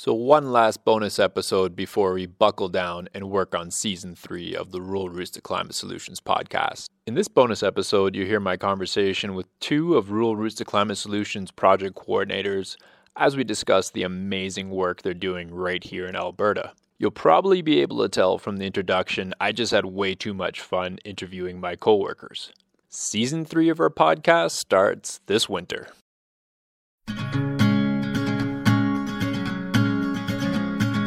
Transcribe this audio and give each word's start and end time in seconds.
So, 0.00 0.14
one 0.14 0.52
last 0.52 0.84
bonus 0.84 1.18
episode 1.18 1.74
before 1.74 2.12
we 2.12 2.26
buckle 2.26 2.68
down 2.68 3.08
and 3.14 3.32
work 3.32 3.52
on 3.52 3.72
season 3.72 4.14
three 4.14 4.54
of 4.54 4.70
the 4.70 4.80
Rural 4.80 5.08
Routes 5.08 5.32
to 5.32 5.40
Climate 5.40 5.74
Solutions 5.74 6.20
podcast. 6.20 6.86
In 7.08 7.14
this 7.14 7.26
bonus 7.26 7.64
episode, 7.64 8.14
you 8.14 8.24
hear 8.24 8.38
my 8.38 8.56
conversation 8.56 9.34
with 9.34 9.48
two 9.58 9.96
of 9.96 10.12
Rural 10.12 10.36
Routes 10.36 10.54
to 10.54 10.64
Climate 10.64 10.98
Solutions 10.98 11.50
project 11.50 11.96
coordinators 11.96 12.76
as 13.16 13.36
we 13.36 13.42
discuss 13.42 13.90
the 13.90 14.04
amazing 14.04 14.70
work 14.70 15.02
they're 15.02 15.14
doing 15.14 15.52
right 15.52 15.82
here 15.82 16.06
in 16.06 16.14
Alberta. 16.14 16.74
You'll 16.98 17.10
probably 17.10 17.60
be 17.60 17.80
able 17.80 18.00
to 18.00 18.08
tell 18.08 18.38
from 18.38 18.58
the 18.58 18.66
introduction, 18.66 19.34
I 19.40 19.50
just 19.50 19.72
had 19.72 19.84
way 19.84 20.14
too 20.14 20.32
much 20.32 20.60
fun 20.60 20.98
interviewing 21.04 21.58
my 21.58 21.74
coworkers. 21.74 22.52
Season 22.88 23.44
three 23.44 23.68
of 23.68 23.80
our 23.80 23.90
podcast 23.90 24.52
starts 24.52 25.18
this 25.26 25.48
winter. 25.48 25.88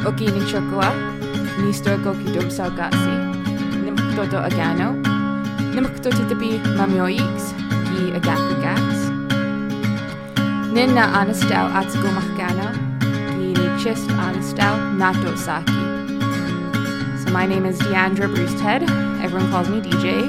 Okini 0.04 0.40
Chokua, 0.50 0.90
Nisto 1.62 1.96
Goki 2.02 2.26
Dumsao 2.34 2.70
Gatsi, 2.76 3.14
Nimktoto 3.84 4.42
Agano, 4.48 5.00
Nimktoto 5.74 6.28
Tipi 6.28 6.58
Mamioix, 6.76 7.54
Gi 7.86 8.10
Agaku 8.18 8.54
Gats, 8.60 9.00
Ninna 10.74 11.04
Anastau 11.18 11.70
Atsugo 11.78 12.10
Mahgano, 12.18 12.68
Gi 13.38 13.84
Chist 13.84 14.08
Anastau 14.08 14.74
Nato 14.96 15.36
Saki. 15.36 15.72
So 17.24 17.30
my 17.30 17.46
name 17.46 17.64
is 17.64 17.78
Deandra 17.78 18.26
Bruised 18.34 18.58
Head. 18.58 18.82
Everyone 19.22 19.50
calls 19.52 19.68
me 19.68 19.80
DJ. 19.80 20.28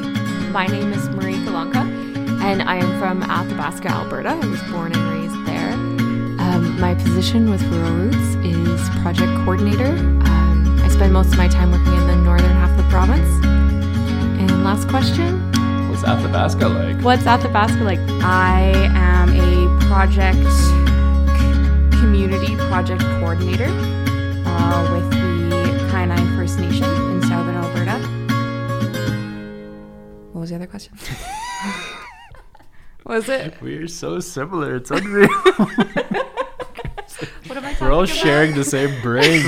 My 0.52 0.68
name 0.68 0.94
is 0.94 1.10
Marie 1.10 1.34
Kalanka, 1.46 1.82
and 2.44 2.62
I 2.62 2.76
am 2.76 3.00
from 3.00 3.24
Athabasca, 3.24 3.90
Alberta. 3.90 4.30
I 4.30 4.46
was 4.46 4.62
born 4.72 4.94
and 4.94 5.04
raised 5.10 5.46
there. 5.48 5.74
Um, 6.44 6.80
my 6.80 6.94
position 6.94 7.50
with 7.50 7.64
Rural 7.64 7.92
Routes 7.92 8.36
is 8.46 8.63
project 9.04 9.36
coordinator. 9.44 9.92
Um, 10.32 10.80
I 10.82 10.88
spend 10.88 11.12
most 11.12 11.34
of 11.34 11.38
my 11.38 11.50
time 11.50 11.72
working 11.72 11.94
in 11.94 12.08
the 12.08 12.16
northern 12.16 12.50
half 12.52 12.72
of 12.72 12.78
the 12.78 12.84
province. 12.84 13.46
And 14.40 14.64
last 14.64 14.88
question 14.88 15.42
What's 15.90 16.06
Athabasca 16.06 16.70
like? 16.70 17.02
What's 17.02 17.28
Athabasca 17.28 17.84
like? 17.84 18.00
I 18.24 18.72
am 18.96 19.28
a 19.34 19.86
project 19.88 20.38
c- 20.38 22.00
community 22.00 22.56
project 22.56 23.02
coordinator 23.20 23.68
uh, 23.68 24.94
with 24.94 25.12
the 25.12 25.68
Kainai 25.92 26.38
First 26.38 26.60
Nation 26.60 26.86
in 26.86 27.22
southern 27.24 27.56
Alberta. 27.56 28.00
What 30.32 30.40
was 30.40 30.50
the 30.50 30.56
other 30.56 30.68
question? 30.68 30.98
was 33.06 33.28
it? 33.28 33.62
We're 33.62 33.88
so 33.90 34.22
similar, 34.22 34.78
it's 34.78 34.92
unreal. 34.92 35.28
What 37.54 37.64
am 37.64 37.70
I 37.70 37.74
talking 37.74 37.88
We're 37.88 37.94
all 37.94 38.04
about? 38.04 38.16
sharing 38.16 38.56
the 38.56 38.64
same 38.64 39.00
brain. 39.04 39.44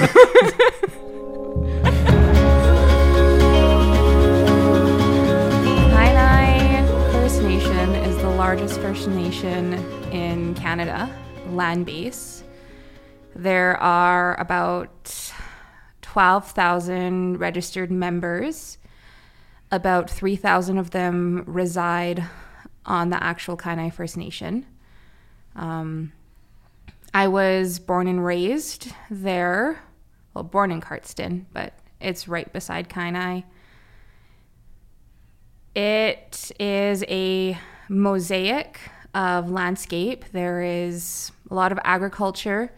Kainai 5.55 6.85
First 7.11 7.41
Nation 7.41 7.95
is 7.95 8.15
the 8.17 8.29
largest 8.29 8.79
First 8.79 9.07
Nation 9.07 9.73
in 10.11 10.53
Canada, 10.53 11.09
land 11.49 11.87
base. 11.87 12.43
There 13.35 13.75
are 13.77 14.39
about 14.39 15.31
12,000 16.03 17.39
registered 17.39 17.89
members. 17.89 18.77
About 19.71 20.11
3,000 20.11 20.77
of 20.77 20.91
them 20.91 21.43
reside 21.47 22.23
on 22.85 23.09
the 23.09 23.23
actual 23.23 23.57
Kainai 23.57 23.91
First 23.91 24.15
Nation. 24.15 24.67
Um, 25.55 26.11
I 27.15 27.29
was 27.29 27.79
born 27.79 28.09
and 28.09 28.25
raised 28.25 28.91
there. 29.09 29.79
Well, 30.33 30.43
born 30.43 30.69
in 30.69 30.81
Cardston, 30.81 31.45
but 31.53 31.71
it's 32.01 32.27
right 32.27 32.51
beside 32.51 32.89
Kainai. 32.89 33.45
It 35.73 36.51
is 36.59 37.05
a 37.07 37.57
mosaic 37.87 38.81
of 39.13 39.49
landscape. 39.49 40.25
There 40.33 40.61
is 40.61 41.31
a 41.49 41.55
lot 41.55 41.71
of 41.71 41.79
agriculture. 41.85 42.73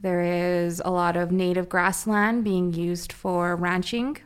There 0.00 0.22
is 0.64 0.82
a 0.84 0.90
lot 0.90 1.16
of 1.16 1.30
native 1.30 1.68
grassland 1.68 2.42
being 2.42 2.74
used 2.74 3.12
for 3.12 3.54
ranching. 3.54 4.18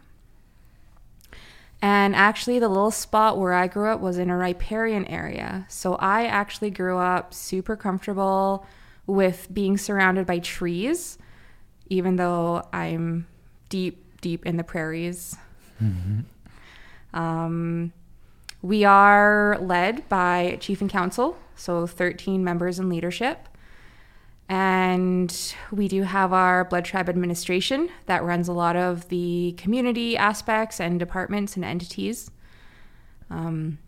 And 1.82 2.16
actually, 2.16 2.58
the 2.58 2.70
little 2.70 2.90
spot 2.90 3.36
where 3.36 3.52
I 3.52 3.66
grew 3.66 3.90
up 3.90 4.00
was 4.00 4.16
in 4.16 4.30
a 4.30 4.36
riparian 4.38 5.04
area. 5.04 5.66
So 5.68 5.96
I 5.96 6.24
actually 6.24 6.70
grew 6.70 6.96
up 6.96 7.34
super 7.34 7.76
comfortable 7.76 8.64
with 9.06 9.48
being 9.52 9.76
surrounded 9.76 10.26
by 10.26 10.38
trees, 10.38 11.18
even 11.88 12.16
though 12.16 12.66
I'm 12.72 13.26
deep, 13.68 14.20
deep 14.20 14.44
in 14.46 14.56
the 14.56 14.64
prairies. 14.64 15.36
Um, 17.14 17.92
we 18.62 18.84
are 18.84 19.58
led 19.60 20.08
by 20.08 20.58
chief 20.60 20.80
and 20.80 20.90
council, 20.90 21.38
so 21.54 21.86
13 21.86 22.42
members 22.42 22.78
in 22.78 22.88
leadership. 22.88 23.48
And 24.48 25.54
we 25.72 25.88
do 25.88 26.02
have 26.02 26.32
our 26.32 26.64
Blood 26.64 26.84
Tribe 26.84 27.08
administration 27.08 27.88
that 28.06 28.22
runs 28.22 28.48
a 28.48 28.52
lot 28.52 28.76
of 28.76 29.08
the 29.08 29.54
community 29.56 30.16
aspects 30.16 30.80
and 30.80 31.00
departments 31.00 31.56
and 31.56 31.64
entities. 31.64 32.30
Um, 33.28 33.78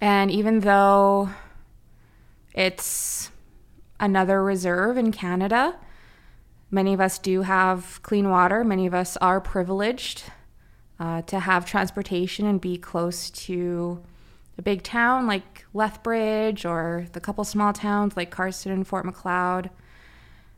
and 0.00 0.30
even 0.30 0.60
though 0.60 1.30
it's 2.54 3.30
another 3.98 4.42
reserve 4.42 4.96
in 4.96 5.12
Canada, 5.12 5.76
many 6.70 6.92
of 6.92 7.00
us 7.00 7.18
do 7.18 7.42
have 7.42 8.00
clean 8.02 8.30
water. 8.30 8.64
Many 8.64 8.86
of 8.86 8.94
us 8.94 9.16
are 9.18 9.40
privileged 9.40 10.24
uh, 10.98 11.22
to 11.22 11.40
have 11.40 11.66
transportation 11.66 12.46
and 12.46 12.60
be 12.60 12.76
close 12.78 13.30
to 13.30 14.02
a 14.58 14.62
big 14.62 14.82
town 14.82 15.26
like 15.26 15.66
Lethbridge 15.74 16.64
or 16.64 17.06
the 17.12 17.20
couple 17.20 17.44
small 17.44 17.72
towns 17.72 18.16
like 18.16 18.34
Cardston 18.34 18.72
and 18.72 18.86
Fort 18.86 19.04
Macleod. 19.04 19.70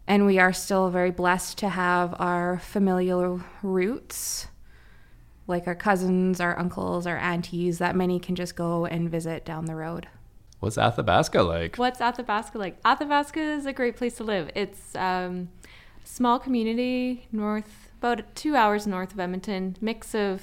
And 0.06 0.24
we 0.24 0.38
are 0.38 0.52
still 0.52 0.88
very 0.88 1.10
blessed 1.10 1.58
to 1.58 1.68
have 1.68 2.14
our 2.18 2.58
familial 2.60 3.42
roots, 3.62 4.46
like 5.46 5.66
our 5.66 5.74
cousins, 5.74 6.40
our 6.40 6.58
uncles, 6.58 7.06
our 7.06 7.18
aunties, 7.18 7.78
that 7.78 7.94
many 7.94 8.18
can 8.18 8.34
just 8.34 8.56
go 8.56 8.86
and 8.86 9.10
visit 9.10 9.44
down 9.44 9.66
the 9.66 9.74
road. 9.74 10.08
What's 10.60 10.76
Athabasca 10.76 11.42
like? 11.42 11.76
What's 11.76 12.00
Athabasca 12.00 12.58
like? 12.58 12.78
Athabasca 12.84 13.40
is 13.40 13.66
a 13.66 13.72
great 13.72 13.96
place 13.96 14.16
to 14.16 14.24
live. 14.24 14.50
It's 14.54 14.94
um, 14.96 15.50
a 16.02 16.06
small 16.06 16.38
community 16.38 17.28
north, 17.30 17.90
about 17.98 18.34
two 18.34 18.56
hours 18.56 18.86
north 18.86 19.12
of 19.12 19.20
Edmonton. 19.20 19.76
Mix 19.80 20.14
of 20.14 20.42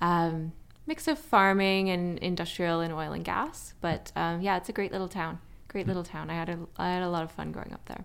um, 0.00 0.52
mix 0.86 1.06
of 1.06 1.18
farming 1.18 1.90
and 1.90 2.18
industrial 2.20 2.80
and 2.80 2.94
oil 2.94 3.12
and 3.12 3.24
gas. 3.24 3.74
But 3.80 4.10
um, 4.16 4.40
yeah, 4.40 4.56
it's 4.56 4.70
a 4.70 4.72
great 4.72 4.92
little 4.92 5.08
town. 5.08 5.38
Great 5.68 5.86
little 5.86 6.04
town. 6.04 6.30
I 6.30 6.34
had 6.34 6.48
a 6.48 6.58
I 6.78 6.88
had 6.88 7.02
a 7.02 7.10
lot 7.10 7.22
of 7.22 7.30
fun 7.30 7.52
growing 7.52 7.72
up 7.74 7.84
there. 7.86 8.04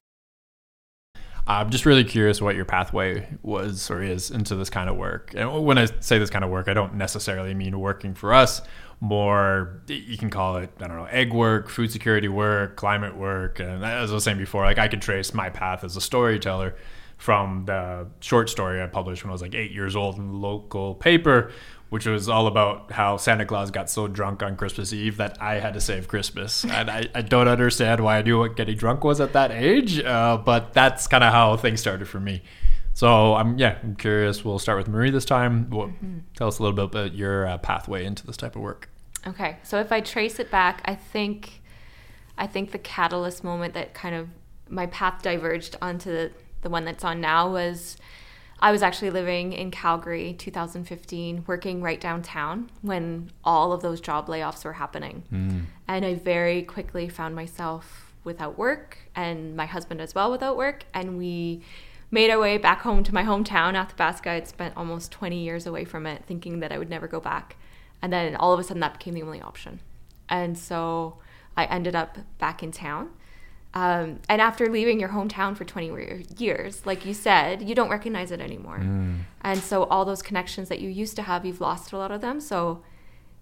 I'm 1.48 1.70
just 1.70 1.86
really 1.86 2.04
curious 2.04 2.42
what 2.42 2.56
your 2.56 2.66
pathway 2.66 3.28
was 3.42 3.90
or 3.90 4.02
is 4.04 4.32
into 4.32 4.56
this 4.56 4.70
kind 4.70 4.90
of 4.90 4.96
work. 4.96 5.34
And 5.36 5.66
when 5.66 5.78
I 5.78 5.88
say 6.00 6.20
this 6.20 6.30
kind 6.30 6.46
of 6.46 6.52
work, 6.52 6.68
I 6.68 6.74
don't 6.74 6.96
necessarily 6.96 7.54
mean 7.54 7.80
working 7.80 8.14
for 8.14 8.34
us. 8.34 8.62
More, 9.00 9.82
you 9.88 10.18
can 10.18 10.30
call 10.30 10.58
it, 10.58 10.70
I 10.80 10.88
don't 10.88 10.98
know, 10.98 11.06
egg 11.06 11.34
work, 11.34 11.70
food 11.70 11.92
security 11.92 12.28
work, 12.28 12.76
climate 12.76 13.18
work. 13.18 13.60
And 13.60 13.84
as 13.84 14.12
I 14.12 14.14
was 14.14 14.24
saying 14.24 14.38
before, 14.38 14.64
like 14.64 14.78
I 14.78 14.88
could 14.88 15.02
trace 15.02 15.34
my 15.34 15.50
path 15.50 15.84
as 15.84 15.98
a 15.98 16.02
storyteller 16.02 16.76
from 17.18 17.66
the 17.66 18.08
short 18.20 18.50
story 18.50 18.82
I 18.82 18.88
published 18.88 19.24
when 19.24 19.30
I 19.30 19.34
was 19.34 19.42
like 19.42 19.56
eight 19.56 19.72
years 19.72 19.96
old 19.96 20.18
in 20.18 20.28
the 20.28 20.38
local 20.38 20.96
paper, 20.96 21.52
which 21.92 22.06
was 22.06 22.30
all 22.30 22.48
about 22.48 22.90
how 22.94 23.18
Santa 23.18 23.46
Claus 23.46 23.70
got 23.70 23.90
so 23.90 24.08
drunk 24.08 24.42
on 24.42 24.56
Christmas 24.56 24.94
Eve 24.94 25.18
that 25.18 25.38
I 25.42 25.56
had 25.56 25.74
to 25.74 25.82
save 25.82 26.08
Christmas. 26.08 26.64
And 26.72 26.90
I, 26.90 27.10
I 27.14 27.22
don't 27.22 27.50
understand 27.50 28.02
why 28.02 28.18
I 28.18 28.22
knew 28.22 28.40
what 28.40 28.56
getting 28.56 28.78
drunk 28.78 29.04
was 29.04 29.20
at 29.20 29.34
that 29.34 29.52
age, 29.52 30.00
uh, 30.00 30.38
but 30.38 30.74
that's 30.74 31.06
kind 31.08 31.22
of 31.22 31.34
how 31.34 31.58
things 31.58 31.82
started 31.82 32.08
for 32.08 32.20
me. 32.22 32.44
So 32.94 33.36
I'm 33.36 33.58
yeah, 33.58 33.78
I'm 33.84 33.98
curious. 33.98 34.46
We'll 34.46 34.58
start 34.58 34.78
with 34.78 34.88
Marie 34.88 35.12
this 35.12 35.26
time. 35.26 35.70
What, 35.70 35.90
Tell 36.38 36.48
us 36.48 36.60
a 36.60 36.64
little 36.64 36.76
bit 36.76 36.86
about 36.86 37.14
your 37.14 37.46
uh, 37.46 37.58
pathway 37.58 38.06
into 38.06 38.26
this 38.26 38.38
type 38.38 38.56
of 38.56 38.62
work. 38.62 38.90
Okay, 39.28 39.58
so 39.62 39.78
if 39.82 39.92
I 39.92 40.00
trace 40.00 40.40
it 40.40 40.50
back, 40.50 40.82
I 40.86 40.96
think, 40.96 41.62
I 42.38 42.48
think 42.48 42.72
the 42.72 42.80
catalyst 42.80 43.44
moment 43.44 43.74
that 43.74 43.94
kind 43.94 44.16
of 44.16 44.30
my 44.70 44.86
path 44.88 45.22
diverged 45.22 45.76
onto 45.82 46.10
the, 46.10 46.32
the 46.62 46.70
one 46.70 46.86
that's 46.86 47.04
on 47.04 47.20
now 47.20 47.52
was 47.52 47.98
I 48.62 48.72
was 48.72 48.84
actually 48.84 49.10
living 49.10 49.54
in 49.54 49.72
Calgary 49.72 50.34
2015, 50.34 51.46
working 51.48 51.82
right 51.82 52.00
downtown 52.00 52.70
when 52.82 53.32
all 53.44 53.74
of 53.74 53.82
those 53.82 54.00
job 54.00 54.28
layoffs 54.28 54.64
were 54.64 54.74
happening. 54.74 55.24
Mm. 55.34 55.64
And 55.88 56.06
I 56.06 56.14
very 56.14 56.62
quickly 56.62 57.10
found 57.10 57.36
myself 57.36 58.14
without 58.24 58.60
work 58.60 59.00
and 59.16 59.56
my 59.56 59.66
husband 59.66 60.00
as 60.00 60.14
well 60.14 60.30
without 60.30 60.58
work. 60.58 60.86
And 60.94 61.18
we 61.18 61.64
made 62.12 62.30
our 62.30 62.40
way 62.40 62.58
back 62.60 62.82
home 62.82 63.04
to 63.04 63.14
my 63.14 63.24
hometown, 63.24 63.74
Athabasca. 63.74 64.30
I'd 64.30 64.48
spent 64.48 64.78
almost 64.78 65.12
20 65.12 65.38
years 65.38 65.66
away 65.66 65.84
from 65.84 66.06
it, 66.06 66.24
thinking 66.28 66.60
that 66.60 66.72
I 66.72 66.78
would 66.78 66.90
never 66.90 67.08
go 67.08 67.20
back. 67.20 67.56
And 68.02 68.14
then 68.14 68.36
all 68.36 68.54
of 68.54 68.60
a 68.60 68.64
sudden, 68.64 68.82
that 68.82 68.94
became 68.94 69.16
the 69.16 69.24
only 69.24 69.42
option. 69.42 69.80
And 70.30 70.58
so 70.58 71.18
I 71.58 71.66
ended 71.66 71.96
up 71.96 72.18
back 72.38 72.62
in 72.62 72.72
town. 72.72 73.10
Um, 73.74 74.20
and 74.28 74.42
after 74.42 74.70
leaving 74.70 75.00
your 75.00 75.10
hometown 75.10 75.56
for 75.56 75.64
20 75.64 76.26
years, 76.38 76.86
like 76.86 77.06
you 77.06 77.14
said, 77.14 77.62
you 77.62 77.74
don't 77.74 77.90
recognize 77.90 78.32
it 78.32 78.42
anymore. 78.42 78.80
Mm. 78.80 79.20
And 79.42 79.60
so 79.60 79.84
all 79.86 80.04
those 80.04 80.22
connections 80.22 80.68
that 80.70 80.82
you 80.82 80.90
used 80.90 81.16
to 81.16 81.22
have, 81.22 81.46
you've 81.46 81.62
lost 81.62 81.94
a 81.94 81.98
lot 81.98 82.12
of 82.12 82.20
them. 82.20 82.42
So 82.42 82.84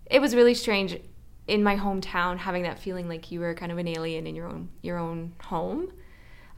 it 0.05 0.21
was 0.21 0.35
really 0.35 0.53
strange 0.53 0.99
in 1.47 1.63
my 1.63 1.75
hometown 1.75 2.37
having 2.37 2.63
that 2.63 2.77
feeling 2.77 3.09
like 3.09 3.31
you 3.31 3.39
were 3.39 3.55
kind 3.55 3.71
of 3.71 3.79
an 3.79 3.87
alien 3.87 4.27
in 4.27 4.35
your 4.35 4.47
own 4.47 4.69
your 4.81 4.97
own 4.97 5.33
home. 5.45 5.91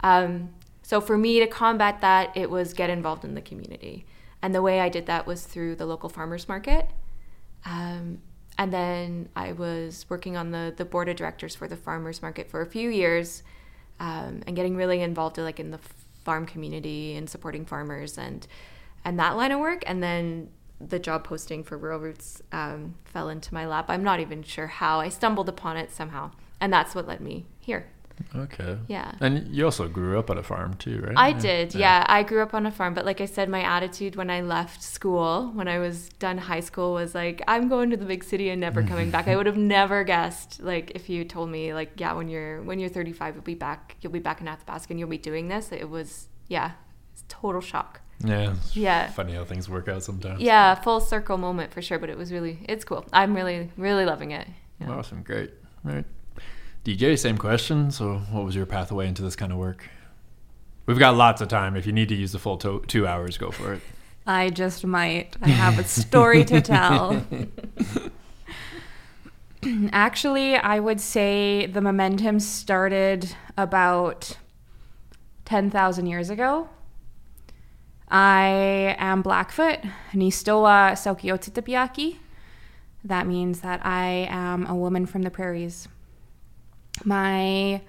Um, 0.01 0.49
so 0.81 0.99
for 0.99 1.17
me 1.17 1.39
to 1.39 1.47
combat 1.47 2.01
that, 2.01 2.35
it 2.35 2.49
was 2.49 2.73
get 2.73 2.89
involved 2.89 3.23
in 3.23 3.33
the 3.33 3.41
community. 3.41 4.05
And 4.41 4.53
the 4.53 4.61
way 4.61 4.81
I 4.81 4.89
did 4.89 5.05
that 5.05 5.25
was 5.25 5.45
through 5.45 5.75
the 5.75 5.85
local 5.85 6.09
farmers 6.09 6.49
market. 6.49 6.89
Um, 7.65 8.19
and 8.57 8.73
then 8.73 9.29
I 9.35 9.53
was 9.53 10.05
working 10.09 10.35
on 10.35 10.51
the 10.51 10.73
the 10.75 10.85
board 10.85 11.07
of 11.07 11.15
directors 11.15 11.55
for 11.55 11.67
the 11.67 11.77
farmers 11.77 12.21
market 12.21 12.49
for 12.49 12.61
a 12.61 12.65
few 12.65 12.89
years, 12.89 13.43
um, 14.01 14.41
and 14.47 14.55
getting 14.55 14.75
really 14.75 14.99
involved 15.01 15.37
like 15.37 15.59
in 15.59 15.69
the 15.69 15.79
farm 16.25 16.45
community 16.45 17.15
and 17.15 17.29
supporting 17.29 17.65
farmers 17.65 18.17
and 18.17 18.47
and 19.05 19.17
that 19.19 19.37
line 19.37 19.51
of 19.51 19.59
work. 19.59 19.83
And 19.85 20.03
then 20.03 20.49
the 20.79 20.99
job 20.99 21.23
posting 21.23 21.63
for 21.63 21.77
Rural 21.77 21.99
Routes 21.99 22.41
um, 22.51 22.95
fell 23.05 23.29
into 23.29 23.53
my 23.53 23.65
lap. 23.67 23.85
I'm 23.87 24.03
not 24.03 24.19
even 24.19 24.43
sure 24.43 24.67
how. 24.67 24.99
I 24.99 25.09
stumbled 25.09 25.47
upon 25.47 25.77
it 25.77 25.91
somehow, 25.91 26.31
and 26.59 26.73
that's 26.73 26.95
what 26.95 27.07
led 27.07 27.21
me 27.21 27.45
here. 27.59 27.87
Okay. 28.35 28.77
Yeah. 28.87 29.13
And 29.19 29.47
you 29.53 29.65
also 29.65 29.87
grew 29.87 30.17
up 30.19 30.29
on 30.29 30.37
a 30.37 30.43
farm 30.43 30.73
too, 30.75 31.01
right? 31.01 31.17
I 31.17 31.33
did. 31.33 31.73
Yeah. 31.73 31.99
yeah. 31.99 32.05
I 32.07 32.23
grew 32.23 32.41
up 32.41 32.53
on 32.53 32.65
a 32.65 32.71
farm, 32.71 32.93
but 32.93 33.05
like 33.05 33.21
I 33.21 33.25
said, 33.25 33.49
my 33.49 33.61
attitude 33.61 34.15
when 34.15 34.29
I 34.29 34.41
left 34.41 34.81
school, 34.83 35.51
when 35.53 35.67
I 35.67 35.79
was 35.79 36.09
done 36.19 36.37
high 36.37 36.59
school, 36.59 36.93
was 36.93 37.13
like, 37.15 37.41
I'm 37.47 37.69
going 37.69 37.89
to 37.91 37.97
the 37.97 38.05
big 38.05 38.23
city 38.23 38.49
and 38.49 38.61
never 38.61 38.83
coming 38.83 39.11
back. 39.11 39.27
I 39.27 39.35
would 39.37 39.45
have 39.45 39.57
never 39.57 40.03
guessed, 40.03 40.61
like, 40.61 40.91
if 40.95 41.09
you 41.09 41.23
told 41.25 41.49
me, 41.49 41.73
like, 41.73 41.99
yeah, 41.99 42.13
when 42.13 42.27
you're 42.27 42.61
when 42.63 42.79
you're 42.79 42.89
35, 42.89 43.35
you'll 43.35 43.43
be 43.43 43.55
back, 43.55 43.95
you'll 44.01 44.13
be 44.13 44.19
back 44.19 44.41
in 44.41 44.47
Athabasca 44.47 44.91
and 44.91 44.99
you'll 44.99 45.09
be 45.09 45.17
doing 45.17 45.47
this. 45.47 45.71
It 45.71 45.89
was, 45.89 46.27
yeah, 46.47 46.71
it's 47.13 47.23
total 47.27 47.61
shock. 47.61 48.01
Yeah. 48.23 48.55
Yeah. 48.73 49.09
Funny 49.11 49.33
how 49.33 49.45
things 49.45 49.69
work 49.69 49.87
out 49.87 50.03
sometimes. 50.03 50.41
Yeah, 50.41 50.75
full 50.75 50.99
circle 50.99 51.37
moment 51.37 51.73
for 51.73 51.81
sure, 51.81 51.99
but 51.99 52.09
it 52.09 52.17
was 52.17 52.31
really, 52.31 52.59
it's 52.67 52.83
cool. 52.83 53.05
I'm 53.11 53.35
really, 53.35 53.71
really 53.77 54.05
loving 54.05 54.31
it. 54.31 54.47
Yeah. 54.79 54.91
Awesome. 54.91 55.23
Great. 55.23 55.51
Right. 55.83 56.05
DJ, 56.83 57.17
same 57.17 57.37
question. 57.37 57.91
So, 57.91 58.17
what 58.31 58.43
was 58.43 58.55
your 58.55 58.65
pathway 58.65 59.07
into 59.07 59.21
this 59.21 59.35
kind 59.35 59.51
of 59.51 59.57
work? 59.59 59.87
We've 60.87 60.97
got 60.97 61.15
lots 61.15 61.41
of 61.41 61.47
time. 61.47 61.75
If 61.75 61.85
you 61.85 61.91
need 61.93 62.09
to 62.09 62.15
use 62.15 62.31
the 62.31 62.39
full 62.39 62.57
to- 62.57 62.83
two 62.87 63.05
hours, 63.05 63.37
go 63.37 63.51
for 63.51 63.73
it. 63.73 63.81
I 64.27 64.49
just 64.49 64.85
might. 64.85 65.35
I 65.41 65.49
have 65.49 65.79
a 65.79 65.83
story 65.83 66.43
to 66.45 66.61
tell. 66.61 67.23
Actually, 69.91 70.55
I 70.55 70.79
would 70.79 70.99
say 70.99 71.67
the 71.67 71.81
momentum 71.81 72.39
started 72.39 73.35
about 73.57 74.37
10,000 75.45 76.07
years 76.07 76.29
ago. 76.29 76.69
I 78.09 78.95
am 78.97 79.21
Blackfoot, 79.21 79.79
Nistoa 80.13 80.93
Saukiotitapiaki. 80.93 82.17
That 83.03 83.27
means 83.27 83.61
that 83.61 83.85
I 83.85 84.27
am 84.29 84.65
a 84.65 84.75
woman 84.75 85.05
from 85.05 85.21
the 85.21 85.31
prairies. 85.31 85.87
My 87.03 87.81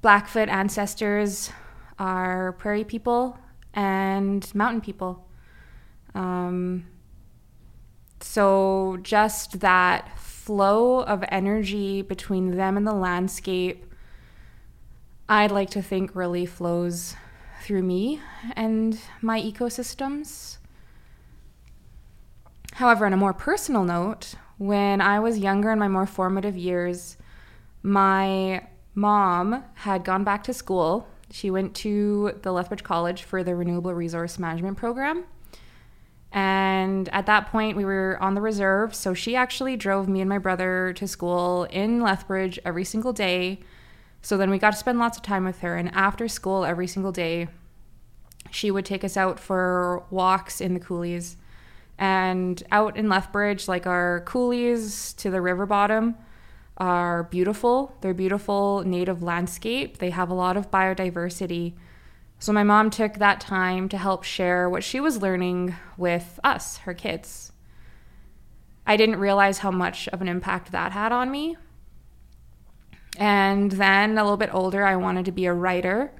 Blackfoot 0.00 0.48
ancestors 0.48 1.50
are 1.98 2.52
prairie 2.52 2.84
people 2.84 3.38
and 3.74 4.52
mountain 4.54 4.80
people. 4.80 5.28
Um, 6.14 6.86
so 8.20 8.98
just 9.02 9.60
that 9.60 10.18
flow 10.18 11.02
of 11.02 11.24
energy 11.28 12.02
between 12.02 12.56
them 12.56 12.76
and 12.76 12.86
the 12.86 12.94
landscape, 12.94 13.86
I'd 15.28 15.52
like 15.52 15.70
to 15.70 15.82
think 15.82 16.14
really 16.14 16.46
flows 16.46 17.14
through 17.62 17.82
me 17.82 18.20
and 18.56 18.98
my 19.20 19.40
ecosystems. 19.40 20.58
However, 22.74 23.06
on 23.06 23.12
a 23.12 23.16
more 23.16 23.32
personal 23.32 23.84
note, 23.84 24.34
when 24.58 25.00
I 25.00 25.20
was 25.20 25.38
younger 25.38 25.70
in 25.70 25.78
my 25.78 25.88
more 25.88 26.06
formative 26.06 26.56
years, 26.56 27.16
my 27.82 28.66
mom 28.94 29.64
had 29.74 30.04
gone 30.04 30.24
back 30.24 30.44
to 30.44 30.54
school. 30.54 31.06
She 31.30 31.50
went 31.50 31.74
to 31.76 32.38
the 32.42 32.52
Lethbridge 32.52 32.84
College 32.84 33.22
for 33.22 33.42
the 33.42 33.54
Renewable 33.54 33.94
Resource 33.94 34.38
Management 34.38 34.76
Program. 34.76 35.24
And 36.30 37.08
at 37.10 37.26
that 37.26 37.50
point, 37.50 37.76
we 37.76 37.84
were 37.84 38.16
on 38.20 38.34
the 38.34 38.40
reserve. 38.40 38.94
So 38.94 39.12
she 39.12 39.36
actually 39.36 39.76
drove 39.76 40.08
me 40.08 40.20
and 40.20 40.28
my 40.28 40.38
brother 40.38 40.92
to 40.96 41.06
school 41.06 41.64
in 41.64 42.00
Lethbridge 42.00 42.58
every 42.64 42.84
single 42.84 43.12
day. 43.12 43.60
So 44.22 44.36
then 44.36 44.50
we 44.50 44.58
got 44.58 44.70
to 44.70 44.76
spend 44.76 44.98
lots 44.98 45.18
of 45.18 45.22
time 45.22 45.44
with 45.44 45.60
her. 45.60 45.76
And 45.76 45.90
after 45.94 46.28
school, 46.28 46.64
every 46.64 46.86
single 46.86 47.12
day, 47.12 47.48
she 48.50 48.70
would 48.70 48.86
take 48.86 49.04
us 49.04 49.16
out 49.16 49.38
for 49.38 50.04
walks 50.10 50.60
in 50.60 50.74
the 50.74 50.80
coulees. 50.80 51.36
And 51.98 52.62
out 52.72 52.96
in 52.96 53.08
Lethbridge, 53.08 53.68
like 53.68 53.86
our 53.86 54.22
coulees 54.26 55.14
to 55.16 55.30
the 55.30 55.40
river 55.40 55.66
bottom, 55.66 56.16
are 56.76 57.24
beautiful. 57.24 57.96
They're 58.00 58.14
beautiful 58.14 58.82
native 58.84 59.22
landscape. 59.22 59.98
They 59.98 60.10
have 60.10 60.30
a 60.30 60.34
lot 60.34 60.56
of 60.56 60.70
biodiversity. 60.70 61.74
So 62.38 62.52
my 62.52 62.62
mom 62.62 62.90
took 62.90 63.14
that 63.14 63.40
time 63.40 63.88
to 63.90 63.98
help 63.98 64.24
share 64.24 64.68
what 64.68 64.82
she 64.82 64.98
was 64.98 65.22
learning 65.22 65.76
with 65.96 66.40
us, 66.42 66.78
her 66.78 66.94
kids. 66.94 67.52
I 68.86 68.96
didn't 68.96 69.20
realize 69.20 69.58
how 69.58 69.70
much 69.70 70.08
of 70.08 70.20
an 70.20 70.28
impact 70.28 70.72
that 70.72 70.92
had 70.92 71.12
on 71.12 71.30
me. 71.30 71.56
And 73.16 73.70
then 73.70 74.18
a 74.18 74.22
little 74.22 74.36
bit 74.36 74.52
older, 74.52 74.84
I 74.84 74.96
wanted 74.96 75.26
to 75.26 75.32
be 75.32 75.46
a 75.46 75.52
writer 75.52 76.12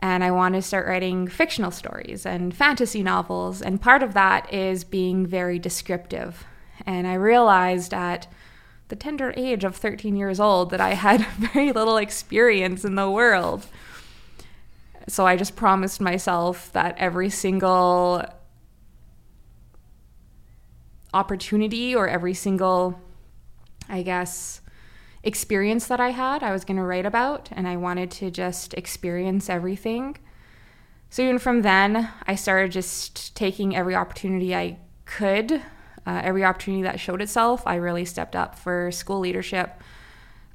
and 0.00 0.22
I 0.22 0.30
wanted 0.30 0.58
to 0.58 0.66
start 0.66 0.86
writing 0.86 1.26
fictional 1.26 1.72
stories 1.72 2.24
and 2.24 2.54
fantasy 2.54 3.02
novels. 3.02 3.60
And 3.60 3.80
part 3.80 4.02
of 4.02 4.14
that 4.14 4.52
is 4.54 4.84
being 4.84 5.26
very 5.26 5.58
descriptive. 5.58 6.46
And 6.86 7.06
I 7.06 7.14
realized 7.14 7.92
at 7.92 8.28
the 8.88 8.96
tender 8.96 9.32
age 9.36 9.64
of 9.64 9.76
13 9.76 10.16
years 10.16 10.40
old 10.40 10.70
that 10.70 10.80
I 10.80 10.94
had 10.94 11.26
very 11.38 11.72
little 11.72 11.96
experience 11.96 12.84
in 12.84 12.94
the 12.94 13.10
world. 13.10 13.66
So 15.08 15.26
I 15.26 15.36
just 15.36 15.56
promised 15.56 16.00
myself 16.00 16.72
that 16.72 16.96
every 16.98 17.30
single 17.30 18.24
opportunity 21.14 21.94
or 21.94 22.08
every 22.08 22.34
single, 22.34 23.00
I 23.88 24.02
guess, 24.02 24.60
experience 25.22 25.86
that 25.86 26.00
I 26.00 26.10
had, 26.10 26.42
I 26.42 26.52
was 26.52 26.64
going 26.64 26.76
to 26.76 26.82
write 26.82 27.06
about, 27.06 27.48
and 27.52 27.66
I 27.66 27.76
wanted 27.76 28.10
to 28.12 28.30
just 28.30 28.74
experience 28.74 29.48
everything. 29.48 30.18
So 31.10 31.22
even 31.22 31.38
from 31.38 31.62
then, 31.62 32.10
I 32.26 32.34
started 32.34 32.70
just 32.70 33.34
taking 33.34 33.74
every 33.74 33.94
opportunity 33.94 34.54
I 34.54 34.78
could 35.06 35.62
uh, 36.06 36.20
every 36.22 36.44
opportunity 36.44 36.82
that 36.82 37.00
showed 37.00 37.20
itself, 37.20 37.62
I 37.66 37.76
really 37.76 38.04
stepped 38.04 38.36
up 38.36 38.58
for 38.58 38.90
school 38.92 39.20
leadership. 39.20 39.80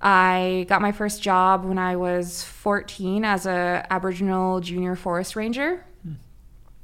I 0.01 0.65
got 0.67 0.81
my 0.81 0.91
first 0.91 1.21
job 1.21 1.63
when 1.63 1.77
I 1.77 1.95
was 1.95 2.43
14 2.43 3.23
as 3.23 3.45
a 3.45 3.85
Aboriginal 3.89 4.59
junior 4.59 4.95
forest 4.95 5.35
ranger. 5.35 5.85
Hmm. 6.03 6.13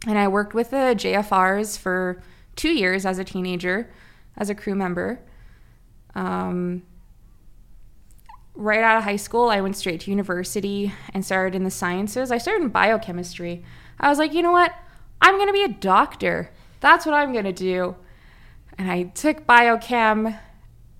And 0.07 0.17
I 0.17 0.27
worked 0.29 0.53
with 0.53 0.69
the 0.69 0.95
JFRs 0.95 1.77
for 1.77 2.21
two 2.55 2.69
years 2.69 3.05
as 3.05 3.19
a 3.19 3.23
teenager, 3.23 3.89
as 4.37 4.49
a 4.49 4.55
crew 4.55 4.75
member. 4.75 5.19
Um, 6.15 6.83
right 8.55 8.83
out 8.83 8.97
of 8.97 9.03
high 9.03 9.15
school, 9.15 9.49
I 9.49 9.61
went 9.61 9.77
straight 9.77 10.01
to 10.01 10.11
university 10.11 10.93
and 11.13 11.25
started 11.25 11.55
in 11.55 11.63
the 11.63 11.71
sciences. 11.71 12.31
I 12.31 12.37
started 12.37 12.63
in 12.63 12.69
biochemistry. 12.69 13.63
I 13.99 14.09
was 14.09 14.19
like, 14.19 14.33
you 14.33 14.41
know 14.41 14.51
what? 14.51 14.73
I'm 15.21 15.35
going 15.35 15.47
to 15.47 15.53
be 15.53 15.63
a 15.63 15.69
doctor. 15.69 16.51
That's 16.79 17.05
what 17.05 17.15
I'm 17.15 17.33
going 17.33 17.45
to 17.45 17.53
do. 17.53 17.95
And 18.79 18.89
I 18.89 19.03
took 19.03 19.45
biochem. 19.45 20.39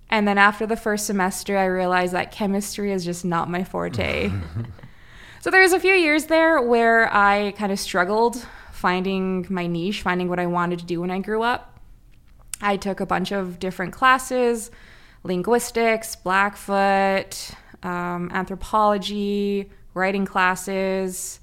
And 0.10 0.28
then 0.28 0.38
after 0.38 0.68
the 0.68 0.76
first 0.76 1.06
semester, 1.06 1.58
I 1.58 1.66
realized 1.66 2.14
that 2.14 2.32
chemistry 2.32 2.92
is 2.92 3.06
just 3.06 3.24
not 3.24 3.50
my 3.50 3.64
forte. 3.64 4.32
so 5.42 5.50
there 5.50 5.62
was 5.62 5.72
a 5.72 5.80
few 5.80 5.94
years 5.94 6.26
there 6.26 6.62
where 6.62 7.12
I 7.12 7.54
kind 7.54 7.72
of 7.72 7.80
struggled 7.80 8.46
finding 8.74 9.48
my 9.50 9.66
niche, 9.66 10.02
finding 10.02 10.28
what 10.28 10.40
I 10.40 10.46
wanted 10.46 10.80
to 10.80 10.86
do 10.86 11.02
when 11.02 11.10
I 11.10 11.20
grew 11.20 11.42
up. 11.42 11.80
I 12.62 12.76
took 12.76 13.00
a 13.00 13.06
bunch 13.06 13.32
of 13.32 13.60
different 13.60 13.94
classes 13.94 14.70
linguistics, 15.24 16.16
Blackfoot, 16.16 17.52
um, 17.84 18.32
anthropology, 18.34 19.70
writing 19.94 20.26
classes, 20.26 21.42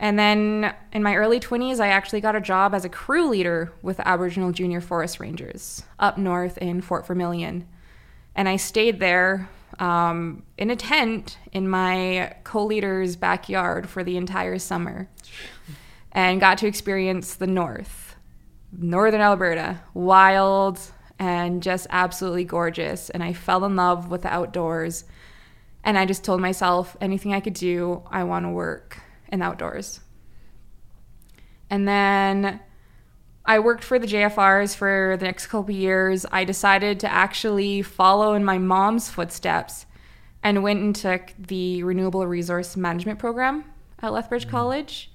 and 0.00 0.18
then 0.18 0.74
in 0.92 1.02
my 1.02 1.14
early 1.14 1.38
20s, 1.38 1.78
I 1.78 1.88
actually 1.88 2.22
got 2.22 2.34
a 2.34 2.40
job 2.40 2.74
as 2.74 2.86
a 2.86 2.88
crew 2.88 3.28
leader 3.28 3.70
with 3.82 4.00
Aboriginal 4.00 4.50
Junior 4.50 4.80
Forest 4.80 5.20
Rangers 5.20 5.84
up 5.98 6.16
north 6.16 6.56
in 6.56 6.80
Fort 6.80 7.06
Vermilion. 7.06 7.68
And 8.34 8.48
I 8.48 8.56
stayed 8.56 8.98
there 8.98 9.50
um, 9.78 10.42
in 10.56 10.70
a 10.70 10.76
tent 10.76 11.36
in 11.52 11.68
my 11.68 12.34
co 12.44 12.64
leader's 12.64 13.14
backyard 13.14 13.90
for 13.90 14.02
the 14.02 14.16
entire 14.16 14.58
summer 14.58 15.10
and 16.12 16.40
got 16.40 16.56
to 16.58 16.66
experience 16.66 17.34
the 17.34 17.46
north, 17.46 18.16
northern 18.72 19.20
Alberta, 19.20 19.82
wild 19.92 20.80
and 21.18 21.62
just 21.62 21.86
absolutely 21.90 22.44
gorgeous. 22.44 23.10
And 23.10 23.22
I 23.22 23.34
fell 23.34 23.66
in 23.66 23.76
love 23.76 24.10
with 24.10 24.22
the 24.22 24.32
outdoors 24.32 25.04
And 25.84 25.98
I 25.98 26.06
just 26.06 26.24
told 26.24 26.40
myself 26.40 26.96
anything 27.02 27.34
I 27.34 27.40
could 27.40 27.54
do, 27.54 28.02
I 28.10 28.24
want 28.24 28.46
to 28.46 28.50
work 28.50 29.02
in 29.30 29.42
outdoors. 29.42 30.00
And 31.68 31.86
then 31.86 32.60
I 33.44 33.58
worked 33.58 33.84
for 33.84 33.98
the 33.98 34.06
JFRs 34.06 34.76
for 34.76 35.16
the 35.18 35.24
next 35.24 35.46
couple 35.46 35.74
years. 35.74 36.26
I 36.30 36.44
decided 36.44 37.00
to 37.00 37.12
actually 37.12 37.82
follow 37.82 38.34
in 38.34 38.44
my 38.44 38.58
mom's 38.58 39.08
footsteps 39.08 39.86
and 40.42 40.62
went 40.62 40.80
and 40.80 40.94
took 40.94 41.32
the 41.38 41.82
Renewable 41.82 42.26
Resource 42.26 42.76
Management 42.76 43.18
program 43.18 43.64
at 44.00 44.12
Lethbridge 44.12 44.46
mm. 44.46 44.50
College. 44.50 45.10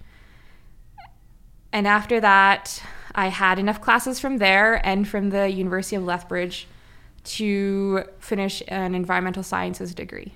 And 1.72 1.88
after 1.88 2.20
that, 2.22 2.82
I 3.14 3.28
had 3.28 3.60
enough 3.60 3.82
classes 3.82 4.20
from 4.20 4.38
there 4.38 4.86
and 4.86 5.08
from 5.08 5.30
the 5.30 5.50
University 5.50 5.96
of 5.96 6.04
Lethbridge 6.04 6.68
to 7.26 8.04
finish 8.20 8.62
an 8.68 8.96
environmental 8.96 9.44
sciences 9.44 9.94
degree. 9.94 10.36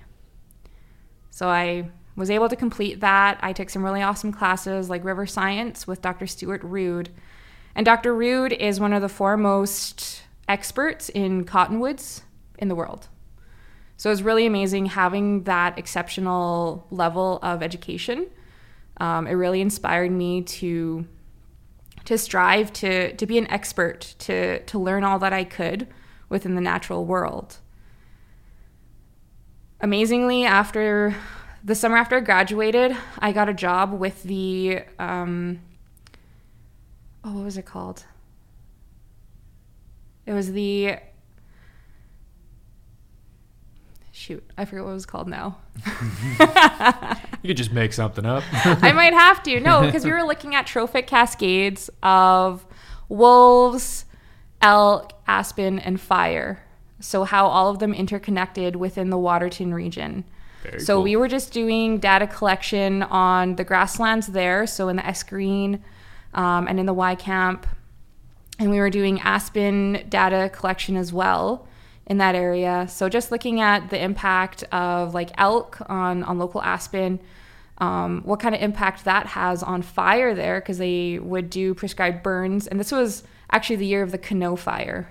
So 1.30 1.48
I 1.48 1.90
was 2.20 2.30
able 2.30 2.48
to 2.48 2.54
complete 2.54 3.00
that. 3.00 3.40
I 3.42 3.52
took 3.52 3.70
some 3.70 3.82
really 3.84 4.02
awesome 4.02 4.30
classes 4.30 4.88
like 4.88 5.04
river 5.04 5.26
science 5.26 5.86
with 5.86 6.02
Dr. 6.02 6.28
Stewart 6.28 6.62
Rood. 6.62 7.08
And 7.74 7.84
Dr. 7.84 8.14
Rood 8.14 8.52
is 8.52 8.78
one 8.78 8.92
of 8.92 9.02
the 9.02 9.08
foremost 9.08 10.22
experts 10.48 11.08
in 11.08 11.44
cottonwoods 11.44 12.22
in 12.58 12.68
the 12.68 12.74
world. 12.74 13.08
So 13.96 14.08
it 14.08 14.12
was 14.12 14.22
really 14.22 14.46
amazing 14.46 14.86
having 14.86 15.44
that 15.44 15.78
exceptional 15.78 16.86
level 16.90 17.38
of 17.42 17.62
education. 17.62 18.28
Um, 18.98 19.26
it 19.26 19.32
really 19.32 19.60
inspired 19.60 20.12
me 20.12 20.42
to 20.42 21.06
to 22.06 22.16
strive 22.16 22.72
to 22.72 23.14
to 23.14 23.26
be 23.26 23.38
an 23.38 23.46
expert, 23.50 24.14
to 24.20 24.62
to 24.64 24.78
learn 24.78 25.04
all 25.04 25.18
that 25.18 25.32
I 25.32 25.44
could 25.44 25.86
within 26.28 26.54
the 26.54 26.60
natural 26.60 27.04
world. 27.04 27.58
Amazingly, 29.80 30.44
after 30.44 31.14
the 31.64 31.74
summer 31.74 31.96
after 31.96 32.16
I 32.16 32.20
graduated, 32.20 32.96
I 33.18 33.32
got 33.32 33.48
a 33.48 33.54
job 33.54 33.92
with 33.92 34.22
the 34.22 34.82
um, 34.98 35.60
oh, 37.24 37.34
what 37.34 37.44
was 37.44 37.56
it 37.56 37.66
called? 37.66 38.04
It 40.26 40.32
was 40.32 40.52
the 40.52 40.96
shoot, 44.12 44.44
I 44.56 44.64
forget 44.64 44.84
what 44.84 44.90
it 44.90 44.94
was 44.94 45.06
called 45.06 45.28
now. 45.28 45.58
you 47.42 47.48
could 47.48 47.56
just 47.56 47.72
make 47.72 47.92
something 47.92 48.26
up. 48.26 48.44
I 48.52 48.92
might 48.92 49.14
have 49.14 49.42
to. 49.44 49.60
No, 49.60 49.82
because 49.82 50.04
we 50.04 50.12
were 50.12 50.22
looking 50.22 50.54
at 50.54 50.66
trophic 50.66 51.06
cascades 51.06 51.88
of 52.02 52.66
wolves, 53.08 54.04
elk, 54.60 55.12
aspen, 55.26 55.78
and 55.78 56.00
fire. 56.00 56.62
So, 57.00 57.24
how 57.24 57.46
all 57.46 57.70
of 57.70 57.78
them 57.78 57.94
interconnected 57.94 58.76
within 58.76 59.08
the 59.08 59.18
Waterton 59.18 59.72
region. 59.72 60.24
Very 60.62 60.80
so, 60.80 60.96
cool. 60.96 61.02
we 61.04 61.16
were 61.16 61.28
just 61.28 61.52
doing 61.52 61.98
data 61.98 62.26
collection 62.26 63.02
on 63.02 63.56
the 63.56 63.64
grasslands 63.64 64.28
there. 64.28 64.66
So, 64.66 64.88
in 64.88 64.96
the 64.96 65.02
Escarine 65.02 65.80
um, 66.34 66.68
and 66.68 66.78
in 66.78 66.86
the 66.86 66.94
Y 66.94 67.14
Camp. 67.14 67.66
And 68.58 68.70
we 68.70 68.78
were 68.78 68.90
doing 68.90 69.20
aspen 69.20 70.06
data 70.10 70.50
collection 70.52 70.96
as 70.96 71.12
well 71.12 71.66
in 72.10 72.18
that 72.18 72.34
area. 72.34 72.86
So 72.88 73.08
just 73.08 73.30
looking 73.30 73.60
at 73.60 73.88
the 73.88 74.02
impact 74.02 74.64
of 74.64 75.14
like 75.14 75.30
elk 75.38 75.78
on 75.88 76.24
on 76.24 76.38
local 76.38 76.60
aspen, 76.60 77.20
um, 77.78 78.22
what 78.24 78.40
kind 78.40 78.54
of 78.54 78.60
impact 78.60 79.04
that 79.04 79.26
has 79.28 79.62
on 79.62 79.80
fire 79.80 80.34
there 80.34 80.60
because 80.60 80.78
they 80.78 81.20
would 81.20 81.48
do 81.48 81.72
prescribed 81.72 82.22
burns, 82.22 82.66
and 82.66 82.78
this 82.78 82.92
was 82.92 83.22
actually 83.50 83.76
the 83.76 83.86
year 83.86 84.02
of 84.02 84.10
the 84.10 84.18
Kenow 84.18 84.58
fire. 84.58 85.10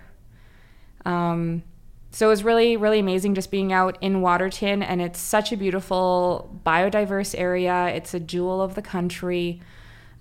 Um, 1.05 1.63
so 2.11 2.27
it 2.27 2.29
was 2.29 2.43
really 2.43 2.77
really 2.77 2.99
amazing 2.99 3.35
just 3.35 3.51
being 3.51 3.73
out 3.73 3.97
in 4.01 4.21
Waterton, 4.21 4.83
and 4.83 5.01
it's 5.01 5.19
such 5.19 5.51
a 5.51 5.57
beautiful 5.57 6.59
biodiverse 6.65 7.35
area. 7.37 7.87
It's 7.87 8.13
a 8.13 8.19
jewel 8.19 8.61
of 8.61 8.75
the 8.75 8.81
country. 8.81 9.61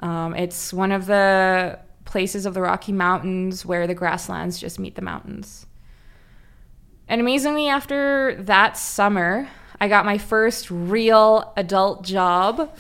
Um, 0.01 0.35
it's 0.35 0.73
one 0.73 0.93
of 0.93 1.07
the 1.07 1.79
places 2.05 2.47
of 2.47 2.55
the 2.55 2.61
Rocky 2.61 2.93
Mountains 2.93 3.67
where 3.67 3.87
the 3.87 3.95
grasslands 3.95 4.59
just 4.59 4.79
meet 4.79 4.95
the 4.95 5.03
mountains. 5.03 5.67
And 7.09 7.21
amazingly, 7.21 7.69
after 7.69 8.37
that 8.43 8.77
summer, 8.77 9.49
I 9.81 9.89
got 9.89 10.05
my 10.05 10.19
first 10.19 10.71
real 10.71 11.53
adult 11.57 12.05
job 12.05 12.75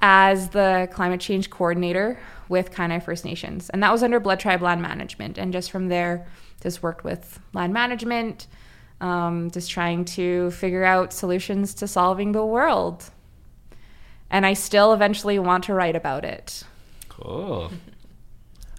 as 0.00 0.50
the 0.50 0.88
climate 0.92 1.20
change 1.20 1.50
coordinator 1.50 2.18
with 2.48 2.72
Kainai 2.72 3.02
First 3.02 3.24
Nations. 3.24 3.68
And 3.70 3.82
that 3.82 3.92
was 3.92 4.02
under 4.02 4.20
Blood 4.20 4.40
Tribe 4.40 4.62
Land 4.62 4.80
Management. 4.80 5.38
And 5.38 5.52
just 5.52 5.70
from 5.70 5.88
there, 5.88 6.26
just 6.62 6.82
worked 6.82 7.04
with 7.04 7.40
land 7.52 7.72
management, 7.72 8.46
um, 9.00 9.50
just 9.50 9.70
trying 9.70 10.04
to 10.04 10.50
figure 10.50 10.84
out 10.84 11.12
solutions 11.12 11.74
to 11.74 11.86
solving 11.86 12.32
the 12.32 12.44
world. 12.44 13.10
And 14.30 14.44
I 14.44 14.54
still 14.54 14.92
eventually 14.92 15.38
want 15.38 15.64
to 15.64 15.74
write 15.74 15.96
about 15.96 16.24
it. 16.24 16.64
Cool. 17.08 17.70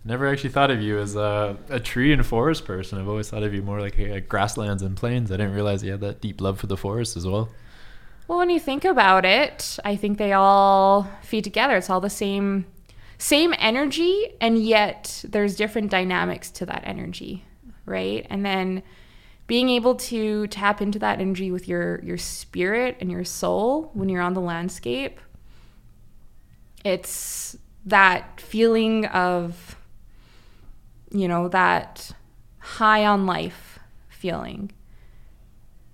Never 0.05 0.27
actually 0.27 0.51
thought 0.51 0.71
of 0.71 0.81
you 0.81 0.97
as 0.97 1.15
a, 1.15 1.57
a 1.69 1.79
tree 1.79 2.13
and 2.13 2.25
forest 2.25 2.65
person. 2.65 2.99
I've 2.99 3.07
always 3.09 3.29
thought 3.29 3.43
of 3.43 3.53
you 3.53 3.61
more 3.61 3.81
like 3.81 3.99
a, 3.99 4.15
a 4.15 4.21
grasslands 4.21 4.81
and 4.81 4.95
plains. 4.95 5.31
I 5.31 5.37
didn't 5.37 5.53
realize 5.53 5.83
you 5.83 5.91
had 5.91 6.01
that 6.01 6.21
deep 6.21 6.39
love 6.39 6.59
for 6.59 6.67
the 6.67 6.77
forest 6.77 7.17
as 7.17 7.27
well. 7.27 7.49
Well, 8.27 8.37
when 8.37 8.49
you 8.49 8.59
think 8.59 8.85
about 8.85 9.25
it, 9.25 9.77
I 9.83 9.95
think 9.95 10.17
they 10.17 10.33
all 10.33 11.09
feed 11.23 11.43
together. 11.43 11.75
It's 11.75 11.89
all 11.89 11.99
the 11.99 12.09
same 12.09 12.65
same 13.17 13.53
energy 13.57 14.33
and 14.39 14.57
yet 14.57 15.25
there's 15.27 15.57
different 15.57 15.91
dynamics 15.91 16.49
to 16.51 16.65
that 16.65 16.83
energy, 16.85 17.43
right? 17.89 18.25
And 18.29 18.45
then 18.45 18.83
being 19.47 19.69
able 19.69 19.95
to 19.95 20.47
tap 20.47 20.81
into 20.81 20.99
that 20.99 21.19
energy 21.19 21.51
with 21.51 21.67
your 21.67 21.99
your 22.03 22.17
spirit 22.17 22.97
and 23.01 23.11
your 23.11 23.25
soul 23.25 23.91
when 23.93 24.07
you're 24.07 24.21
on 24.21 24.33
the 24.33 24.41
landscape. 24.41 25.19
It's 26.85 27.57
that 27.85 28.39
feeling 28.39 29.05
of 29.07 29.75
you 31.11 31.27
know, 31.27 31.47
that 31.49 32.11
high 32.59 33.05
on 33.05 33.25
life 33.25 33.79
feeling. 34.09 34.71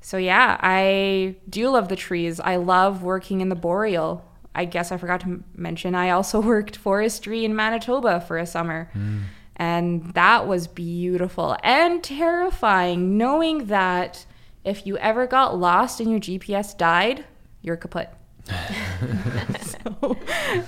So, 0.01 0.17
yeah, 0.17 0.57
I 0.61 1.35
do 1.49 1.69
love 1.69 1.89
the 1.89 1.95
trees. 1.95 2.39
I 2.39 2.57
love 2.57 3.01
working 3.01 3.41
in 3.41 3.49
the 3.49 3.55
boreal. 3.55 4.23
I 4.53 4.65
guess 4.65 4.91
I 4.91 4.97
forgot 4.97 5.21
to 5.21 5.43
mention, 5.55 5.95
I 5.95 6.11
also 6.11 6.39
worked 6.41 6.75
forestry 6.75 7.43
in 7.43 7.55
Manitoba 7.55 8.21
for 8.21 8.37
a 8.37 8.45
summer. 8.45 8.91
Mm. 8.95 9.23
And 9.57 10.13
that 10.13 10.47
was 10.47 10.67
beautiful 10.67 11.55
and 11.63 12.03
terrifying, 12.03 13.17
knowing 13.17 13.67
that 13.67 14.25
if 14.63 14.85
you 14.85 14.97
ever 14.97 15.27
got 15.27 15.57
lost 15.57 16.00
and 16.00 16.12
your 16.12 16.19
GPS 16.19 16.77
died, 16.77 17.25
you're 17.62 17.77
kaput. 17.77 18.09
so 19.62 20.17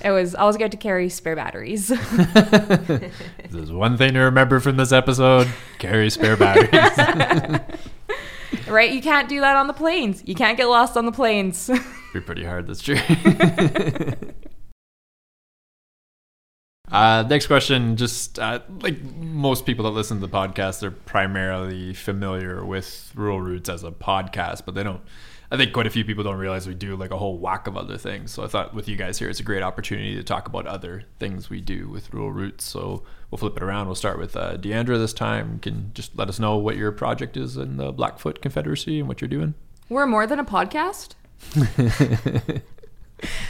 it 0.03 0.11
was 0.11 0.35
always 0.35 0.57
good 0.57 0.71
to 0.71 0.77
carry 0.77 1.09
spare 1.09 1.35
batteries. 1.35 1.87
There's 3.49 3.71
one 3.71 3.97
thing 3.97 4.13
to 4.13 4.19
remember 4.19 4.59
from 4.59 4.77
this 4.77 4.91
episode 4.91 5.47
carry 5.79 6.09
spare 6.09 6.37
batteries. 6.37 6.71
right? 8.67 8.91
You 8.91 9.01
can't 9.01 9.27
do 9.27 9.41
that 9.41 9.57
on 9.57 9.67
the 9.67 9.73
planes. 9.73 10.23
You 10.25 10.35
can't 10.35 10.57
get 10.57 10.65
lost 10.65 10.97
on 10.97 11.05
the 11.05 11.11
plains. 11.11 11.69
Be 12.13 12.21
pretty 12.21 12.45
hard, 12.45 12.67
that's 12.67 12.81
true. 12.81 12.97
Uh, 16.89 17.23
next 17.29 17.47
question, 17.47 17.97
just 17.97 18.39
uh, 18.39 18.59
like 18.81 19.01
most 19.15 19.65
people 19.65 19.83
that 19.85 19.91
listen 19.91 20.21
to 20.21 20.27
the 20.27 20.31
podcast, 20.31 20.79
they're 20.79 20.91
primarily 20.91 21.93
familiar 21.93 22.63
with 22.63 23.11
Rural 23.13 23.41
Routes 23.41 23.67
as 23.69 23.83
a 23.83 23.91
podcast, 23.91 24.63
but 24.65 24.73
they 24.73 24.83
don't 24.83 25.01
I 25.49 25.55
think 25.55 25.71
quite 25.71 25.87
a 25.87 25.89
few 25.89 26.03
people 26.03 26.25
don't 26.25 26.37
realize 26.37 26.67
we 26.67 26.73
do 26.73 26.97
like 26.97 27.11
a 27.11 27.17
whole 27.17 27.37
whack 27.37 27.67
of 27.67 27.77
other 27.77 27.97
things. 27.97 28.31
So 28.31 28.43
I 28.43 28.47
thought 28.47 28.73
with 28.73 28.89
you 28.89 28.97
guys 28.97 29.17
here, 29.17 29.29
it's 29.29 29.39
a 29.39 29.43
great 29.43 29.63
opportunity 29.63 30.13
to 30.15 30.23
talk 30.23 30.47
about 30.47 30.67
other 30.67 31.05
things 31.19 31.49
we 31.49 31.61
do 31.61 31.87
with 31.87 32.13
Rural 32.13 32.33
Routes. 32.33 32.65
So 32.65 33.03
we'll 33.31 33.37
flip 33.37 33.55
it 33.55 33.63
around. 33.63 33.85
We'll 33.85 33.95
start 33.95 34.19
with 34.19 34.35
uh, 34.35 34.57
Deandra 34.57 34.97
this 34.97 35.13
time. 35.13 35.53
You 35.53 35.59
can 35.59 35.91
just 35.93 36.17
let 36.17 36.27
us 36.27 36.37
know 36.37 36.57
what 36.57 36.75
your 36.75 36.91
project 36.91 37.37
is 37.37 37.55
in 37.55 37.77
the 37.77 37.93
Blackfoot 37.93 38.41
Confederacy 38.41 38.99
and 38.99 39.07
what 39.07 39.21
you're 39.21 39.29
doing. 39.29 39.53
We're 39.87 40.05
more 40.05 40.27
than 40.27 40.39
a 40.39 40.43
podcast. 40.43 41.13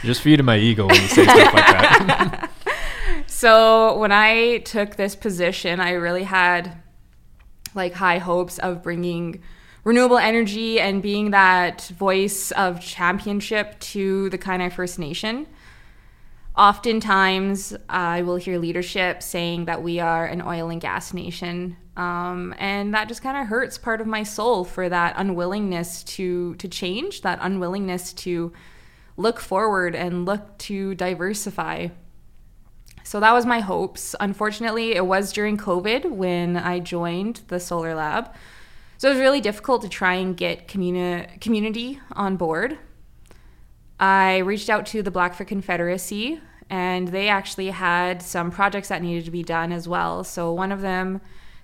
just 0.04 0.20
feeding 0.20 0.46
my 0.46 0.56
ego 0.56 0.86
when 0.86 1.02
you 1.02 1.08
say 1.08 1.24
stuff 1.24 1.54
like 1.54 1.66
that. 1.66 2.50
so 3.38 3.96
when 3.98 4.10
I 4.10 4.58
took 4.58 4.96
this 4.96 5.14
position, 5.14 5.78
I 5.78 5.92
really 5.92 6.24
had 6.24 6.82
like 7.72 7.92
high 7.92 8.18
hopes 8.18 8.58
of 8.58 8.82
bringing 8.82 9.42
renewable 9.84 10.18
energy 10.18 10.80
and 10.80 11.00
being 11.00 11.30
that 11.30 11.82
voice 11.96 12.50
of 12.50 12.80
championship 12.80 13.78
to 13.78 14.28
the 14.30 14.38
Kainai 14.38 14.72
First 14.72 14.98
Nation. 14.98 15.46
Oftentimes, 16.56 17.76
I 17.88 18.22
will 18.22 18.34
hear 18.34 18.58
leadership 18.58 19.22
saying 19.22 19.66
that 19.66 19.84
we 19.84 20.00
are 20.00 20.26
an 20.26 20.42
oil 20.42 20.68
and 20.70 20.80
gas 20.80 21.14
nation, 21.14 21.76
um, 21.96 22.56
and 22.58 22.92
that 22.92 23.06
just 23.06 23.22
kind 23.22 23.36
of 23.36 23.46
hurts 23.46 23.78
part 23.78 24.00
of 24.00 24.08
my 24.08 24.24
soul 24.24 24.64
for 24.64 24.88
that 24.88 25.14
unwillingness 25.16 26.02
to 26.02 26.56
to 26.56 26.66
change, 26.66 27.22
that 27.22 27.38
unwillingness 27.40 28.12
to 28.14 28.52
look 29.16 29.38
forward 29.38 29.94
and 29.94 30.26
look 30.26 30.58
to 30.58 30.96
diversify. 30.96 31.86
So 33.08 33.20
that 33.20 33.32
was 33.32 33.46
my 33.46 33.60
hopes. 33.60 34.14
Unfortunately, 34.20 34.94
it 34.94 35.06
was 35.06 35.32
during 35.32 35.56
COVID 35.56 36.10
when 36.10 36.58
I 36.58 36.78
joined 36.78 37.40
the 37.48 37.58
Solar 37.58 37.94
Lab. 37.94 38.34
So 38.98 39.08
it 39.08 39.12
was 39.12 39.20
really 39.20 39.40
difficult 39.40 39.80
to 39.80 39.88
try 39.88 40.12
and 40.16 40.36
get 40.36 40.68
communi- 40.68 41.40
community 41.40 42.00
on 42.12 42.36
board. 42.36 42.76
I 43.98 44.36
reached 44.40 44.68
out 44.68 44.84
to 44.88 45.02
the 45.02 45.10
Blackfoot 45.10 45.46
Confederacy, 45.46 46.42
and 46.68 47.08
they 47.08 47.30
actually 47.30 47.70
had 47.70 48.20
some 48.20 48.50
projects 48.50 48.88
that 48.88 49.00
needed 49.00 49.24
to 49.24 49.30
be 49.30 49.42
done 49.42 49.72
as 49.72 49.88
well. 49.88 50.22
So 50.22 50.52
one 50.52 50.70
of 50.70 50.82
them 50.82 51.22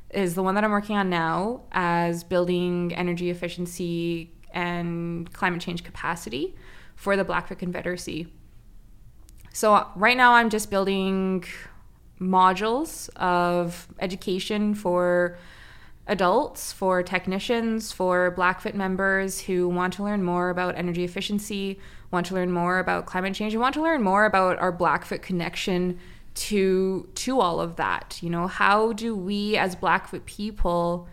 is 0.09 0.37
the 0.37 0.43
one 0.43 0.55
that 0.55 0.65
I'm 0.65 0.71
working 0.71 0.97
on 0.97 1.11
now 1.11 1.65
as 1.73 2.25
building 2.25 2.95
energy 2.95 3.29
efficiency 3.29 4.33
and 4.55 5.31
climate 5.35 5.61
change 5.61 5.85
capacity 5.85 6.55
for 6.97 7.19
the 7.19 7.25
Blackfoot 7.25 7.59
Confederacy. 7.59 8.29
So 9.55 9.87
right 9.95 10.17
now 10.17 10.33
I'm 10.35 10.51
just 10.51 10.69
building 10.69 11.45
modules 12.21 13.09
of 13.15 13.87
education 14.01 14.75
for 14.75 15.39
adults, 16.09 16.73
for 16.73 17.05
technicians, 17.05 17.93
for 17.93 18.33
Blackfoot 18.33 18.75
members 18.75 19.41
who 19.41 19.69
want 19.69 19.93
to 19.93 20.03
learn 20.03 20.25
more 20.25 20.51
about 20.51 20.77
energy 20.77 21.05
efficiency, 21.05 21.79
want 22.11 22.27
to 22.27 22.35
learn 22.35 22.51
more 22.51 22.81
about 22.81 23.07
climate 23.07 23.33
change, 23.35 23.55
and 23.55 23.63
want 23.63 23.75
to 23.75 23.83
learn 23.83 24.03
more 24.03 24.25
about 24.25 24.59
our 24.59 24.73
Blackfoot 24.73 25.23
connection 25.23 26.01
to 26.35 27.09
to 27.15 27.39
all 27.39 27.61
of 27.61 27.77
that. 27.77 28.19
You 28.21 28.31
know, 28.31 28.49
how 28.49 28.93
do 28.93 29.15
we 29.15 29.57
as 29.57 29.77
Blackfoot 29.77 30.27
people 30.27 31.07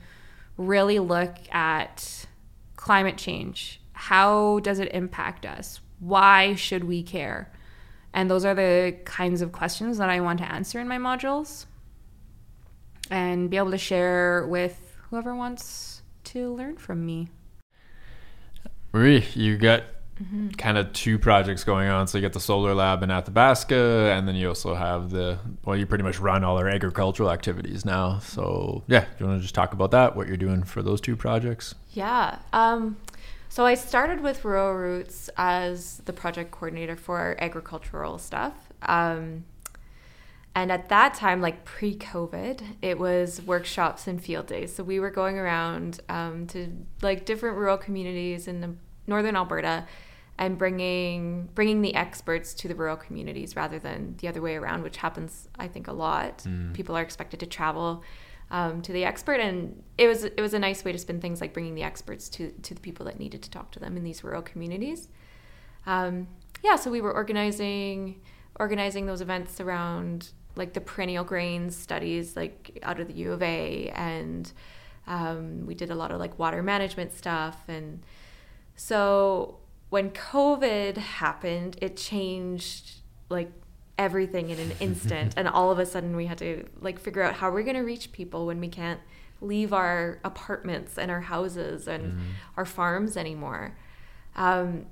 really 0.58 0.98
look 0.98 1.36
at 1.52 2.26
climate 2.76 3.18
change? 3.18 3.80
How 3.94 4.62
does 4.62 4.80
it 4.80 4.92
impact 4.96 5.46
us? 5.46 5.80
Why 6.00 6.56
should 6.56 6.86
we 6.86 7.04
care? 7.04 7.52
And 8.14 8.30
those 8.30 8.46
are 8.46 8.54
the 8.54 8.98
kinds 9.06 9.42
of 9.42 9.52
questions 9.52 9.98
that 9.98 10.10
I 10.10 10.20
want 10.20 10.40
to 10.40 10.52
answer 10.52 10.80
in 10.80 10.88
my 10.88 10.98
modules 10.98 11.66
and 13.10 13.50
be 13.50 13.58
able 13.58 13.72
to 13.72 13.78
share 13.78 14.48
with 14.48 14.98
whoever 15.10 15.36
wants 15.36 16.02
to 16.26 16.54
learn 16.54 16.78
from 16.78 17.06
me. 17.06 17.30
Marie, 18.94 19.26
you 19.34 19.58
got 19.58 19.84
mm-hmm. 20.22 20.50
kind 20.52 20.78
of 20.78 20.92
two 20.94 21.18
projects 21.18 21.64
going 21.64 21.90
on. 21.90 22.08
So 22.08 22.18
you 22.18 22.22
got 22.22 22.34
the 22.34 22.40
solar 22.40 22.74
lab 22.74 23.04
in 23.04 23.12
Athabasca, 23.12 24.14
and 24.14 24.28
then 24.28 24.36
you 24.36 24.50
also 24.50 24.76
have 24.76 25.10
the 25.10 25.40
well, 25.64 25.78
you 25.78 25.86
pretty 25.86 26.04
much 26.04 26.20
run 26.20 26.44
all 26.44 26.58
our 26.58 26.68
agricultural 26.68 27.32
activities 27.32 27.86
now. 27.86 28.20
So 28.20 28.84
yeah, 28.88 29.02
do 29.02 29.08
you 29.20 29.26
want 29.28 29.40
to 29.40 29.42
just 29.42 29.56
talk 29.56 29.74
about 29.74 29.92
that? 29.92 30.16
What 30.16 30.28
you're 30.28 30.38
doing 30.38 30.64
for 30.64 30.82
those 30.82 31.02
two 31.02 31.16
projects? 31.16 31.76
Yeah. 31.92 32.40
Um, 32.54 32.98
so 33.52 33.66
I 33.66 33.74
started 33.74 34.22
with 34.22 34.46
Rural 34.46 34.74
Routes 34.74 35.30
as 35.36 35.98
the 36.06 36.14
project 36.14 36.52
coordinator 36.52 36.96
for 36.96 37.36
agricultural 37.38 38.18
stuff. 38.18 38.54
Um, 38.84 39.44
and 40.56 40.72
at 40.72 40.88
that 40.88 41.16
time, 41.16 41.42
like 41.42 41.66
pre 41.66 41.94
COVID, 41.98 42.62
it 42.82 42.98
was 42.98 43.42
workshops 43.42 44.08
and 44.08 44.24
field 44.24 44.48
days. 44.48 44.74
So 44.74 44.86
we 44.86 45.02
were 45.02 45.12
going 45.12 45.38
around 45.38 46.00
um, 46.08 46.48
to 46.48 46.72
like 47.02 47.26
different 47.26 47.58
rural 47.58 47.78
communities 47.78 48.48
in 48.48 48.62
the 48.62 48.74
northern 49.06 49.36
Alberta 49.36 49.86
and 50.38 50.58
bringing 50.58 51.50
bringing 51.54 51.82
the 51.82 51.94
experts 51.94 52.54
to 52.54 52.70
the 52.70 52.76
rural 52.76 52.96
communities 52.96 53.58
rather 53.58 53.80
than 53.80 54.16
the 54.20 54.30
other 54.30 54.42
way 54.42 54.56
around, 54.56 54.82
which 54.82 54.96
happens, 54.96 55.50
I 55.60 55.68
think, 55.68 55.90
a 55.90 55.94
lot. 55.94 56.38
Mm. 56.46 56.74
People 56.74 56.96
are 56.96 57.02
expected 57.02 57.42
to 57.42 57.48
travel 57.48 58.02
um, 58.52 58.82
to 58.82 58.92
the 58.92 59.06
expert, 59.06 59.40
and 59.40 59.82
it 59.98 60.08
was 60.08 60.26
it 60.26 60.42
was 60.42 60.54
a 60.54 60.60
nice 60.60 60.84
way 60.84 60.92
to 60.92 60.98
spin 60.98 61.20
things 61.20 61.42
like 61.42 61.54
bringing 61.54 61.74
the 61.74 61.84
experts 61.84 62.30
to 62.30 62.52
to 62.52 62.76
the 62.76 62.82
people 62.82 63.06
that 63.06 63.18
needed 63.18 63.42
to 63.42 63.50
talk 63.50 63.72
to 63.72 63.80
them 63.80 63.98
in 63.98 64.04
these 64.04 64.24
rural 64.24 64.42
communities. 64.42 65.08
Um, 65.88 66.28
yeah, 66.62 66.76
so 66.76 66.92
we 66.92 67.02
were 67.02 67.14
organizing 67.14 68.22
organizing 68.60 69.06
those 69.06 69.22
events 69.22 69.60
around 69.60 70.30
like 70.56 70.74
the 70.74 70.82
perennial 70.82 71.24
grains 71.24 71.76
studies, 71.76 72.36
like 72.36 72.78
out 72.84 73.00
of 73.00 73.08
the 73.08 73.14
U 73.14 73.32
of 73.32 73.42
A, 73.42 73.90
and 73.96 74.52
um, 75.08 75.66
we 75.66 75.74
did 75.74 75.90
a 75.90 75.96
lot 75.96 76.12
of 76.12 76.20
like 76.20 76.38
water 76.38 76.62
management 76.62 77.14
stuff, 77.14 77.64
and 77.70 78.04
so 78.76 79.60
when 79.90 80.10
COVID 80.12 80.98
happened, 80.98 81.78
it 81.82 81.96
changed 81.96 83.00
like 83.30 83.52
everything 84.02 84.50
in 84.50 84.60
an 84.60 84.72
instant 84.80 85.34
and 85.38 85.48
all 85.48 85.70
of 85.70 85.78
a 85.78 85.86
sudden 85.86 86.16
we 86.16 86.26
had 86.26 86.40
to 86.40 86.66
like 86.82 87.00
figure 87.00 87.22
out 87.22 87.36
how 87.36 87.52
we're 87.52 87.62
going 87.62 87.76
to 87.76 87.84
reach 87.84 88.12
people 88.12 88.48
when 88.48 88.60
we 88.60 88.68
can't 88.68 89.00
leave 89.42 89.72
our 89.74 90.20
apartments 90.24 90.98
and 90.98 91.12
our 91.12 91.22
houses 91.22 91.88
and 91.88 92.14
mm. 92.14 92.20
our 92.58 92.66
farms 92.66 93.16
anymore 93.16 93.78
um, 94.36 94.88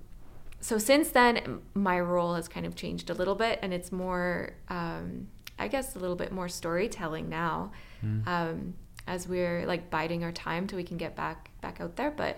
so 0.62 0.78
since 0.78 1.10
then 1.10 1.60
my 1.74 2.00
role 2.00 2.36
has 2.36 2.48
kind 2.48 2.68
of 2.68 2.76
changed 2.76 3.10
a 3.10 3.14
little 3.16 3.36
bit 3.36 3.58
and 3.64 3.74
it's 3.74 3.92
more 3.92 4.54
um, 4.70 5.28
i 5.58 5.68
guess 5.68 5.96
a 5.96 6.00
little 6.00 6.16
bit 6.16 6.32
more 6.32 6.48
storytelling 6.48 7.28
now 7.30 7.72
mm. 8.06 8.26
um, 8.28 8.76
as 9.08 9.28
we're 9.28 9.66
like 9.66 9.90
biding 9.90 10.24
our 10.24 10.32
time 10.32 10.68
till 10.68 10.78
we 10.78 10.84
can 10.84 10.98
get 10.98 11.16
back 11.16 11.50
back 11.62 11.82
out 11.82 11.96
there 11.96 12.12
but 12.12 12.38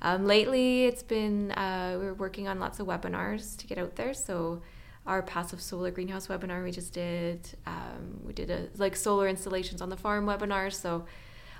um, 0.00 0.26
lately 0.26 0.84
it's 0.84 1.02
been 1.02 1.50
uh, 1.52 1.96
we're 1.98 2.14
working 2.14 2.46
on 2.46 2.60
lots 2.60 2.78
of 2.78 2.86
webinars 2.86 3.56
to 3.56 3.66
get 3.66 3.78
out 3.78 3.96
there 3.96 4.14
so 4.14 4.62
our 5.08 5.22
passive 5.22 5.60
solar 5.60 5.90
greenhouse 5.90 6.26
webinar 6.26 6.62
we 6.62 6.70
just 6.70 6.92
did. 6.92 7.48
Um, 7.66 8.20
we 8.24 8.34
did 8.34 8.50
a 8.50 8.68
like 8.76 8.94
solar 8.94 9.26
installations 9.26 9.80
on 9.80 9.88
the 9.88 9.96
farm 9.96 10.26
webinar. 10.26 10.72
So 10.72 11.06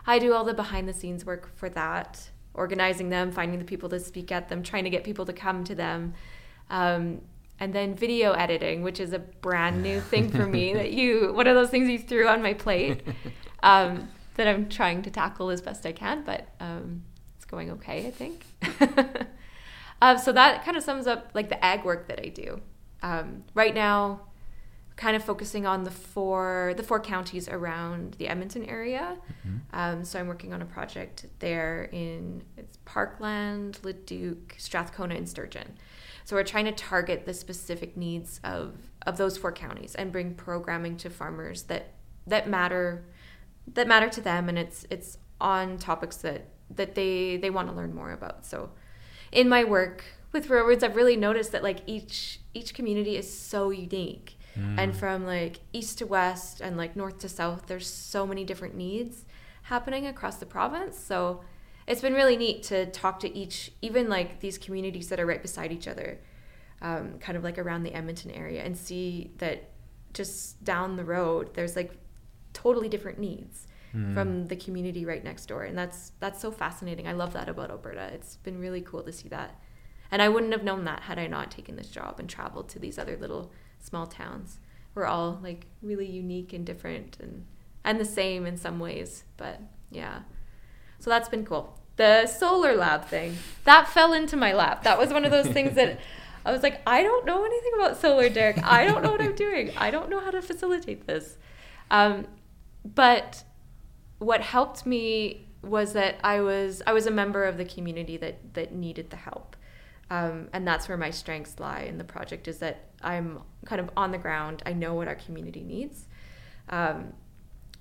I 0.06 0.18
do 0.18 0.34
all 0.34 0.44
the 0.44 0.54
behind 0.54 0.86
the 0.86 0.92
scenes 0.92 1.24
work 1.24 1.50
for 1.56 1.70
that, 1.70 2.30
organizing 2.52 3.08
them, 3.08 3.32
finding 3.32 3.58
the 3.58 3.64
people 3.64 3.88
to 3.88 3.98
speak 3.98 4.30
at 4.30 4.50
them, 4.50 4.62
trying 4.62 4.84
to 4.84 4.90
get 4.90 5.02
people 5.02 5.24
to 5.24 5.32
come 5.32 5.64
to 5.64 5.74
them. 5.74 6.12
Um, 6.68 7.22
and 7.58 7.72
then 7.72 7.94
video 7.96 8.32
editing, 8.32 8.82
which 8.82 9.00
is 9.00 9.12
a 9.12 9.18
brand 9.18 9.82
new 9.82 10.00
thing 10.00 10.30
for 10.30 10.46
me 10.46 10.74
that 10.74 10.92
you, 10.92 11.32
one 11.32 11.46
of 11.46 11.56
those 11.56 11.70
things 11.70 11.88
you 11.88 11.98
threw 11.98 12.28
on 12.28 12.40
my 12.42 12.52
plate 12.52 13.02
um, 13.62 14.08
that 14.34 14.46
I'm 14.46 14.68
trying 14.68 15.02
to 15.02 15.10
tackle 15.10 15.50
as 15.50 15.60
best 15.60 15.84
I 15.84 15.92
can, 15.92 16.22
but 16.22 16.48
um, 16.60 17.02
it's 17.36 17.46
going 17.46 17.70
okay, 17.72 18.06
I 18.06 18.10
think. 18.10 18.44
uh, 20.00 20.16
so 20.18 20.32
that 20.32 20.64
kind 20.64 20.76
of 20.76 20.84
sums 20.84 21.06
up 21.06 21.30
like 21.34 21.48
the 21.48 21.64
ag 21.64 21.84
work 21.84 22.06
that 22.08 22.20
I 22.20 22.28
do 22.28 22.60
um, 23.02 23.44
right 23.54 23.74
now 23.74 24.20
kind 24.98 25.14
of 25.14 25.22
focusing 25.22 25.64
on 25.64 25.84
the 25.84 25.90
four 25.92 26.74
the 26.76 26.82
four 26.82 26.98
counties 26.98 27.48
around 27.48 28.14
the 28.18 28.26
Edmonton 28.28 28.64
area. 28.64 29.16
Mm-hmm. 29.46 29.56
Um, 29.72 30.04
so 30.04 30.18
I'm 30.18 30.26
working 30.26 30.52
on 30.52 30.60
a 30.60 30.66
project 30.66 31.26
there 31.38 31.88
in 31.92 32.42
it's 32.56 32.78
Parkland, 32.84 33.78
Leduc, 33.84 34.56
Strathcona, 34.58 35.14
and 35.14 35.28
Sturgeon. 35.28 35.78
So 36.24 36.36
we're 36.36 36.42
trying 36.42 36.66
to 36.66 36.72
target 36.72 37.24
the 37.24 37.32
specific 37.32 37.96
needs 37.96 38.40
of 38.42 38.74
of 39.06 39.16
those 39.16 39.38
four 39.38 39.52
counties 39.52 39.94
and 39.94 40.10
bring 40.12 40.34
programming 40.34 40.96
to 40.98 41.10
farmers 41.10 41.62
that 41.64 41.94
that 42.26 42.48
matter 42.48 43.04
that 43.74 43.86
matter 43.86 44.08
to 44.08 44.20
them, 44.20 44.48
and 44.48 44.58
it's 44.58 44.84
it's 44.90 45.18
on 45.40 45.78
topics 45.78 46.16
that 46.18 46.48
that 46.74 46.96
they 46.96 47.36
they 47.36 47.50
want 47.50 47.68
to 47.68 47.74
learn 47.74 47.94
more 47.94 48.10
about. 48.10 48.44
So 48.44 48.70
in 49.30 49.48
my 49.48 49.62
work 49.62 50.04
with 50.32 50.50
Rural 50.50 50.66
Routes, 50.66 50.82
I've 50.82 50.96
really 50.96 51.16
noticed 51.16 51.52
that 51.52 51.62
like 51.62 51.80
each 51.86 52.37
each 52.54 52.74
community 52.74 53.16
is 53.16 53.32
so 53.32 53.70
unique. 53.70 54.38
Mm. 54.58 54.78
And 54.78 54.96
from 54.96 55.26
like 55.26 55.60
east 55.72 55.98
to 55.98 56.06
west 56.06 56.60
and 56.60 56.76
like 56.76 56.96
north 56.96 57.18
to 57.20 57.28
south, 57.28 57.66
there's 57.66 57.86
so 57.86 58.26
many 58.26 58.44
different 58.44 58.74
needs 58.74 59.24
happening 59.62 60.06
across 60.06 60.36
the 60.36 60.46
province. 60.46 60.98
So 60.98 61.42
it's 61.86 62.00
been 62.00 62.14
really 62.14 62.36
neat 62.36 62.62
to 62.64 62.86
talk 62.86 63.20
to 63.20 63.34
each, 63.34 63.72
even 63.82 64.08
like 64.08 64.40
these 64.40 64.58
communities 64.58 65.08
that 65.08 65.20
are 65.20 65.26
right 65.26 65.40
beside 65.40 65.72
each 65.72 65.88
other, 65.88 66.20
um, 66.82 67.18
kind 67.18 67.36
of 67.36 67.44
like 67.44 67.58
around 67.58 67.82
the 67.82 67.94
Edmonton 67.94 68.30
area, 68.30 68.62
and 68.62 68.76
see 68.76 69.30
that 69.38 69.70
just 70.12 70.62
down 70.64 70.96
the 70.96 71.04
road, 71.04 71.54
there's 71.54 71.76
like 71.76 71.92
totally 72.52 72.88
different 72.88 73.18
needs 73.18 73.66
mm. 73.94 74.12
from 74.14 74.46
the 74.46 74.56
community 74.56 75.04
right 75.04 75.24
next 75.24 75.46
door, 75.46 75.64
and 75.64 75.76
that's 75.76 76.12
that's 76.20 76.40
so 76.40 76.50
fascinating. 76.50 77.06
I 77.06 77.12
love 77.12 77.32
that 77.32 77.48
about 77.48 77.70
Alberta. 77.70 78.10
It's 78.12 78.36
been 78.36 78.58
really 78.58 78.80
cool 78.80 79.02
to 79.02 79.12
see 79.12 79.28
that. 79.28 79.60
And 80.10 80.22
I 80.22 80.28
wouldn't 80.28 80.52
have 80.52 80.64
known 80.64 80.84
that 80.84 81.02
had 81.02 81.18
I 81.18 81.26
not 81.26 81.50
taken 81.50 81.76
this 81.76 81.88
job 81.88 82.18
and 82.18 82.28
traveled 82.28 82.68
to 82.70 82.78
these 82.78 82.98
other 82.98 83.16
little 83.16 83.52
small 83.78 84.06
towns. 84.06 84.58
We're 84.94 85.06
all 85.06 85.38
like 85.42 85.66
really 85.82 86.06
unique 86.06 86.52
and 86.52 86.64
different 86.64 87.18
and 87.20 87.44
and 87.84 88.00
the 88.00 88.04
same 88.04 88.44
in 88.46 88.56
some 88.56 88.78
ways, 88.78 89.24
but 89.36 89.60
yeah. 89.90 90.20
So 90.98 91.10
that's 91.10 91.28
been 91.28 91.44
cool. 91.44 91.78
The 91.96 92.26
solar 92.26 92.74
lab 92.74 93.06
thing, 93.06 93.38
that 93.64 93.88
fell 93.88 94.12
into 94.12 94.36
my 94.36 94.52
lap. 94.52 94.82
That 94.84 94.98
was 94.98 95.12
one 95.12 95.24
of 95.24 95.30
those 95.30 95.46
things 95.46 95.74
that 95.74 95.98
I 96.44 96.52
was 96.52 96.62
like, 96.62 96.80
I 96.86 97.02
don't 97.02 97.26
know 97.26 97.44
anything 97.44 97.72
about 97.76 98.00
solar, 98.00 98.28
Derek. 98.28 98.62
I 98.64 98.84
don't 98.84 99.02
know 99.02 99.10
what 99.10 99.20
I'm 99.20 99.34
doing. 99.34 99.72
I 99.76 99.90
don't 99.90 100.08
know 100.08 100.20
how 100.20 100.30
to 100.30 100.40
facilitate 100.40 101.06
this. 101.06 101.36
Um, 101.90 102.26
but 102.84 103.44
what 104.18 104.40
helped 104.40 104.86
me 104.86 105.48
was 105.62 105.92
that 105.92 106.16
I 106.22 106.40
was 106.40 106.82
I 106.86 106.92
was 106.92 107.06
a 107.06 107.10
member 107.10 107.44
of 107.44 107.56
the 107.56 107.64
community 107.64 108.16
that 108.18 108.54
that 108.54 108.72
needed 108.72 109.10
the 109.10 109.16
help. 109.16 109.56
Um, 110.10 110.48
and 110.52 110.66
that's 110.66 110.88
where 110.88 110.96
my 110.96 111.10
strengths 111.10 111.60
lie 111.60 111.82
in 111.82 111.98
the 111.98 112.04
project 112.04 112.48
is 112.48 112.58
that 112.58 112.88
I'm 113.02 113.40
kind 113.66 113.80
of 113.80 113.90
on 113.96 114.10
the 114.10 114.18
ground. 114.18 114.62
I 114.64 114.72
know 114.72 114.94
what 114.94 115.06
our 115.06 115.14
community 115.14 115.62
needs. 115.62 116.06
Um, 116.70 117.12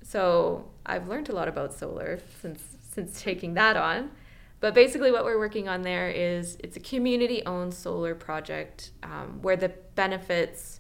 so 0.04 0.70
I've 0.86 1.08
learned 1.08 1.30
a 1.30 1.34
lot 1.34 1.48
about 1.48 1.74
solar 1.74 2.20
since 2.42 2.64
since 2.92 3.22
taking 3.24 3.54
that 3.54 3.78
on. 3.78 4.12
But 4.60 4.74
basically, 4.74 5.12
what 5.12 5.24
we're 5.24 5.38
working 5.38 5.70
on 5.70 5.84
there 5.84 6.10
is 6.10 6.58
it's 6.64 6.76
a 6.76 6.80
community-owned 6.80 7.74
solar 7.74 8.16
project 8.16 8.92
um, 9.04 9.40
where 9.44 9.56
the 9.56 9.70
benefits 9.94 10.80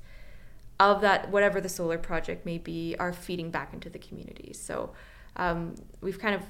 of 0.79 1.01
that, 1.01 1.29
whatever 1.29 1.61
the 1.61 1.69
solar 1.69 1.99
project 1.99 2.43
may 2.43 2.57
be, 2.57 2.95
are 2.99 3.13
feeding 3.13 3.51
back 3.51 3.73
into 3.73 3.89
the 3.89 3.99
community. 3.99 4.51
So 4.53 4.93
um, 5.35 5.75
we've 6.01 6.17
kind 6.17 6.33
of 6.33 6.41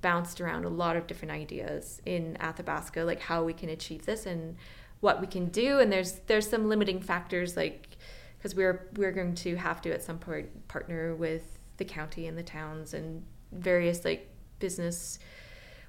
bounced 0.00 0.40
around 0.40 0.64
a 0.64 0.68
lot 0.68 0.96
of 0.96 1.06
different 1.06 1.32
ideas 1.32 2.00
in 2.06 2.36
Athabasca, 2.40 3.02
like 3.02 3.20
how 3.20 3.44
we 3.44 3.52
can 3.52 3.68
achieve 3.68 4.06
this 4.06 4.26
and 4.26 4.56
what 5.00 5.20
we 5.20 5.26
can 5.26 5.46
do. 5.46 5.78
And 5.78 5.92
there's 5.92 6.20
there's 6.26 6.48
some 6.48 6.68
limiting 6.68 7.00
factors, 7.00 7.56
like 7.56 7.96
because 8.38 8.54
we're 8.54 8.88
we're 8.96 9.12
going 9.12 9.34
to 9.36 9.56
have 9.56 9.80
to 9.82 9.92
at 9.92 10.02
some 10.02 10.18
point 10.18 10.68
partner 10.68 11.14
with 11.14 11.58
the 11.76 11.84
county 11.84 12.26
and 12.26 12.36
the 12.36 12.42
towns 12.42 12.94
and 12.94 13.24
various 13.52 14.04
like 14.04 14.30
business 14.58 15.18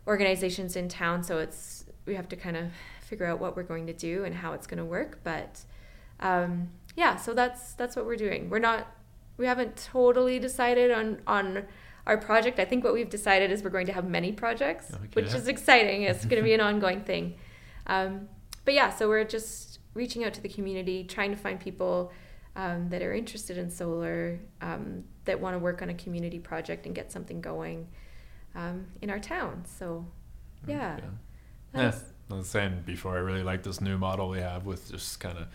organizations 0.08 0.76
in 0.76 0.90
town. 0.90 1.24
So 1.24 1.40
it's 1.40 1.86
we 2.06 2.16
have 2.16 2.28
to 2.30 2.36
kind 2.36 2.58
of 2.58 2.72
figure 3.02 3.26
out 3.26 3.40
what 3.40 3.56
we're 3.56 3.64
going 3.64 3.88
to 3.88 3.94
do 3.94 4.24
and 4.24 4.34
how 4.36 4.54
it's 4.54 4.68
going 4.68 4.78
to 4.78 4.86
work. 4.86 5.20
But 5.24 5.62
um, 6.20 6.70
yeah, 6.96 7.16
so 7.18 7.34
that's 7.34 7.74
that's 7.74 7.96
what 7.96 8.06
we're 8.06 8.16
doing. 8.16 8.50
We're 8.50 8.60
not 8.60 8.88
we 9.38 9.46
haven't 9.46 9.76
totally 9.76 10.40
decided 10.40 10.92
on 10.92 11.22
on 11.28 11.66
our 12.12 12.18
project. 12.18 12.60
I 12.60 12.66
think 12.66 12.84
what 12.84 12.94
we've 12.94 13.10
decided 13.10 13.52
is 13.52 13.64
we're 13.64 13.70
going 13.70 13.88
to 13.88 13.94
have 13.94 14.08
many 14.08 14.32
projects, 14.34 14.94
okay. 14.94 15.08
which 15.14 15.34
is 15.34 15.48
exciting. 15.48 16.04
It's 16.04 16.26
going 16.26 16.42
to 16.42 16.44
be 16.44 16.54
an 16.54 16.62
ongoing 16.70 17.02
thing. 17.02 17.36
Um, 17.88 18.28
but 18.66 18.74
yeah, 18.74 18.90
so 18.90 19.08
we're 19.08 19.24
just 19.24 19.80
reaching 19.94 20.24
out 20.26 20.34
to 20.36 20.42
the 20.42 20.50
community, 20.50 21.04
trying 21.06 21.32
to 21.32 21.38
find 21.38 21.60
people 21.60 22.12
um, 22.56 22.90
that 22.90 23.02
are 23.02 23.14
interested 23.14 23.58
in 23.58 23.70
solar, 23.70 24.40
um, 24.62 25.06
that 25.24 25.40
want 25.40 25.56
to 25.56 25.60
work 25.60 25.82
on 25.82 25.90
a 25.90 25.94
community 25.94 26.38
project 26.38 26.86
and 26.86 26.94
get 26.94 27.12
something 27.12 27.40
going 27.40 27.88
um, 28.56 28.88
in 29.02 29.10
our 29.10 29.20
town. 29.20 29.64
So, 29.80 30.06
yeah. 30.68 30.98
Okay. 30.98 31.08
Yeah, 31.74 31.92
I 32.30 32.34
was 32.36 32.50
saying 32.50 32.84
before, 32.86 33.16
I 33.16 33.20
really 33.20 33.44
like 33.44 33.64
this 33.64 33.80
new 33.80 33.98
model 33.98 34.28
we 34.28 34.40
have 34.40 34.66
with 34.66 34.92
just 34.92 35.22
kind 35.22 35.38
of 35.38 35.48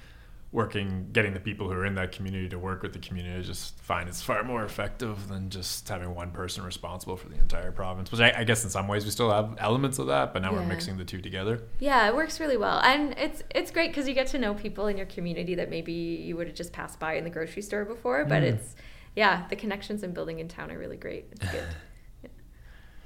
working, 0.56 1.06
getting 1.12 1.34
the 1.34 1.38
people 1.38 1.68
who 1.68 1.74
are 1.74 1.84
in 1.84 1.94
that 1.94 2.12
community 2.12 2.48
to 2.48 2.58
work 2.58 2.82
with 2.82 2.94
the 2.94 2.98
community. 2.98 3.38
I 3.38 3.42
just 3.42 3.78
find 3.80 4.08
it's 4.08 4.22
far 4.22 4.42
more 4.42 4.64
effective 4.64 5.28
than 5.28 5.50
just 5.50 5.86
having 5.86 6.14
one 6.14 6.30
person 6.30 6.64
responsible 6.64 7.18
for 7.18 7.28
the 7.28 7.38
entire 7.38 7.70
province. 7.70 8.10
Which 8.10 8.22
I, 8.22 8.32
I 8.38 8.44
guess 8.44 8.64
in 8.64 8.70
some 8.70 8.88
ways 8.88 9.04
we 9.04 9.10
still 9.10 9.30
have 9.30 9.54
elements 9.58 9.98
of 9.98 10.06
that, 10.06 10.32
but 10.32 10.40
now 10.40 10.52
yeah. 10.52 10.60
we're 10.60 10.66
mixing 10.66 10.96
the 10.96 11.04
two 11.04 11.20
together. 11.20 11.62
Yeah, 11.78 12.08
it 12.08 12.16
works 12.16 12.40
really 12.40 12.56
well, 12.56 12.80
and 12.80 13.14
it's 13.18 13.42
it's 13.54 13.70
great 13.70 13.90
because 13.90 14.08
you 14.08 14.14
get 14.14 14.28
to 14.28 14.38
know 14.38 14.54
people 14.54 14.86
in 14.86 14.96
your 14.96 15.04
community 15.04 15.54
that 15.56 15.68
maybe 15.68 15.92
you 15.92 16.38
would 16.38 16.46
have 16.46 16.56
just 16.56 16.72
passed 16.72 16.98
by 16.98 17.16
in 17.16 17.24
the 17.24 17.30
grocery 17.30 17.60
store 17.60 17.84
before. 17.84 18.24
But 18.24 18.42
mm. 18.42 18.54
it's 18.54 18.76
yeah, 19.14 19.46
the 19.50 19.56
connections 19.56 20.02
and 20.02 20.14
building 20.14 20.38
in 20.38 20.48
town 20.48 20.72
are 20.72 20.78
really 20.78 20.96
great. 20.96 21.26
It's 21.32 21.52
good. 21.52 21.64
yeah. 22.22 22.30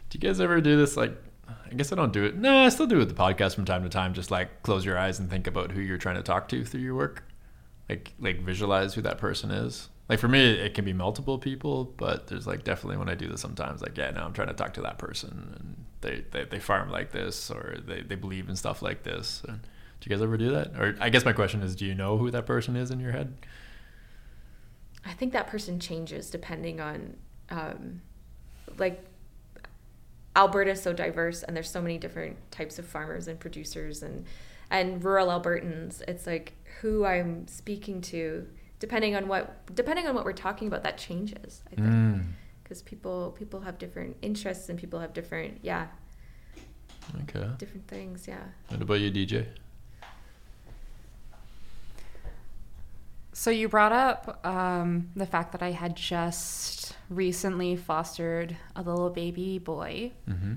Do 0.09 0.19
you 0.19 0.21
guys 0.21 0.41
ever 0.41 0.61
do 0.61 0.77
this 0.77 0.97
like? 0.97 1.21
I 1.49 1.75
guess 1.75 1.93
I 1.93 1.97
don't 1.97 2.13
do 2.13 2.25
it. 2.25 2.37
No, 2.37 2.65
I 2.65 2.69
still 2.69 2.87
do 2.87 2.95
it 2.95 2.99
with 3.01 3.09
the 3.09 3.21
podcast 3.21 3.57
from 3.57 3.65
time 3.65 3.83
to 3.83 3.89
time. 3.89 4.15
Just 4.15 4.31
like 4.31 4.63
close 4.63 4.85
your 4.85 4.97
eyes 4.97 5.19
and 5.19 5.29
think 5.29 5.49
about 5.49 5.73
who 5.73 5.81
you're 5.81 5.99
trying 5.99 6.15
to 6.15 6.23
talk 6.23 6.49
to 6.51 6.65
through 6.65 6.83
your 6.83 6.95
work 6.95 7.25
like 7.91 8.15
like 8.21 8.41
visualize 8.41 8.95
who 8.95 9.03
that 9.03 9.19
person 9.19 9.51
is. 9.51 9.89
Like 10.09 10.19
for 10.19 10.29
me, 10.29 10.41
it 10.41 10.75
can 10.75 10.85
be 10.85 10.93
multiple 10.93 11.39
people, 11.39 11.85
but 11.97 12.27
there's 12.27 12.47
like 12.47 12.65
definitely 12.65 12.97
when 12.97 13.09
I 13.09 13.15
do 13.15 13.29
this 13.29 13.41
sometimes, 13.41 13.81
like 13.83 13.97
yeah, 13.97 14.11
no, 14.11 14.23
I'm 14.23 14.33
trying 14.33 14.49
to 14.49 14.55
talk 14.55 14.75
to 14.75 14.83
that 14.83 14.99
person, 14.99 15.55
and 15.59 15.85
they 16.01 16.25
they, 16.31 16.45
they 16.45 16.59
farm 16.59 16.91
like 16.91 17.13
this, 17.13 17.51
or 17.51 17.77
they 17.87 18.03
they 18.03 18.17
believe 18.17 18.49
in 18.49 18.57
stuff 18.57 18.83
like 18.83 19.03
this. 19.03 19.43
And 19.47 19.61
do 19.61 20.09
you 20.09 20.17
guys 20.17 20.23
ever 20.23 20.37
do 20.37 20.51
that? 20.53 20.69
Or 20.77 20.97
I 21.01 21.11
guess 21.11 21.25
my 21.25 21.33
question 21.33 21.63
is, 21.63 21.77
do 21.77 21.85
you 21.85 21.95
know 21.95 22.17
who 22.17 22.31
that 22.31 22.47
person 22.47 22.75
is 22.77 22.91
in 22.91 23.01
your 23.01 23.13
head? 23.13 23.37
I 25.05 25.13
think 25.13 25.33
that 25.33 25.47
person 25.47 25.81
changes 25.81 26.29
depending 26.29 26.81
on, 26.81 27.17
um, 27.49 28.03
like, 28.77 29.03
Alberta 30.37 30.73
is 30.73 30.83
so 30.83 30.93
diverse, 30.93 31.43
and 31.43 31.57
there's 31.57 31.71
so 31.71 31.81
many 31.81 31.99
different 31.99 32.37
types 32.51 32.79
of 32.79 32.87
farmers 32.87 33.29
and 33.29 33.39
producers 33.39 34.03
and 34.03 34.27
and 34.71 35.03
rural 35.03 35.29
Albertans. 35.29 36.01
It's 36.09 36.27
like 36.27 36.55
who 36.81 37.05
I'm 37.05 37.47
speaking 37.47 38.01
to, 38.03 38.47
depending 38.79 39.15
on 39.15 39.29
what 39.29 39.75
depending 39.75 40.07
on 40.07 40.15
what 40.15 40.25
we're 40.25 40.33
talking 40.33 40.69
about, 40.69 40.83
that 40.83 40.99
changes. 40.99 41.63
I 41.73 41.77
think 41.77 42.23
because 42.63 42.83
mm. 42.83 42.87
people 42.87 43.37
people 43.39 43.61
have 43.61 43.79
different 43.79 44.17
interests 44.23 44.69
and 44.69 44.79
people 44.79 45.01
have 45.01 45.13
different 45.13 45.59
yeah. 45.63 45.89
Okay. 47.23 47.49
Different 47.59 47.89
things, 47.89 48.29
yeah. 48.29 48.45
What 48.69 48.83
about 48.83 49.01
you, 49.01 49.11
DJ? 49.11 49.47
So 53.33 53.51
you 53.51 53.69
brought 53.69 53.93
up 53.93 54.45
um, 54.47 55.09
the 55.17 55.27
fact 55.27 55.53
that 55.53 55.63
I 55.63 55.71
had 55.71 55.97
just 55.97 56.95
recently 57.09 57.75
fostered 57.75 58.57
a 58.77 58.83
little 58.83 59.11
baby 59.11 59.59
boy. 59.59 60.13
Mm-hmm. 60.29 60.55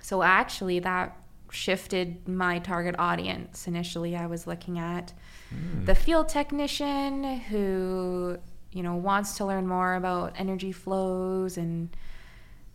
So 0.00 0.22
actually, 0.22 0.78
that 0.80 1.16
shifted 1.52 2.26
my 2.26 2.58
target 2.58 2.94
audience. 2.98 3.68
Initially, 3.68 4.16
I 4.16 4.26
was 4.26 4.46
looking 4.46 4.78
at 4.78 5.12
mm. 5.54 5.84
the 5.84 5.94
field 5.94 6.28
technician 6.28 7.22
who, 7.40 8.38
you 8.72 8.82
know, 8.82 8.96
wants 8.96 9.36
to 9.36 9.44
learn 9.44 9.66
more 9.66 9.94
about 9.94 10.32
energy 10.36 10.72
flows 10.72 11.58
and 11.58 11.94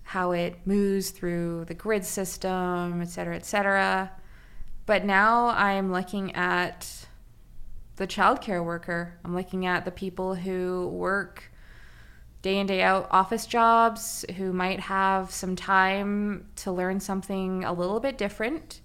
how 0.04 0.32
it 0.32 0.56
moves 0.66 1.10
through 1.10 1.66
the 1.66 1.74
grid 1.74 2.06
system, 2.06 3.02
et 3.02 3.10
cetera, 3.10 3.36
et 3.36 3.46
cetera. 3.46 4.12
But 4.86 5.04
now 5.04 5.48
I'm 5.48 5.92
looking 5.92 6.34
at 6.36 7.08
the 7.98 8.08
childcare 8.08 8.64
worker. 8.64 9.20
I'm 9.26 9.36
looking 9.36 9.66
at 9.66 9.84
the 9.84 9.92
people 9.92 10.36
who 10.36 10.88
work 10.94 11.52
day 12.42 12.58
in 12.58 12.68
day 12.68 12.82
out 12.82 13.08
office 13.12 13.46
jobs 13.46 14.26
who 14.38 14.54
might 14.54 14.80
have 14.80 15.32
some 15.32 15.56
time 15.56 16.48
to 16.56 16.72
learn 16.72 17.00
something 17.00 17.64
a 17.64 17.74
little 17.74 18.00
bit 18.00 18.18
different 18.18 18.82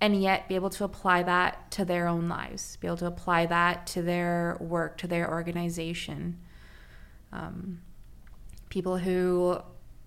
and 0.00 0.20
yet 0.20 0.48
be 0.48 0.54
able 0.54 0.70
to 0.70 0.84
apply 0.84 1.22
that 1.22 1.70
to 1.70 1.84
their 1.84 2.06
own 2.06 2.28
lives 2.28 2.76
be 2.76 2.86
able 2.86 2.96
to 2.96 3.06
apply 3.06 3.46
that 3.46 3.86
to 3.86 4.02
their 4.02 4.56
work 4.60 4.98
to 4.98 5.06
their 5.06 5.30
organization. 5.30 6.38
Um, 7.32 7.80
people 8.68 8.98
who 8.98 9.58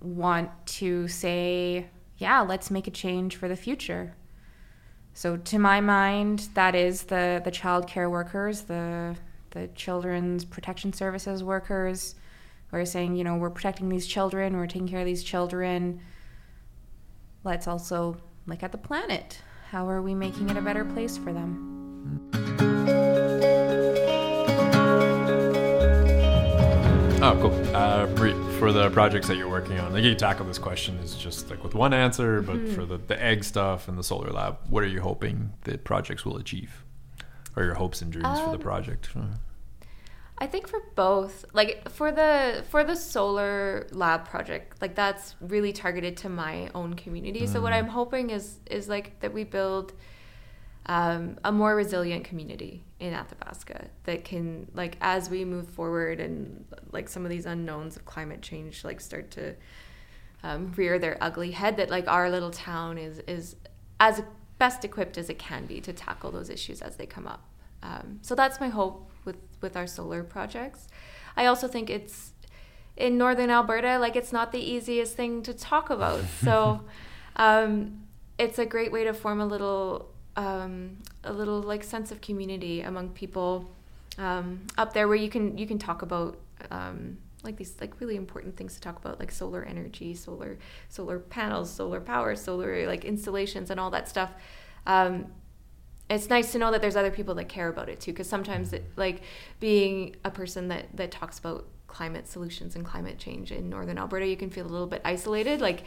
want 0.02 0.50
to 0.66 1.08
say 1.08 1.88
yeah 2.18 2.42
let's 2.42 2.70
make 2.70 2.88
a 2.88 2.92
change 2.92 3.36
for 3.36 3.48
the 3.48 3.56
future. 3.56 4.16
So 5.14 5.38
to 5.38 5.58
my 5.58 5.82
mind 5.82 6.50
that 6.54 6.76
is 6.76 7.04
the 7.04 7.42
the 7.44 7.52
child 7.52 7.88
care 7.88 8.10
workers 8.10 8.64
the 8.64 9.16
the 9.52 9.70
children's 9.70 10.46
protection 10.46 10.94
services 10.94 11.44
workers 11.44 12.16
we're 12.76 12.86
saying, 12.86 13.16
you 13.16 13.24
know, 13.24 13.36
we're 13.36 13.50
protecting 13.50 13.88
these 13.88 14.06
children, 14.06 14.58
we're 14.58 14.68
taking 14.68 14.88
care 14.88 15.00
of 15.00 15.06
these 15.06 15.24
children. 15.24 16.02
Let's 17.46 17.68
also 17.68 18.18
look 18.48 18.64
at 18.64 18.74
the 18.74 18.78
planet. 18.78 19.40
How 19.70 19.88
are 19.90 20.02
we 20.02 20.14
making 20.14 20.50
it 20.50 20.58
a 20.58 20.62
better 20.62 20.84
place 20.84 21.18
for 21.18 21.32
them? 21.32 22.30
Oh, 27.22 27.40
cool. 27.42 27.76
Uh, 27.76 28.08
for 28.60 28.74
the 28.74 28.90
projects 28.92 29.28
that 29.30 29.38
you're 29.38 29.50
working 29.50 29.80
on, 29.80 29.94
like 29.94 30.04
you 30.04 30.14
tackle 30.14 30.46
this 30.46 30.60
question 30.60 30.96
is 30.98 31.16
just 31.16 31.50
like 31.50 31.64
with 31.64 31.76
one 31.76 31.94
answer, 31.94 32.42
but 32.42 32.58
mm-hmm. 32.58 32.76
for 32.76 32.86
the, 32.86 32.98
the 32.98 33.22
egg 33.24 33.46
stuff 33.46 33.88
and 33.88 33.98
the 33.98 34.04
solar 34.04 34.32
lab, 34.32 34.58
what 34.70 34.84
are 34.84 34.88
you 34.88 35.00
hoping 35.00 35.54
the 35.64 35.78
projects 35.78 36.26
will 36.26 36.38
achieve? 36.38 36.84
Or 37.56 37.64
your 37.64 37.76
hopes 37.76 38.02
and 38.02 38.12
dreams 38.12 38.28
um, 38.28 38.44
for 38.44 38.50
the 38.50 38.58
um, 38.58 38.62
project? 38.62 39.10
I 40.38 40.48
think 40.48 40.68
for 40.68 40.82
both, 40.96 41.46
like 41.54 41.90
for 41.90 42.12
the 42.12 42.64
for 42.70 42.84
the 42.84 42.96
solar 42.96 43.88
lab 43.92 44.26
project, 44.26 44.82
like 44.82 44.94
that's 44.94 45.36
really 45.40 45.72
targeted 45.72 46.18
to 46.18 46.30
my 46.30 46.70
own 46.76 46.96
community. 46.96 47.42
Mm. 47.42 47.54
So 47.54 47.62
what 47.62 47.72
mm. 47.72 47.78
I'm 47.78 47.88
hoping 47.88 48.32
is 48.32 48.60
is 48.70 48.90
like 48.90 49.20
that 49.22 49.34
we 49.34 49.46
build 49.46 49.94
um, 50.88 51.40
a 51.44 51.52
more 51.52 51.76
resilient 51.76 52.26
community 52.26 52.84
in 53.00 53.14
Athabasca 53.14 53.88
that 54.04 54.26
can 54.26 54.68
like 54.74 54.98
as 55.00 55.30
we 55.30 55.46
move 55.46 55.70
forward 55.70 56.20
and 56.20 56.66
like 56.92 57.08
some 57.08 57.24
of 57.24 57.30
these 57.30 57.46
unknowns 57.46 57.96
of 57.96 58.06
climate 58.06 58.42
change 58.42 58.84
like 58.84 59.00
start 59.00 59.32
to 59.32 59.56
um, 60.44 60.72
rear 60.76 61.00
their 61.00 61.18
ugly 61.22 61.52
head 61.52 61.78
that 61.78 61.90
like 61.90 62.08
our 62.08 62.30
little 62.30 62.52
town 62.52 62.98
is 62.98 63.20
is 63.20 63.56
as 64.02 64.22
best 64.60 64.84
equipped 64.84 65.18
as 65.18 65.30
it 65.30 65.40
can 65.40 65.66
be 65.66 65.80
to 65.80 65.94
tackle 65.94 66.30
those 66.30 66.50
issues 66.50 66.82
as 66.82 66.98
they 66.98 67.06
come 67.06 67.26
up. 67.26 67.48
Um, 67.82 68.20
so 68.22 68.36
that's 68.36 68.60
my 68.60 68.70
hope 68.70 69.10
with 69.66 69.76
our 69.76 69.88
solar 69.88 70.24
projects. 70.24 70.88
I 71.36 71.48
also 71.48 71.68
think 71.68 71.90
it's 71.90 72.32
in 72.96 73.18
northern 73.18 73.50
Alberta, 73.50 74.00
like 74.00 74.16
it's 74.16 74.32
not 74.32 74.54
the 74.54 74.60
easiest 74.60 75.16
thing 75.16 75.44
to 75.44 75.54
talk 75.54 75.90
about. 75.90 76.22
So 76.46 76.82
um, 77.36 78.04
it's 78.38 78.60
a 78.60 78.66
great 78.66 78.92
way 78.92 79.04
to 79.04 79.14
form 79.14 79.42
a 79.42 79.46
little 79.46 80.10
um, 80.38 80.98
a 81.24 81.34
little 81.34 81.62
like 81.62 81.84
sense 81.84 82.12
of 82.12 82.22
community 82.22 82.82
among 82.82 83.10
people 83.10 83.70
um, 84.18 84.62
up 84.78 84.94
there 84.94 85.08
where 85.08 85.18
you 85.18 85.30
can 85.30 85.58
you 85.58 85.68
can 85.68 85.80
talk 85.80 86.02
about 86.02 86.38
um, 86.72 87.18
like 87.44 87.58
these 87.58 87.76
like 87.80 88.00
really 88.00 88.16
important 88.16 88.56
things 88.58 88.76
to 88.76 88.82
talk 88.82 88.98
about 88.98 89.20
like 89.20 89.32
solar 89.32 89.64
energy 89.64 90.14
solar 90.14 90.58
solar 90.90 91.20
panels 91.20 91.70
solar 91.70 92.02
power 92.02 92.36
solar 92.36 92.88
like 92.88 93.06
installations 93.06 93.70
and 93.70 93.80
all 93.80 93.92
that 93.92 94.08
stuff 94.10 94.32
um, 94.88 95.26
it's 96.10 96.30
nice 96.30 96.52
to 96.52 96.60
know 96.60 96.72
that 96.72 96.82
there's 96.82 96.96
other 96.96 97.12
people 97.12 97.36
that 97.36 97.50
care 97.50 97.68
about 97.68 97.90
it 97.90 98.00
too 98.00 98.12
because 98.12 98.30
sometimes 98.30 98.74
it, 98.74 98.86
like 98.96 99.22
being 99.60 100.16
a 100.24 100.32
person 100.32 100.68
that 100.68 100.86
that 100.96 101.12
talks 101.12 101.40
about 101.40 101.66
climate 101.88 102.28
solutions 102.28 102.76
and 102.76 102.86
climate 102.86 103.18
change 103.18 103.52
in 103.52 103.70
northern 103.70 103.98
alberta 103.98 104.28
you 104.28 104.38
can 104.38 104.50
feel 104.50 104.66
a 104.66 104.68
little 104.68 104.88
bit 104.88 105.02
isolated 105.06 105.62
like 105.62 105.84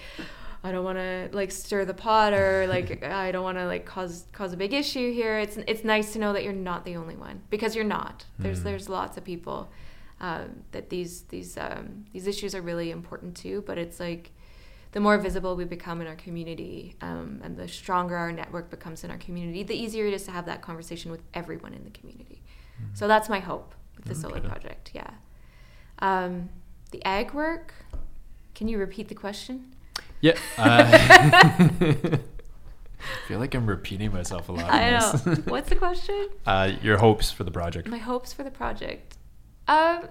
i 0.64 0.72
don't 0.72 0.84
want 0.84 0.98
to 0.98 1.28
like 1.32 1.52
stir 1.52 1.84
the 1.84 1.94
pot 1.94 2.32
or 2.32 2.66
like 2.68 3.04
i 3.04 3.30
don't 3.30 3.44
want 3.44 3.58
to 3.58 3.66
like 3.66 3.84
cause 3.84 4.24
cause 4.32 4.52
a 4.52 4.56
big 4.56 4.72
issue 4.72 5.12
here 5.12 5.38
it's 5.38 5.56
it's 5.68 5.84
nice 5.84 6.12
to 6.12 6.18
know 6.18 6.32
that 6.32 6.42
you're 6.42 6.52
not 6.52 6.84
the 6.84 6.96
only 6.96 7.16
one 7.16 7.42
because 7.50 7.76
you're 7.76 7.84
not 7.84 8.24
there's 8.38 8.60
mm. 8.60 8.64
there's 8.64 8.88
lots 8.88 9.16
of 9.16 9.24
people 9.24 9.68
um, 10.20 10.64
that 10.72 10.90
these 10.90 11.22
these 11.22 11.56
um, 11.56 12.04
these 12.12 12.26
issues 12.26 12.52
are 12.52 12.62
really 12.62 12.90
important 12.90 13.36
too 13.36 13.62
but 13.66 13.78
it's 13.78 14.00
like 14.00 14.32
the 14.92 15.00
more 15.00 15.18
visible 15.18 15.54
we 15.54 15.64
become 15.64 16.00
in 16.00 16.06
our 16.06 16.16
community 16.16 16.96
um, 17.00 17.40
and 17.42 17.56
the 17.56 17.68
stronger 17.68 18.16
our 18.16 18.32
network 18.32 18.70
becomes 18.70 19.04
in 19.04 19.10
our 19.10 19.18
community, 19.18 19.62
the 19.62 19.74
easier 19.74 20.06
it 20.06 20.14
is 20.14 20.24
to 20.24 20.30
have 20.30 20.46
that 20.46 20.62
conversation 20.62 21.10
with 21.10 21.22
everyone 21.34 21.74
in 21.74 21.84
the 21.84 21.90
community. 21.90 22.42
Mm-hmm. 22.76 22.94
So 22.94 23.06
that's 23.06 23.28
my 23.28 23.40
hope 23.40 23.74
with 23.96 24.06
the 24.06 24.12
okay. 24.12 24.20
solar 24.20 24.40
project. 24.40 24.92
Yeah. 24.94 25.10
Um, 25.98 26.48
the 26.90 27.04
ag 27.04 27.32
work. 27.32 27.74
Can 28.54 28.68
you 28.68 28.78
repeat 28.78 29.08
the 29.08 29.14
question? 29.14 29.74
Yeah. 30.20 30.36
Uh, 30.58 32.18
I 33.00 33.14
feel 33.28 33.38
like 33.38 33.54
I'm 33.54 33.66
repeating 33.66 34.12
myself 34.12 34.48
a 34.48 34.52
lot. 34.52 34.72
I 34.72 34.90
know. 34.90 35.34
What's 35.44 35.68
the 35.68 35.76
question? 35.76 36.28
Uh, 36.46 36.72
your 36.82 36.96
hopes 36.96 37.30
for 37.30 37.44
the 37.44 37.50
project. 37.50 37.86
My 37.88 37.98
hopes 37.98 38.32
for 38.32 38.42
the 38.42 38.50
project. 38.50 39.16
Um, 39.68 40.08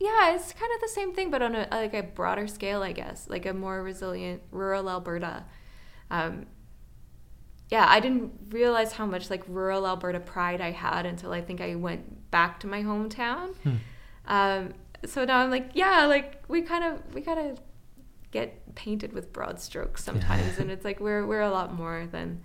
yeah, 0.00 0.34
it's 0.34 0.54
kind 0.54 0.72
of 0.74 0.80
the 0.80 0.88
same 0.88 1.12
thing, 1.12 1.30
but 1.30 1.42
on 1.42 1.54
a 1.54 1.68
like 1.70 1.92
a 1.92 2.02
broader 2.02 2.46
scale, 2.46 2.82
I 2.82 2.92
guess, 2.92 3.28
like 3.28 3.44
a 3.44 3.52
more 3.52 3.82
resilient 3.82 4.42
rural 4.50 4.88
Alberta. 4.88 5.44
Um, 6.10 6.46
yeah, 7.68 7.84
I 7.86 8.00
didn't 8.00 8.32
realize 8.48 8.92
how 8.92 9.04
much 9.04 9.28
like 9.28 9.44
rural 9.46 9.86
Alberta 9.86 10.18
pride 10.18 10.62
I 10.62 10.70
had 10.70 11.04
until 11.04 11.32
I 11.32 11.42
think 11.42 11.60
I 11.60 11.74
went 11.74 12.30
back 12.30 12.60
to 12.60 12.66
my 12.66 12.82
hometown. 12.82 13.54
Hmm. 13.56 13.74
Um, 14.26 14.74
so 15.04 15.26
now 15.26 15.38
I'm 15.38 15.50
like, 15.50 15.72
yeah, 15.74 16.06
like 16.06 16.42
we 16.48 16.62
kind 16.62 16.82
of 16.82 17.14
we 17.14 17.20
gotta 17.20 17.56
get 18.30 18.74
painted 18.74 19.12
with 19.12 19.34
broad 19.34 19.60
strokes 19.60 20.02
sometimes, 20.08 20.58
and 20.58 20.70
it's 20.70 20.84
like 20.84 20.98
we're 20.98 21.26
we're 21.26 21.42
a 21.42 21.50
lot 21.50 21.74
more 21.74 22.08
than 22.10 22.42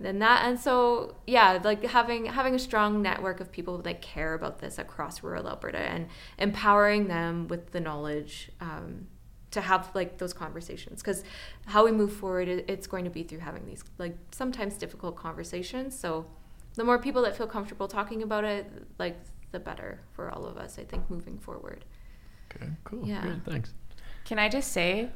than 0.00 0.18
that. 0.18 0.44
And 0.44 0.58
so 0.58 1.16
yeah 1.26 1.60
like 1.62 1.84
having 1.84 2.26
having 2.26 2.54
a 2.54 2.58
strong 2.58 3.02
network 3.02 3.40
of 3.40 3.52
people 3.52 3.78
that 3.78 4.02
care 4.02 4.34
about 4.34 4.58
this 4.58 4.78
across 4.78 5.22
rural 5.22 5.48
alberta 5.48 5.78
and 5.78 6.08
empowering 6.38 7.08
them 7.08 7.48
with 7.48 7.70
the 7.70 7.80
knowledge 7.80 8.50
um, 8.60 9.06
to 9.52 9.60
have 9.60 9.90
like 9.94 10.18
those 10.18 10.32
conversations. 10.32 11.02
Because 11.02 11.24
how 11.66 11.84
we 11.84 11.92
move 11.92 12.12
forward 12.12 12.48
it's 12.48 12.86
going 12.86 13.04
to 13.04 13.10
be 13.10 13.22
through 13.22 13.40
having 13.40 13.66
these 13.66 13.84
like 13.98 14.16
sometimes 14.32 14.76
difficult 14.76 15.16
conversations. 15.16 15.98
So 15.98 16.26
the 16.74 16.84
more 16.84 16.98
people 16.98 17.22
that 17.22 17.36
feel 17.36 17.46
comfortable 17.46 17.86
talking 17.86 18.22
about 18.22 18.44
it 18.44 18.66
like 18.98 19.18
the 19.52 19.60
better 19.60 20.00
for 20.14 20.30
all 20.30 20.46
of 20.46 20.56
us 20.56 20.78
i 20.78 20.84
think 20.84 21.08
moving 21.10 21.38
forward. 21.38 21.84
Okay 22.54 22.70
cool. 22.84 23.06
Yeah. 23.06 23.22
Great, 23.22 23.44
thanks. 23.44 23.74
Can 24.24 24.38
i 24.38 24.48
just 24.48 24.72
say 24.72 25.10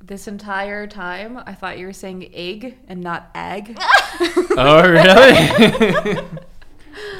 this 0.00 0.28
entire 0.28 0.86
time, 0.86 1.38
I 1.44 1.54
thought 1.54 1.78
you 1.78 1.86
were 1.86 1.92
saying 1.92 2.30
egg 2.32 2.78
and 2.88 3.00
not 3.00 3.30
egg. 3.34 3.76
oh, 4.56 4.82
really? 4.88 6.14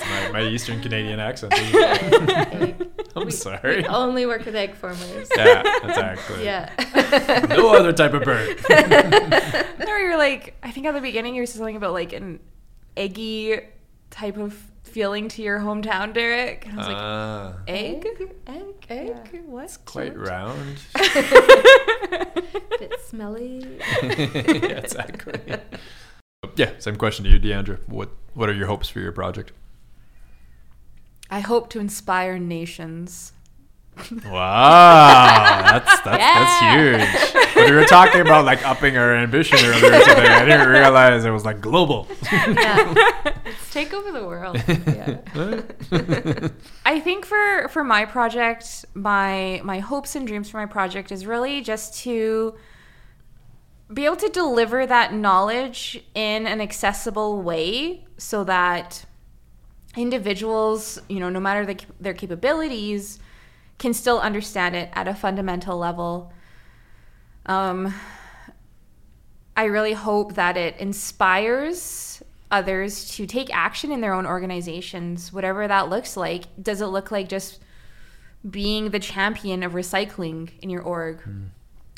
my, 0.01 0.31
my, 0.33 0.43
Eastern 0.43 0.81
Canadian 0.81 1.21
accent. 1.21 1.53
I'm 1.55 3.25
we, 3.27 3.31
sorry. 3.31 3.79
We 3.79 3.87
only 3.87 4.27
work 4.27 4.45
with 4.45 4.55
egg 4.57 4.75
formers. 4.75 5.29
Yeah, 5.37 5.63
exactly. 5.83 6.45
Yeah. 6.45 6.73
no 7.49 7.75
other 7.75 7.93
type 7.93 8.15
of 8.15 8.23
bird. 8.23 8.59
no, 8.69 9.97
you're 9.97 10.19
like, 10.19 10.57
I 10.63 10.71
think 10.71 10.87
at 10.87 10.95
the 10.95 11.01
beginning 11.01 11.35
you 11.35 11.43
were 11.43 11.47
saying 11.47 11.59
something 11.59 11.77
about 11.77 11.93
like 11.93 12.13
an 12.13 12.41
eggy 12.97 13.61
type 14.11 14.37
of 14.37 14.61
feeling 14.85 15.29
to 15.29 15.43
your 15.43 15.59
hometown, 15.61 16.13
Derek? 16.13 16.67
And 16.67 16.75
I 16.75 16.77
was 16.77 16.87
like, 16.87 16.97
uh, 16.97 17.53
egg? 17.67 18.07
Egg? 18.47 18.75
Egg? 18.89 19.31
Yeah. 19.33 19.41
What? 19.47 19.65
It's 19.65 19.77
quite 19.79 20.17
round. 20.17 20.79
Bit 22.79 22.95
smelly. 23.07 23.67
yeah, 24.03 24.09
exactly. 24.09 25.41
Yeah, 26.57 26.73
same 26.79 26.97
question 26.97 27.25
to 27.25 27.31
you, 27.31 27.39
Deandra. 27.39 27.79
What 27.89 28.11
What 28.35 28.49
are 28.49 28.55
your 28.55 28.67
hopes 28.67 28.89
for 28.89 29.01
your 29.01 29.13
project? 29.13 29.53
I 31.31 31.41
hope 31.41 31.69
to 31.71 31.81
inspire 31.81 32.39
nations. 32.39 33.33
Wow, 34.27 35.63
that's 35.65 36.01
that's 36.01 36.19
yeah. 36.19 36.99
that's 37.01 37.33
huge. 37.33 37.45
When 37.59 37.71
we 37.71 37.77
were 37.77 37.87
talking 37.87 38.21
about 38.21 38.45
like 38.45 38.65
upping 38.65 38.97
our 38.97 39.17
ambition 39.17 39.59
earlier 39.59 40.01
today, 40.05 40.29
I 40.29 40.45
didn't 40.45 40.69
realize 40.69 41.25
it 41.25 41.31
was 41.31 41.45
like 41.45 41.61
global. 41.61 42.07
Yeah, 42.31 42.95
let's 43.45 43.73
take 43.73 43.93
over 43.93 44.13
the 44.13 44.25
world. 44.25 44.63
Yeah. 44.89 46.49
I 46.87 47.01
think 47.01 47.27
for 47.27 47.69
for 47.69 47.83
my 47.83 48.05
project, 48.05 48.85
my 48.95 49.61
my 49.65 49.81
hopes 49.81 50.15
and 50.15 50.27
dreams 50.27 50.49
for 50.51 50.59
my 50.59 50.67
project 50.67 51.11
is 51.11 51.27
really 51.27 51.61
just 51.61 51.99
to 52.03 52.55
be 53.93 54.05
able 54.05 54.17
to 54.17 54.29
deliver 54.29 54.87
that 54.87 55.13
knowledge 55.15 56.03
in 56.15 56.47
an 56.47 56.61
accessible 56.61 57.43
way, 57.43 58.07
so 58.19 58.45
that 58.45 59.05
individuals, 59.97 61.01
you 61.09 61.19
know, 61.19 61.29
no 61.29 61.41
matter 61.41 61.67
the, 61.67 61.79
their 62.01 62.15
capabilities 62.15 63.19
can 63.79 63.95
still 63.95 64.19
understand 64.21 64.75
it 64.75 64.91
at 64.93 65.09
a 65.09 65.15
fundamental 65.15 65.79
level. 65.79 66.33
Um, 67.47 67.95
I 69.57 69.65
really 69.65 69.93
hope 69.93 70.35
that 70.35 70.57
it 70.57 70.77
inspires 70.79 72.23
others 72.51 73.11
to 73.17 73.27
take 73.27 73.55
action 73.55 73.93
in 73.93 74.01
their 74.01 74.15
own 74.15 74.27
organizations, 74.27 75.33
whatever 75.33 75.67
that 75.67 75.89
looks 75.89 76.17
like. 76.17 76.45
Does 76.61 76.81
it 76.81 76.87
look 76.87 77.11
like 77.11 77.29
just 77.29 77.61
being 78.49 78.91
the 78.91 78.99
champion 78.99 79.63
of 79.63 79.73
recycling 79.73 80.51
in 80.61 80.71
your 80.71 80.83
org? 80.83 81.23
Mm. 81.23 81.49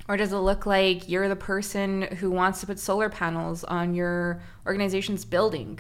Or 0.09 0.17
does 0.17 0.33
it 0.33 0.39
look 0.39 0.67
like 0.67 1.09
you're 1.09 1.29
the 1.29 1.37
person 1.37 2.03
who 2.03 2.31
wants 2.31 2.61
to 2.61 2.67
put 2.67 2.81
solar 2.81 3.09
panels 3.09 3.63
on 3.65 3.95
your 3.95 4.43
organization's 4.67 5.25
building? 5.25 5.79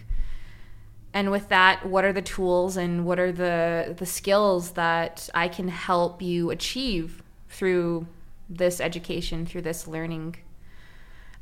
And 1.12 1.30
with 1.30 1.48
that 1.48 1.84
what 1.86 2.04
are 2.04 2.12
the 2.12 2.22
tools 2.22 2.76
and 2.76 3.04
what 3.04 3.18
are 3.18 3.32
the 3.32 3.94
the 3.98 4.06
skills 4.06 4.72
that 4.72 5.28
i 5.34 5.48
can 5.48 5.68
help 5.68 6.22
you 6.22 6.50
achieve 6.50 7.22
through 7.48 8.06
this 8.48 8.80
education 8.80 9.46
through 9.46 9.62
this 9.62 9.86
learning? 9.86 10.36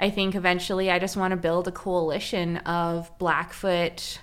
I 0.00 0.10
think 0.10 0.34
eventually 0.34 0.90
i 0.90 0.98
just 0.98 1.16
want 1.16 1.32
to 1.32 1.36
build 1.36 1.66
a 1.66 1.72
coalition 1.72 2.58
of 2.58 3.10
blackfoot 3.18 4.20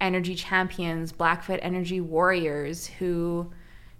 energy 0.00 0.34
champions 0.34 1.12
blackfoot 1.12 1.58
energy 1.62 2.00
warriors 2.00 2.86
who 2.86 3.50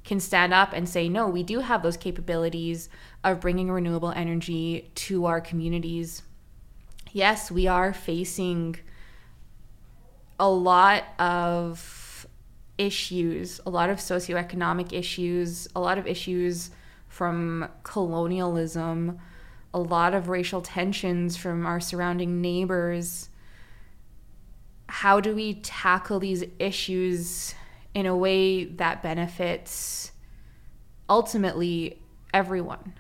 can 0.05 0.21
stand 0.21 0.53
up 0.53 0.73
and 0.73 0.89
say 0.89 1.09
no 1.09 1.27
we 1.27 1.43
do 1.43 1.61
have 1.61 1.83
those 1.83 1.97
capabilities 1.97 2.89
of 3.25 3.41
bringing 3.41 3.71
renewable 3.71 4.13
energy 4.13 4.91
to 4.95 5.25
our 5.25 5.41
communities. 5.41 6.23
Yes 7.11 7.51
we 7.51 7.67
are 7.67 7.93
facing 7.93 8.77
a 10.39 10.49
lot 10.49 11.05
of 11.19 12.27
issues, 12.79 13.61
a 13.67 13.71
lot 13.71 13.91
of 13.91 13.99
socioeconomic 13.99 14.93
issues, 14.93 15.69
a 15.77 15.81
lot 15.81 15.99
of 15.99 16.07
issues 16.07 16.71
from 17.09 17.69
colonialism, 17.85 19.19
a 19.73 19.79
lot 19.79 20.15
of 20.15 20.29
racial 20.29 20.61
tensions 20.61 21.37
from 21.37 21.67
our 21.67 21.81
surrounding 21.81 22.41
neighbors. 22.41 23.29
How 24.89 25.21
do 25.21 25.35
we 25.35 25.55
tackle 25.55 26.19
these 26.21 26.45
issues 26.59 27.55
in 27.95 28.07
a 28.07 28.17
way 28.17 28.65
that 28.65 29.03
benefits 29.03 30.13
ultimately 31.09 32.01
everyone? 32.33 32.95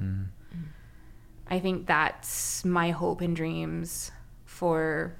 Mm. 0.00 0.26
I 1.48 1.58
think 1.58 1.86
that's 1.86 2.64
my 2.64 2.90
hope 2.90 3.20
and 3.20 3.36
dreams 3.36 4.10
for 4.44 5.14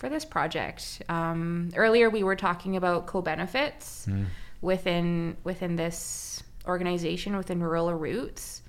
for 0.00 0.08
this 0.08 0.24
project. 0.24 1.02
Um, 1.10 1.68
earlier, 1.76 2.08
we 2.08 2.22
were 2.22 2.34
talking 2.34 2.74
about 2.74 3.06
co-benefits 3.06 4.06
mm. 4.08 4.24
within 4.62 5.36
within 5.44 5.76
this 5.76 6.42
organization 6.66 7.36
within 7.36 7.62
Rural 7.62 7.92
Routes, 7.92 8.62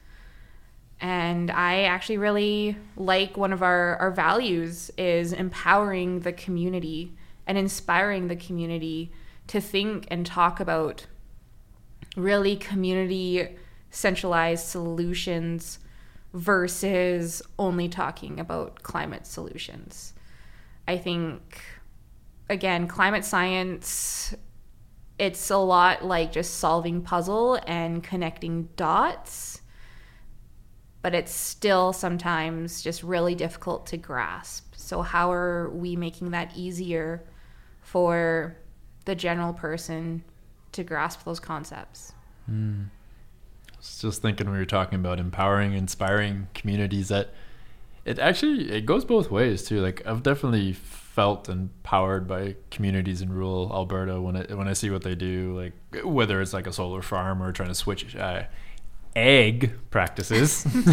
and 0.99 1.49
I 1.49 1.83
actually 1.83 2.17
really 2.17 2.75
like 2.97 3.37
one 3.37 3.53
of 3.53 3.63
our 3.63 3.95
our 3.95 4.11
values 4.11 4.91
is 4.97 5.31
empowering 5.31 6.19
the 6.19 6.33
community 6.33 7.13
and 7.47 7.57
inspiring 7.57 8.27
the 8.27 8.35
community 8.35 9.13
to 9.47 9.61
think 9.61 10.07
and 10.11 10.25
talk 10.25 10.59
about 10.59 11.07
really 12.17 12.57
community 12.57 13.55
centralized 13.89 14.67
solutions 14.67 15.79
versus 16.33 17.41
only 17.57 17.87
talking 17.87 18.37
about 18.37 18.83
climate 18.83 19.25
solutions. 19.25 20.13
I 20.91 20.97
think, 20.97 21.63
again, 22.49 22.85
climate 22.85 23.23
science, 23.23 24.35
it's 25.17 25.49
a 25.49 25.57
lot 25.57 26.03
like 26.03 26.33
just 26.33 26.55
solving 26.55 27.01
puzzle 27.01 27.61
and 27.65 28.03
connecting 28.03 28.67
dots, 28.75 29.61
but 31.01 31.15
it's 31.15 31.31
still 31.31 31.93
sometimes 31.93 32.81
just 32.81 33.03
really 33.03 33.35
difficult 33.35 33.85
to 33.87 33.97
grasp. 33.97 34.75
So, 34.75 35.01
how 35.01 35.31
are 35.31 35.69
we 35.69 35.95
making 35.95 36.31
that 36.31 36.51
easier 36.57 37.23
for 37.79 38.57
the 39.05 39.15
general 39.15 39.53
person 39.53 40.25
to 40.73 40.83
grasp 40.83 41.23
those 41.23 41.39
concepts? 41.39 42.11
Mm. 42.51 42.87
I 43.71 43.77
was 43.77 44.01
just 44.01 44.21
thinking 44.21 44.51
we 44.51 44.57
were 44.57 44.65
talking 44.65 44.99
about 44.99 45.21
empowering, 45.21 45.71
inspiring 45.71 46.49
communities 46.53 47.07
that 47.07 47.29
it 48.05 48.19
actually 48.19 48.71
it 48.71 48.85
goes 48.85 49.05
both 49.05 49.29
ways 49.29 49.63
too. 49.63 49.81
Like 49.81 50.05
I've 50.05 50.23
definitely 50.23 50.73
felt 50.73 51.49
empowered 51.49 52.27
by 52.27 52.55
communities 52.69 53.21
in 53.21 53.31
rural 53.31 53.71
Alberta 53.73 54.21
when 54.21 54.37
I 54.37 54.43
when 54.53 54.67
I 54.67 54.73
see 54.73 54.89
what 54.89 55.03
they 55.03 55.15
do, 55.15 55.55
like 55.55 56.03
whether 56.03 56.41
it's 56.41 56.53
like 56.53 56.67
a 56.67 56.73
solar 56.73 57.01
farm 57.01 57.43
or 57.43 57.51
trying 57.51 57.69
to 57.69 57.75
switch 57.75 58.15
uh, 58.15 58.43
egg 59.15 59.73
practices. 59.89 60.65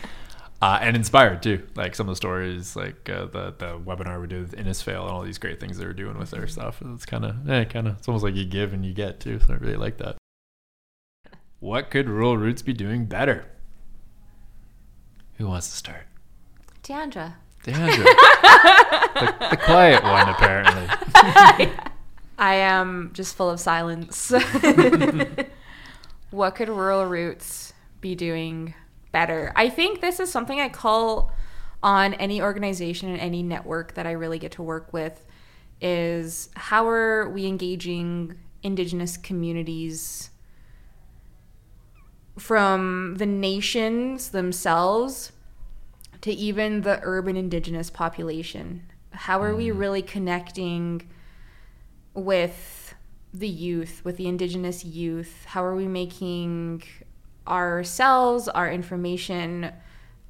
uh, 0.62 0.78
and 0.80 0.96
inspired 0.96 1.42
too, 1.42 1.66
like 1.74 1.94
some 1.94 2.08
of 2.08 2.12
the 2.12 2.16
stories, 2.16 2.76
like 2.76 3.10
uh, 3.10 3.26
the 3.26 3.54
the 3.58 3.78
webinar 3.78 4.20
we 4.20 4.26
did 4.26 4.40
with 4.40 4.56
Innisfail 4.56 5.02
and 5.02 5.10
all 5.10 5.22
these 5.22 5.38
great 5.38 5.60
things 5.60 5.76
they 5.76 5.86
were 5.86 5.92
doing 5.92 6.18
with 6.18 6.30
their 6.30 6.46
stuff. 6.46 6.82
It's 6.94 7.04
kind 7.04 7.24
of, 7.24 7.36
yeah, 7.46 7.64
kind 7.64 7.88
of. 7.88 7.98
It's 7.98 8.08
almost 8.08 8.24
like 8.24 8.34
you 8.34 8.44
give 8.44 8.72
and 8.72 8.84
you 8.84 8.94
get 8.94 9.20
too. 9.20 9.38
So 9.40 9.54
I 9.54 9.56
really 9.56 9.76
like 9.76 9.98
that. 9.98 10.16
What 11.58 11.90
could 11.90 12.08
Rural 12.08 12.36
Routes 12.36 12.62
be 12.62 12.72
doing 12.72 13.06
better? 13.06 13.46
Who 15.38 15.46
wants 15.46 15.70
to 15.70 15.76
start? 15.76 16.06
Deandra. 16.82 17.34
Deandra, 17.64 18.04
the, 19.14 19.48
the 19.50 19.56
quiet 19.56 20.02
one, 20.02 20.28
apparently. 20.28 20.88
I 22.38 22.54
am 22.54 23.10
just 23.12 23.34
full 23.34 23.50
of 23.50 23.58
silence. 23.58 24.30
what 26.30 26.54
could 26.54 26.68
Rural 26.68 27.06
Routes 27.06 27.72
be 28.00 28.14
doing 28.14 28.74
better? 29.10 29.52
I 29.56 29.68
think 29.68 30.00
this 30.00 30.20
is 30.20 30.30
something 30.30 30.60
I 30.60 30.68
call 30.68 31.32
on 31.82 32.14
any 32.14 32.40
organization 32.40 33.08
and 33.08 33.20
any 33.20 33.42
network 33.42 33.94
that 33.94 34.06
I 34.06 34.12
really 34.12 34.38
get 34.38 34.52
to 34.52 34.62
work 34.62 34.92
with 34.92 35.24
is 35.80 36.50
how 36.54 36.88
are 36.88 37.28
we 37.30 37.46
engaging 37.46 38.36
indigenous 38.62 39.16
communities 39.16 40.30
from 42.38 43.14
the 43.16 43.26
nations 43.26 44.30
themselves 44.30 45.32
to 46.20 46.32
even 46.32 46.82
the 46.82 47.00
urban 47.02 47.36
indigenous 47.36 47.90
population? 47.90 48.82
How 49.12 49.42
are 49.42 49.54
we 49.54 49.68
mm. 49.68 49.78
really 49.78 50.02
connecting 50.02 51.08
with 52.14 52.94
the 53.32 53.48
youth, 53.48 54.02
with 54.04 54.16
the 54.16 54.26
indigenous 54.26 54.84
youth? 54.84 55.44
How 55.46 55.64
are 55.64 55.74
we 55.74 55.86
making 55.86 56.82
ourselves, 57.46 58.48
our 58.48 58.70
information, 58.70 59.72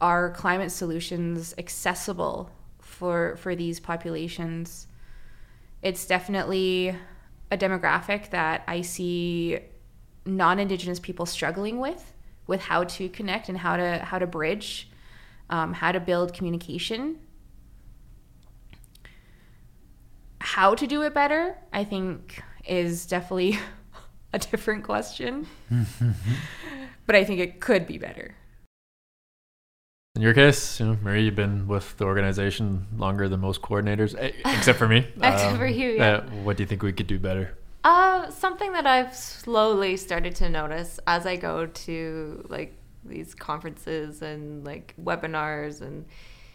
our 0.01 0.31
climate 0.31 0.71
solutions 0.71 1.55
accessible 1.59 2.51
for 2.79 3.37
for 3.37 3.57
these 3.57 3.81
populations? 3.81 4.87
It's 5.83 6.07
definitely 6.07 6.97
a 7.51 7.57
demographic 7.57 8.31
that 8.31 8.63
I 8.67 8.81
see 8.81 9.61
non-indigenous 10.27 11.01
people 11.01 11.27
struggling 11.27 11.79
with 11.79 12.13
with 12.47 12.61
how 12.61 12.85
to 12.85 13.09
connect 13.09 13.49
and 13.49 13.59
how 13.59 13.77
to 13.77 13.99
how 13.99 14.19
to 14.19 14.27
bridge 14.27 14.91
um, 15.51 15.73
how 15.73 15.93
to 15.93 16.01
build 16.01 16.35
communication 16.35 17.19
how 20.41 20.75
to 20.75 20.87
do 20.87 21.03
it 21.03 21.15
better 21.15 21.57
i 21.73 21.85
think 21.85 22.43
is 22.67 23.07
definitely 23.07 23.59
a 24.33 24.39
different 24.39 24.85
question 24.85 25.47
but 27.07 27.17
i 27.17 27.25
think 27.25 27.41
it 27.41 27.61
could 27.61 27.87
be 27.87 27.99
better 27.99 28.35
In 30.17 30.23
your 30.23 30.33
case, 30.33 30.81
you 30.81 30.87
know, 30.87 30.97
Marie, 31.03 31.25
you've 31.27 31.37
been 31.37 31.69
with 31.69 31.99
the 31.99 32.07
organization 32.07 32.87
longer 32.97 33.29
than 33.29 33.41
most 33.41 33.61
coordinators, 33.61 34.15
eh, 34.19 34.33
except 34.47 34.79
for 34.79 34.89
me. 34.89 35.07
Except 35.23 35.59
for 35.59 35.67
you, 35.67 35.91
yeah. 35.91 36.07
uh, 36.07 36.21
what 36.43 36.57
do 36.57 36.63
you 36.63 36.67
think 36.67 36.83
we 36.83 36.95
could 36.95 37.07
do 37.07 37.19
better? 37.19 37.53
Uh, 37.87 38.29
something 38.33 38.73
that 38.73 38.85
I've 38.85 39.15
slowly 39.15 39.97
started 39.97 40.35
to 40.37 40.49
notice 40.49 40.99
as 41.07 41.25
I 41.25 41.37
go 41.37 41.67
to 41.67 42.45
like 42.49 42.77
these 43.05 43.33
conferences 43.33 44.23
and 44.23 44.67
like 44.67 44.93
webinars 45.01 45.81
and 45.83 46.05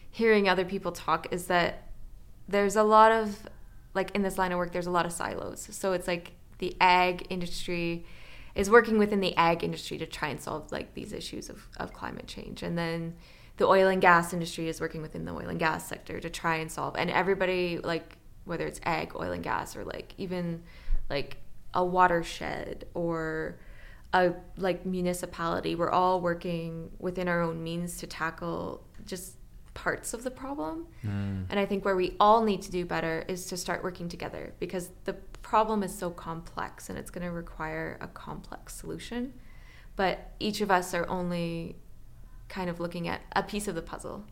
hearing 0.10 0.50
other 0.50 0.65
people 0.65 0.91
talk 0.91 1.32
is 1.32 1.48
that 1.48 1.88
there's 2.50 2.76
a 2.76 2.84
lot 2.84 3.13
of 3.13 3.48
like 3.94 4.13
in 4.13 4.24
this 4.24 4.38
line 4.38 4.52
of 4.52 4.58
work 4.58 4.74
there's 4.74 4.88
a 4.88 4.91
lot 4.91 5.06
of 5.06 5.13
silos. 5.13 5.70
So 5.72 5.94
it's 5.94 6.06
like 6.06 6.34
the 6.58 6.76
ag 6.82 7.28
industry 7.30 8.06
is 8.54 8.70
working 8.70 8.98
within 8.98 9.22
the 9.22 9.34
ag 9.38 9.63
industry 9.63 9.98
to 10.00 10.06
try 10.06 10.28
and 10.28 10.41
solve 10.41 10.70
like 10.70 10.96
these 10.96 11.13
issues 11.13 11.50
of, 11.50 11.65
of 11.78 11.94
climate 11.94 12.28
change 12.28 12.62
and 12.62 12.78
then 12.78 13.15
the 13.56 13.65
oil 13.65 13.88
and 13.88 14.02
gas 14.02 14.34
industry 14.34 14.67
is 14.67 14.82
working 14.82 15.02
within 15.02 15.24
the 15.24 15.32
oil 15.32 15.48
and 15.48 15.60
gas 15.60 15.88
sector 15.88 16.20
to 16.20 16.30
try 16.30 16.58
and 16.58 16.70
solve 16.70 16.94
and 16.98 17.10
everybody 17.10 17.78
like 17.78 18.17
whether 18.44 18.67
it's 18.67 18.82
ag 18.84 19.15
oil 19.15 19.32
and 19.32 19.44
gas 19.44 19.78
or 19.78 19.86
like 19.86 20.13
even 20.17 20.62
like 21.12 21.38
a 21.74 21.84
watershed 21.84 22.86
or 22.93 23.60
a 24.13 24.34
like 24.58 24.86
municipality. 24.86 25.76
We're 25.76 25.91
all 25.91 26.21
working 26.21 26.91
within 27.00 27.28
our 27.28 27.41
own 27.41 27.62
means 27.63 27.97
to 27.97 28.08
tackle 28.08 28.84
just 29.06 29.36
parts 29.74 30.13
of 30.13 30.24
the 30.24 30.32
problem. 30.32 30.88
Hmm. 31.02 31.43
And 31.50 31.60
i 31.60 31.65
think 31.65 31.86
where 31.86 31.95
we 31.95 32.15
all 32.19 32.43
need 32.43 32.62
to 32.63 32.71
do 32.71 32.86
better 32.86 33.24
is 33.28 33.45
to 33.47 33.56
start 33.58 33.84
working 33.84 34.10
together 34.10 34.54
because 34.60 34.89
the 35.06 35.13
problem 35.54 35.82
is 35.84 35.93
so 35.97 36.10
complex 36.10 36.89
and 36.89 36.97
it's 37.00 37.10
going 37.10 37.26
to 37.26 37.32
require 37.32 37.97
a 38.02 38.08
complex 38.08 38.76
solution. 38.76 39.34
But 39.95 40.32
each 40.39 40.62
of 40.62 40.69
us 40.71 40.93
are 40.93 41.08
only 41.10 41.76
kind 42.50 42.69
of 42.69 42.80
looking 42.80 43.08
at 43.08 43.21
a 43.34 43.43
piece 43.43 43.67
of 43.67 43.76
the 43.76 43.82
puzzle 43.82 44.26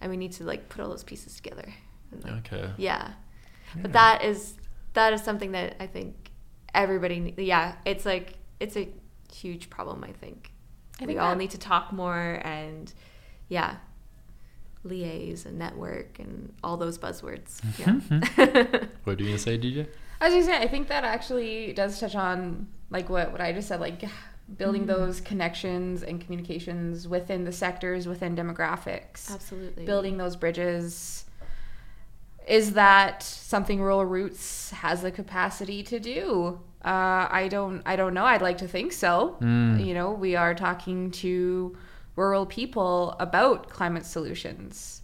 and 0.00 0.10
we 0.10 0.16
need 0.16 0.32
to 0.32 0.44
like 0.44 0.68
put 0.68 0.80
all 0.82 0.88
those 0.88 1.04
pieces 1.04 1.36
together. 1.36 1.68
And, 2.10 2.24
like, 2.24 2.52
Okay. 2.52 2.70
yeah. 2.76 3.12
But 3.82 3.92
that 3.92 4.22
is 4.22 4.54
that 4.94 5.12
is 5.12 5.22
something 5.22 5.52
that 5.52 5.76
I 5.80 5.86
think 5.86 6.30
everybody 6.74 7.20
ne- 7.20 7.34
yeah, 7.44 7.76
it's 7.84 8.04
like 8.04 8.34
it's 8.60 8.76
a 8.76 8.88
huge 9.32 9.70
problem 9.70 10.04
I 10.04 10.12
think. 10.12 10.52
I 11.00 11.02
we 11.02 11.06
think 11.08 11.20
all 11.20 11.30
that- 11.30 11.38
need 11.38 11.50
to 11.50 11.58
talk 11.58 11.92
more 11.92 12.40
and 12.44 12.92
yeah, 13.48 13.76
liaise 14.86 15.46
and 15.46 15.58
network 15.58 16.18
and 16.18 16.52
all 16.62 16.76
those 16.76 16.98
buzzwords. 16.98 17.60
Mm-hmm, 17.60 17.82
yeah. 17.82 18.46
Mm-hmm. 18.48 18.84
What 19.04 19.18
do 19.18 19.24
you 19.24 19.38
say, 19.38 19.58
DJ? 19.58 19.86
As 20.20 20.32
you 20.32 20.42
say, 20.42 20.56
I 20.56 20.66
think 20.66 20.88
that 20.88 21.04
actually 21.04 21.72
does 21.74 22.00
touch 22.00 22.14
on 22.14 22.68
like 22.90 23.10
what, 23.10 23.32
what 23.32 23.40
I 23.40 23.52
just 23.52 23.68
said, 23.68 23.80
like 23.80 24.02
building 24.56 24.82
mm-hmm. 24.82 24.90
those 24.90 25.20
connections 25.20 26.02
and 26.02 26.20
communications 26.20 27.08
within 27.08 27.44
the 27.44 27.52
sectors, 27.52 28.06
within 28.06 28.36
demographics, 28.36 29.32
Absolutely. 29.32 29.84
building 29.84 30.16
those 30.16 30.36
bridges. 30.36 31.23
Is 32.46 32.74
that 32.74 33.22
something 33.22 33.80
Rural 33.80 34.04
Routes 34.04 34.70
has 34.70 35.02
the 35.02 35.10
capacity 35.10 35.82
to 35.84 35.98
do? 35.98 36.60
Uh, 36.84 37.26
I 37.30 37.48
don't. 37.50 37.82
I 37.86 37.96
don't 37.96 38.12
know. 38.12 38.24
I'd 38.24 38.42
like 38.42 38.58
to 38.58 38.68
think 38.68 38.92
so. 38.92 39.36
You 39.78 39.94
know, 39.94 40.12
we 40.12 40.36
are 40.36 40.54
talking 40.54 41.10
to 41.12 41.76
rural 42.16 42.46
people 42.46 43.16
about 43.18 43.70
climate 43.70 44.04
solutions. 44.04 45.02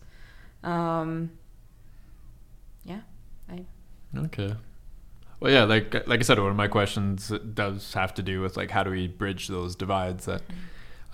Um, 0.63 1.31
yeah, 2.85 3.01
I, 3.49 3.65
Okay. 4.17 4.55
Well, 5.41 5.51
yeah, 5.51 5.65
like 5.65 6.07
like 6.07 6.21
I 6.21 6.23
said, 6.23 6.39
one 6.39 6.51
of 6.51 6.57
my 6.57 6.69
questions 6.69 7.33
does 7.55 7.95
have 7.95 8.13
to 8.15 8.23
do 8.23 8.43
with 8.43 8.59
like 8.59 8.71
how 8.71 8.83
do 8.83 8.91
we 8.91 9.09
bridge 9.09 9.49
those 9.49 9.75
divides 9.75 10.27
that 10.27 10.43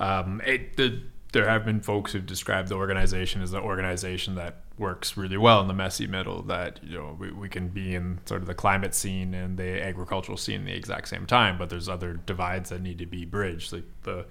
um, 0.01 0.43
it, 0.45 0.77
the, 0.77 1.01
there 1.37 1.51
have 1.51 1.66
been 1.66 1.81
folks 1.81 2.12
who've 2.12 2.25
described 2.25 2.70
the 2.70 2.75
organization 2.75 3.42
as 3.42 3.53
an 3.53 3.61
organization 3.61 4.37
that 4.37 4.62
works 4.79 5.18
really 5.18 5.37
well 5.37 5.61
in 5.61 5.68
the 5.68 5.75
messy 5.75 6.07
middle 6.07 6.40
that 6.40 6.81
you 6.83 6.96
know 6.96 7.14
we, 7.18 7.31
we 7.31 7.46
can 7.46 7.68
be 7.68 7.94
in 7.94 8.18
sort 8.25 8.40
of 8.40 8.46
the 8.46 8.55
climate 8.55 8.94
scene 8.94 9.35
and 9.35 9.59
the 9.59 9.83
agricultural 9.83 10.38
scene 10.38 10.62
at 10.62 10.66
the 10.66 10.72
exact 10.72 11.07
same 11.09 11.27
time 11.27 11.59
but 11.59 11.68
there's 11.68 11.90
other 11.90 12.14
divides 12.14 12.70
that 12.70 12.81
need 12.81 12.96
to 12.96 13.05
be 13.05 13.27
bridged 13.27 13.70
like 13.70 13.85
the 14.05 14.25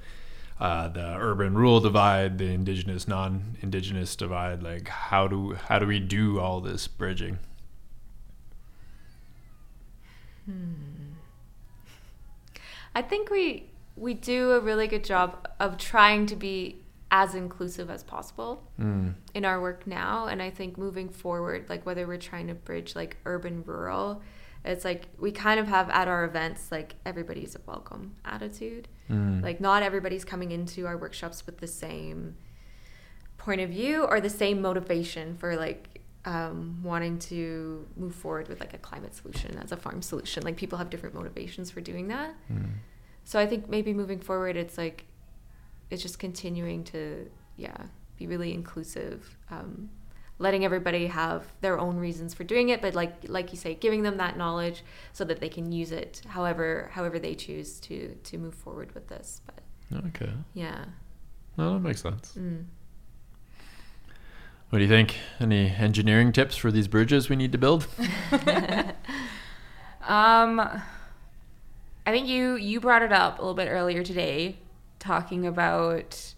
uh, 0.60 0.88
the 0.88 1.16
urban 1.20 1.54
rural 1.54 1.80
divide 1.80 2.40
the 2.40 2.46
indigenous 2.46 3.08
non-indigenous 3.08 4.16
divide 4.16 4.64
like 4.64 4.88
how 4.88 5.28
do 5.28 5.54
how 5.54 5.78
do 5.78 5.86
we 5.86 6.00
do 6.00 6.40
all 6.40 6.60
this 6.60 6.88
bridging? 6.88 7.38
I 12.96 13.04
think 13.04 13.30
we 13.30 13.70
we 13.96 14.16
do 14.16 14.54
a 14.54 14.60
really 14.60 14.88
good 14.88 15.04
job 15.04 15.48
of 15.60 15.78
trying 15.78 16.26
to 16.26 16.36
be 16.36 16.82
as 17.12 17.36
inclusive 17.36 17.90
as 17.90 18.04
possible 18.04 18.64
mm. 18.80 19.14
in 19.34 19.46
our 19.46 19.62
work 19.62 19.86
now. 19.86 20.28
And 20.28 20.42
I 20.42 20.50
think 20.50 20.78
moving 20.78 21.10
forward 21.10 21.68
like 21.70 21.86
whether 21.86 22.08
we're 22.08 22.18
trying 22.18 22.48
to 22.48 22.56
bridge 22.56 22.96
like 22.96 23.18
urban 23.26 23.64
rural 23.66 24.22
it's 24.66 24.84
like 24.84 25.08
we 25.20 25.32
kind 25.32 25.60
of 25.60 25.68
have 25.68 25.90
at 25.90 26.08
our 26.08 26.26
events 26.26 26.72
like 26.72 26.96
everybody's 27.06 27.56
a 27.56 27.60
welcome 27.68 28.16
attitude. 28.26 28.88
Mm. 29.10 29.44
Like 29.44 29.62
not 29.62 29.84
everybody's 29.84 30.26
coming 30.26 30.52
into 30.52 30.88
our 30.88 30.98
workshops 30.98 31.46
with 31.46 31.60
the 31.60 31.68
same 31.68 32.36
point 33.38 33.62
of 33.62 33.70
view 33.70 34.04
or 34.04 34.20
the 34.20 34.30
same 34.30 34.62
motivation 34.62 35.38
for 35.38 35.56
like 35.56 36.02
um, 36.26 36.80
wanting 36.84 37.20
to 37.20 37.86
move 37.96 38.16
forward 38.16 38.48
with 38.48 38.60
like 38.60 38.74
a 38.74 38.80
climate 38.80 39.14
solution 39.14 39.58
as 39.60 39.72
a 39.72 39.78
farm 39.78 40.02
solution. 40.02 40.42
Like 40.42 40.56
people 40.56 40.80
have 40.80 40.90
different 40.90 41.14
motivations 41.14 41.70
for 41.70 41.82
doing 41.82 42.08
that. 42.08 42.34
Mm. 42.52 42.72
So 43.28 43.40
i 43.40 43.48
think 43.48 43.68
maybe 43.68 43.92
moving 43.92 44.20
forward 44.20 44.56
it's 44.56 44.78
like 44.78 45.06
it's 45.90 46.02
just 46.02 46.20
continuing 46.20 46.84
to 46.84 47.30
yeah 47.58 47.76
be 48.18 48.28
really 48.28 48.54
inclusive 48.54 49.38
um, 49.52 49.90
letting 50.40 50.66
everybody 50.66 51.08
have 51.08 51.46
their 51.62 51.80
own 51.80 51.98
reasons 51.98 52.34
for 52.34 52.44
doing 52.44 52.70
it 52.70 52.82
but 52.82 52.96
like 52.96 53.14
like 53.28 53.52
you 53.52 53.58
say 53.58 53.76
giving 53.76 54.04
them 54.04 54.18
that 54.18 54.38
knowledge 54.38 54.84
so 55.14 55.24
that 55.24 55.40
they 55.40 55.50
can 55.50 55.72
use 55.72 55.92
it 55.92 56.22
however 56.28 56.90
however 56.94 57.20
they 57.20 57.36
choose 57.36 57.80
to 57.80 58.16
to 58.24 58.38
move 58.38 58.54
forward 58.54 58.94
with 58.94 59.08
this 59.08 59.42
but 59.46 60.06
okay 60.08 60.32
yeah 60.54 60.86
no 61.58 61.74
that 61.74 61.80
makes 61.80 62.02
sense 62.02 62.34
mm. 62.38 62.64
What 64.70 64.80
do 64.80 64.84
you 64.84 64.90
think? 64.90 65.16
Any 65.40 65.70
engineering 65.70 66.34
tips 66.34 66.58
for 66.58 66.72
these 66.72 66.88
bridges 66.88 67.30
we 67.30 67.36
need 67.36 67.52
to 67.52 67.58
build? 67.58 67.88
Um, 70.08 70.60
I 70.60 72.12
think 72.12 72.28
you 72.28 72.56
you 72.56 72.80
brought 72.80 73.02
it 73.02 73.12
up 73.12 73.40
a 73.40 73.42
little 73.42 73.56
bit 73.56 73.68
earlier 73.68 74.04
today. 74.04 74.58
Talking 75.06 75.46
about 75.46 76.34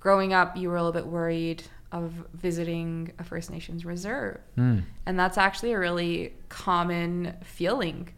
growing 0.00 0.32
up, 0.32 0.56
you 0.56 0.68
were 0.68 0.76
a 0.76 0.82
little 0.82 0.92
bit 0.92 1.06
worried 1.06 1.62
of 1.90 2.12
visiting 2.34 3.12
a 3.18 3.24
First 3.24 3.50
Nations 3.50 3.84
reserve. 3.84 4.40
Hmm. 4.56 4.80
And 5.06 5.18
that's 5.18 5.38
actually 5.38 5.72
a 5.72 5.78
really 5.78 6.34
common 6.48 7.34
feeling 7.42 8.10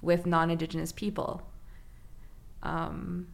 with 0.00 0.26
non 0.26 0.50
Indigenous 0.50 0.92
people. 0.92 1.42
Um, 2.62 3.28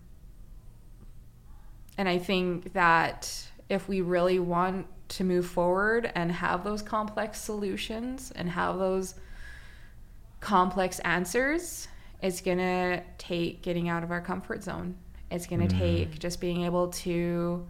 and 1.98 2.08
I 2.08 2.18
think 2.18 2.72
that 2.72 3.30
if 3.68 3.88
we 3.88 4.00
really 4.00 4.38
want 4.38 4.86
to 5.10 5.24
move 5.24 5.46
forward 5.46 6.10
and 6.14 6.32
have 6.32 6.64
those 6.64 6.82
complex 6.82 7.40
solutions 7.40 8.32
and 8.34 8.48
have 8.48 8.78
those 8.78 9.14
complex 10.40 10.98
answers, 11.00 11.86
it's 12.22 12.40
going 12.40 12.58
to 12.58 13.02
take 13.18 13.62
getting 13.62 13.88
out 13.88 14.02
of 14.02 14.10
our 14.10 14.20
comfort 14.20 14.62
zone. 14.64 14.96
It's 15.32 15.46
going 15.46 15.66
to 15.66 15.78
take 15.78 16.18
just 16.18 16.40
being 16.40 16.64
able 16.64 16.88
to 16.88 17.66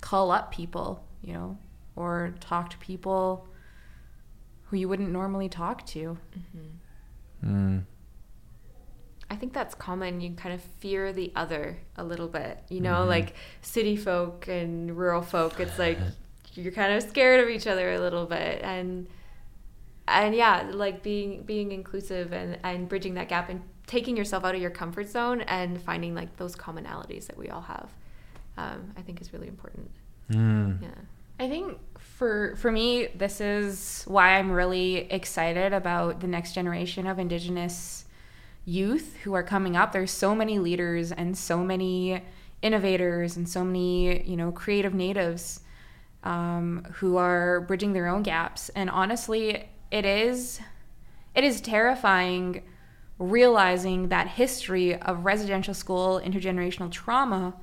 call 0.00 0.30
up 0.30 0.50
people, 0.50 1.04
you 1.22 1.34
know, 1.34 1.58
or 1.96 2.34
talk 2.40 2.70
to 2.70 2.78
people 2.78 3.46
who 4.64 4.76
you 4.76 4.88
wouldn't 4.88 5.10
normally 5.10 5.50
talk 5.50 5.84
to. 5.86 6.16
Mm. 7.44 7.82
I 9.30 9.36
think 9.36 9.52
that's 9.52 9.74
common. 9.74 10.20
You 10.20 10.32
kind 10.32 10.54
of 10.54 10.62
fear 10.62 11.12
the 11.12 11.30
other 11.36 11.78
a 11.96 12.04
little 12.04 12.28
bit. 12.28 12.62
You 12.70 12.80
know, 12.80 13.04
like 13.04 13.34
city 13.60 13.96
folk 13.96 14.48
and 14.48 14.96
rural 14.96 15.22
folk, 15.22 15.60
it's 15.60 15.78
like 15.78 15.98
you're 16.54 16.72
kind 16.72 16.94
of 16.94 17.02
scared 17.02 17.40
of 17.40 17.48
each 17.50 17.66
other 17.66 17.92
a 17.92 18.00
little 18.00 18.26
bit. 18.26 18.62
And 18.62 19.08
and 20.08 20.34
yeah, 20.34 20.68
like 20.72 21.02
being 21.02 21.42
being 21.42 21.70
inclusive 21.70 22.32
and, 22.32 22.58
and 22.64 22.88
bridging 22.88 23.14
that 23.14 23.28
gap 23.28 23.48
and 23.48 23.62
taking 23.90 24.16
yourself 24.16 24.44
out 24.44 24.54
of 24.54 24.60
your 24.60 24.70
comfort 24.70 25.08
zone 25.08 25.40
and 25.42 25.82
finding 25.82 26.14
like 26.14 26.36
those 26.36 26.54
commonalities 26.54 27.26
that 27.26 27.36
we 27.36 27.48
all 27.48 27.62
have. 27.62 27.90
Um, 28.56 28.92
I 28.96 29.02
think 29.02 29.20
is 29.20 29.32
really 29.32 29.48
important. 29.48 29.90
Mm. 30.30 30.80
Yeah. 30.80 30.88
I 31.40 31.48
think 31.48 31.78
for 31.98 32.54
for 32.56 32.70
me, 32.70 33.08
this 33.16 33.40
is 33.40 34.04
why 34.06 34.38
I'm 34.38 34.52
really 34.52 35.10
excited 35.10 35.72
about 35.72 36.20
the 36.20 36.28
next 36.28 36.54
generation 36.54 37.08
of 37.08 37.18
Indigenous 37.18 38.04
youth 38.64 39.16
who 39.24 39.32
are 39.34 39.42
coming 39.42 39.76
up. 39.76 39.90
There's 39.90 40.12
so 40.12 40.36
many 40.36 40.60
leaders 40.60 41.10
and 41.10 41.36
so 41.36 41.58
many 41.58 42.22
innovators 42.62 43.36
and 43.36 43.48
so 43.48 43.64
many 43.64 44.22
you 44.22 44.36
know 44.36 44.52
creative 44.52 44.94
natives 44.94 45.60
um, 46.22 46.86
who 46.92 47.16
are 47.16 47.62
bridging 47.62 47.92
their 47.92 48.06
own 48.06 48.22
gaps. 48.22 48.68
And 48.68 48.88
honestly, 48.88 49.68
it 49.90 50.04
is 50.04 50.60
it 51.34 51.42
is 51.42 51.60
terrifying 51.60 52.62
realizing 53.20 54.08
that 54.08 54.26
history 54.26 54.96
of 54.96 55.26
residential 55.26 55.74
school 55.74 56.20
intergenerational 56.24 56.90
trauma 56.90 57.54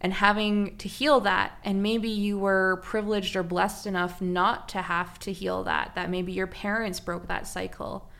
and 0.00 0.12
having 0.12 0.76
to 0.76 0.88
heal 0.88 1.20
that 1.20 1.56
and 1.62 1.80
maybe 1.80 2.08
you 2.08 2.36
were 2.36 2.80
privileged 2.82 3.36
or 3.36 3.44
blessed 3.44 3.86
enough 3.86 4.20
not 4.20 4.68
to 4.68 4.82
have 4.82 5.16
to 5.20 5.32
heal 5.32 5.62
that 5.62 5.92
that 5.94 6.10
maybe 6.10 6.32
your 6.32 6.48
parents 6.48 6.98
broke 6.98 7.28
that 7.28 7.46
cycle 7.46 8.10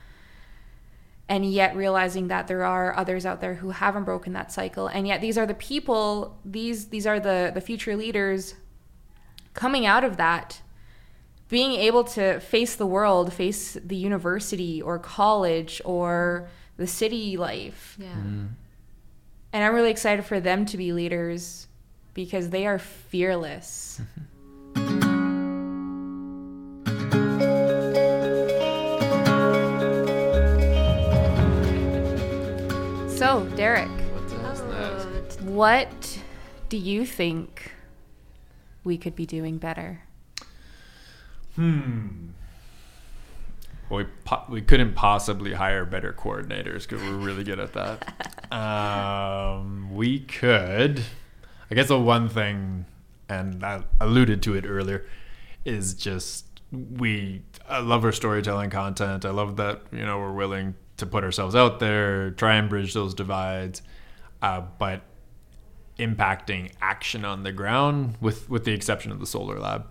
and 1.29 1.45
yet 1.45 1.75
realizing 1.75 2.29
that 2.29 2.47
there 2.47 2.65
are 2.65 2.97
others 2.97 3.27
out 3.27 3.41
there 3.41 3.55
who 3.55 3.71
haven't 3.71 4.05
broken 4.05 4.33
that 4.33 4.53
cycle 4.53 4.87
and 4.87 5.05
yet 5.05 5.21
these 5.21 5.37
are 5.37 5.47
the 5.47 5.55
people 5.55 6.39
these 6.45 6.91
these 6.91 7.09
are 7.09 7.19
the 7.19 7.51
the 7.53 7.61
future 7.61 7.97
leaders 7.97 8.55
coming 9.53 9.85
out 9.85 10.05
of 10.05 10.17
that 10.17 10.63
being 11.49 11.73
able 11.73 12.05
to 12.05 12.39
face 12.39 12.77
the 12.77 12.87
world 12.87 13.33
face 13.33 13.77
the 13.85 13.97
university 13.97 14.81
or 14.81 14.97
college 14.97 15.83
or 15.85 16.49
the 16.79 16.87
city 16.87 17.37
life 17.37 17.97
Yeah. 18.01 18.07
and 18.17 18.55
I'm 19.53 19.75
really 19.75 19.91
excited 19.91 20.25
for 20.25 20.41
them 20.41 20.65
to 20.67 20.77
be 20.79 20.93
leaders 20.95 21.67
because 22.15 22.49
they 22.51 22.67
are 22.67 22.79
fearless. 22.79 24.01
so, 33.09 33.45
Derek, 33.57 33.89
What's 33.89 34.33
next? 34.63 35.41
Oh, 35.43 35.45
what 35.51 36.19
do 36.69 36.77
you 36.77 37.05
think 37.05 37.73
we 38.85 38.97
could 38.97 39.17
be 39.17 39.27
doing 39.27 39.59
better? 39.59 40.03
Hmm. 41.57 42.29
We, 43.91 44.05
po- 44.25 44.45
we 44.49 44.61
couldn't 44.61 44.95
possibly 44.95 45.55
hire 45.55 45.85
better 45.85 46.13
coordinators 46.13 46.83
because 46.89 47.03
we're 47.03 47.17
really 47.17 47.45
good 47.45 47.59
at 47.59 47.73
that. 47.73 48.53
um, 48.53 49.95
we 49.95 50.21
could. 50.21 51.03
I 51.71 51.75
guess 51.75 51.89
the 51.89 51.99
one 51.99 52.29
thing, 52.29 52.87
and 53.29 53.65
I 53.65 53.83
alluded 54.01 54.43
to 54.45 54.55
it 54.55 54.65
earlier, 54.67 55.07
is 55.65 55.95
just 55.95 56.47
we. 56.71 57.43
I 57.69 57.81
love 57.81 58.05
our 58.05 58.13
storytelling 58.13 58.71
content. 58.71 59.25
I 59.25 59.31
love 59.31 59.57
that 59.57 59.83
you 59.93 60.05
know 60.05 60.19
we're 60.19 60.33
willing 60.33 60.75
to 60.99 61.07
put 61.07 61.25
ourselves 61.25 61.55
out 61.55 61.79
there, 61.79 62.31
try 62.33 62.57
and 62.57 62.69
bridge 62.69 62.93
those 62.95 63.15
divides, 63.15 63.83
uh, 64.43 64.63
but 64.79 65.03
impacting 65.99 66.73
action 66.81 67.25
on 67.25 67.43
the 67.43 67.53
ground, 67.53 68.17
with 68.21 68.49
with 68.51 68.65
the 68.65 68.73
exception 68.73 69.13
of 69.13 69.21
the 69.21 69.27
solar 69.27 69.59
lab 69.59 69.87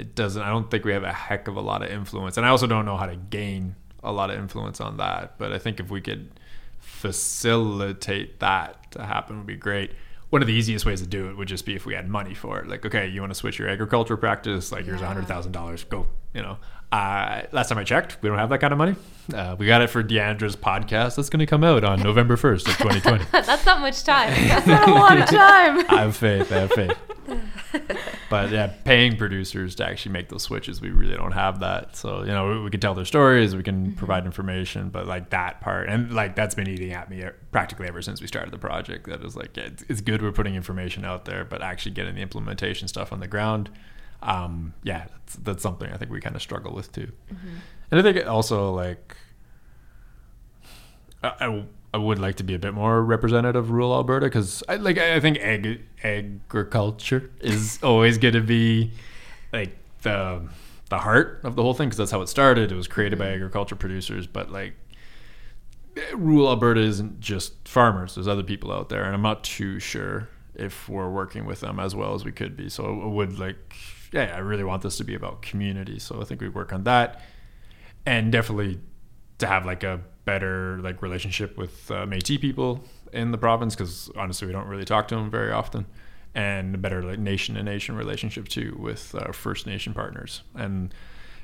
it 0.00 0.14
doesn't 0.14 0.42
i 0.42 0.48
don't 0.48 0.70
think 0.70 0.84
we 0.84 0.92
have 0.92 1.04
a 1.04 1.12
heck 1.12 1.46
of 1.46 1.56
a 1.56 1.60
lot 1.60 1.82
of 1.82 1.90
influence 1.90 2.36
and 2.38 2.46
i 2.46 2.48
also 2.48 2.66
don't 2.66 2.86
know 2.86 2.96
how 2.96 3.06
to 3.06 3.16
gain 3.16 3.74
a 4.02 4.10
lot 4.10 4.30
of 4.30 4.38
influence 4.38 4.80
on 4.80 4.96
that 4.96 5.34
but 5.38 5.52
i 5.52 5.58
think 5.58 5.78
if 5.78 5.90
we 5.90 6.00
could 6.00 6.30
facilitate 6.78 8.40
that 8.40 8.90
to 8.90 9.02
happen 9.02 9.36
would 9.36 9.46
be 9.46 9.56
great 9.56 9.92
one 10.30 10.40
of 10.40 10.48
the 10.48 10.54
easiest 10.54 10.86
ways 10.86 11.00
to 11.00 11.06
do 11.06 11.28
it 11.28 11.36
would 11.36 11.48
just 11.48 11.66
be 11.66 11.74
if 11.74 11.84
we 11.84 11.94
had 11.94 12.08
money 12.08 12.34
for 12.34 12.58
it 12.60 12.66
like 12.66 12.84
okay 12.86 13.06
you 13.08 13.20
want 13.20 13.30
to 13.30 13.34
switch 13.34 13.58
your 13.58 13.68
agriculture 13.68 14.16
practice 14.16 14.72
like 14.72 14.84
here's 14.86 15.02
a 15.02 15.06
hundred 15.06 15.26
thousand 15.28 15.52
dollars 15.52 15.84
go 15.84 16.06
you 16.34 16.40
know 16.40 16.56
uh, 16.92 17.42
last 17.52 17.68
time 17.68 17.78
i 17.78 17.84
checked 17.84 18.16
we 18.22 18.28
don't 18.28 18.38
have 18.38 18.48
that 18.48 18.58
kind 18.58 18.72
of 18.72 18.78
money 18.78 18.96
uh, 19.34 19.54
we 19.58 19.66
got 19.66 19.80
it 19.82 19.88
for 19.88 20.02
deandra's 20.02 20.56
podcast 20.56 21.14
that's 21.16 21.28
going 21.28 21.38
to 21.38 21.46
come 21.46 21.62
out 21.62 21.84
on 21.84 22.00
november 22.02 22.36
1st 22.36 22.68
of 22.68 22.76
2020 22.78 23.24
That's 23.32 23.66
not 23.66 23.80
much 23.80 24.02
time. 24.02 24.30
That's 24.48 24.66
not 24.66 24.88
a 24.88 24.92
lot 24.94 25.18
of 25.20 25.28
time. 25.28 25.84
I 25.88 26.02
have 26.02 26.16
faith. 26.16 26.50
I 26.50 26.58
have 26.60 26.72
faith. 26.72 26.96
but 28.30 28.50
yeah, 28.50 28.68
paying 28.84 29.16
producers 29.16 29.74
to 29.76 29.86
actually 29.86 30.12
make 30.12 30.28
those 30.28 30.42
switches, 30.42 30.80
we 30.80 30.90
really 30.90 31.14
don't 31.16 31.32
have 31.32 31.60
that. 31.60 31.96
So 31.96 32.20
you 32.20 32.28
know, 32.28 32.48
we, 32.48 32.62
we 32.64 32.70
can 32.70 32.80
tell 32.80 32.94
their 32.94 33.04
stories, 33.04 33.54
we 33.54 33.62
can 33.62 33.94
provide 33.94 34.24
information, 34.24 34.88
but 34.88 35.06
like 35.06 35.30
that 35.30 35.60
part, 35.60 35.88
and 35.88 36.12
like 36.12 36.36
that's 36.36 36.54
been 36.54 36.68
eating 36.68 36.92
at 36.92 37.10
me 37.10 37.24
practically 37.52 37.88
ever 37.88 38.02
since 38.02 38.20
we 38.20 38.26
started 38.26 38.52
the 38.52 38.58
project. 38.58 39.06
That 39.06 39.22
is 39.24 39.36
like, 39.36 39.56
it's, 39.56 39.84
it's 39.88 40.00
good 40.00 40.22
we're 40.22 40.32
putting 40.32 40.54
information 40.54 41.04
out 41.04 41.24
there, 41.24 41.44
but 41.44 41.62
actually 41.62 41.92
getting 41.92 42.14
the 42.14 42.22
implementation 42.22 42.88
stuff 42.88 43.12
on 43.12 43.20
the 43.20 43.28
ground, 43.28 43.70
um, 44.22 44.74
yeah, 44.82 45.06
that's, 45.08 45.36
that's 45.36 45.62
something 45.62 45.90
I 45.90 45.96
think 45.96 46.10
we 46.10 46.20
kind 46.20 46.36
of 46.36 46.42
struggle 46.42 46.74
with 46.74 46.92
too. 46.92 47.10
And 47.90 47.98
I 47.98 48.02
think 48.02 48.26
also 48.26 48.72
like 48.72 49.16
I, 51.22 51.32
I, 51.40 51.64
I 51.92 51.98
would 51.98 52.18
like 52.18 52.36
to 52.36 52.44
be 52.44 52.54
a 52.54 52.58
bit 52.58 52.72
more 52.72 53.02
representative 53.02 53.64
of 53.64 53.70
rural 53.70 53.92
Alberta 53.94 54.26
because 54.26 54.62
I 54.68 54.76
like 54.76 54.98
I 54.98 55.18
think 55.18 55.38
ag, 55.38 55.82
agriculture 56.04 57.30
is 57.40 57.80
always 57.82 58.18
going 58.18 58.34
to 58.34 58.40
be 58.40 58.92
like 59.52 59.76
the 60.02 60.48
the 60.88 60.98
heart 60.98 61.40
of 61.44 61.56
the 61.56 61.62
whole 61.62 61.74
thing 61.74 61.88
because 61.88 61.98
that's 61.98 62.10
how 62.10 62.20
it 62.20 62.28
started. 62.28 62.70
It 62.70 62.76
was 62.76 62.86
created 62.88 63.18
by 63.18 63.26
mm-hmm. 63.26 63.34
agriculture 63.34 63.76
producers, 63.76 64.26
but 64.26 64.50
like 64.50 64.74
rural 66.14 66.48
Alberta 66.48 66.80
isn't 66.80 67.20
just 67.20 67.66
farmers. 67.66 68.14
There's 68.14 68.28
other 68.28 68.42
people 68.42 68.72
out 68.72 68.88
there, 68.88 69.04
and 69.04 69.14
I'm 69.14 69.22
not 69.22 69.42
too 69.44 69.80
sure 69.80 70.28
if 70.54 70.88
we're 70.88 71.10
working 71.10 71.44
with 71.44 71.60
them 71.60 71.80
as 71.80 71.94
well 71.94 72.14
as 72.14 72.24
we 72.24 72.32
could 72.32 72.56
be. 72.56 72.68
So 72.68 72.84
I 73.02 73.06
would 73.06 73.38
like, 73.38 73.76
yeah, 74.12 74.32
I 74.34 74.38
really 74.38 74.64
want 74.64 74.82
this 74.82 74.96
to 74.98 75.04
be 75.04 75.14
about 75.14 75.42
community. 75.42 75.98
So 75.98 76.20
I 76.20 76.24
think 76.24 76.40
we 76.40 76.48
work 76.48 76.72
on 76.72 76.84
that, 76.84 77.22
and 78.06 78.30
definitely 78.30 78.80
to 79.38 79.46
have 79.46 79.64
like 79.64 79.82
a 79.82 80.00
better 80.24 80.78
like 80.82 81.02
relationship 81.02 81.56
with 81.56 81.90
uh, 81.90 82.06
Métis 82.06 82.40
people 82.40 82.84
in 83.12 83.32
the 83.32 83.38
province 83.38 83.74
because 83.74 84.10
honestly 84.16 84.46
we 84.46 84.52
don't 84.52 84.66
really 84.66 84.84
talk 84.84 85.08
to 85.08 85.14
them 85.14 85.30
very 85.30 85.52
often, 85.52 85.86
and 86.34 86.74
a 86.74 86.78
better 86.78 87.02
like 87.02 87.18
nation 87.18 87.54
to 87.54 87.62
nation 87.62 87.96
relationship 87.96 88.48
too 88.48 88.76
with 88.78 89.14
uh, 89.14 89.32
First 89.32 89.66
Nation 89.66 89.94
partners. 89.94 90.42
And 90.54 90.94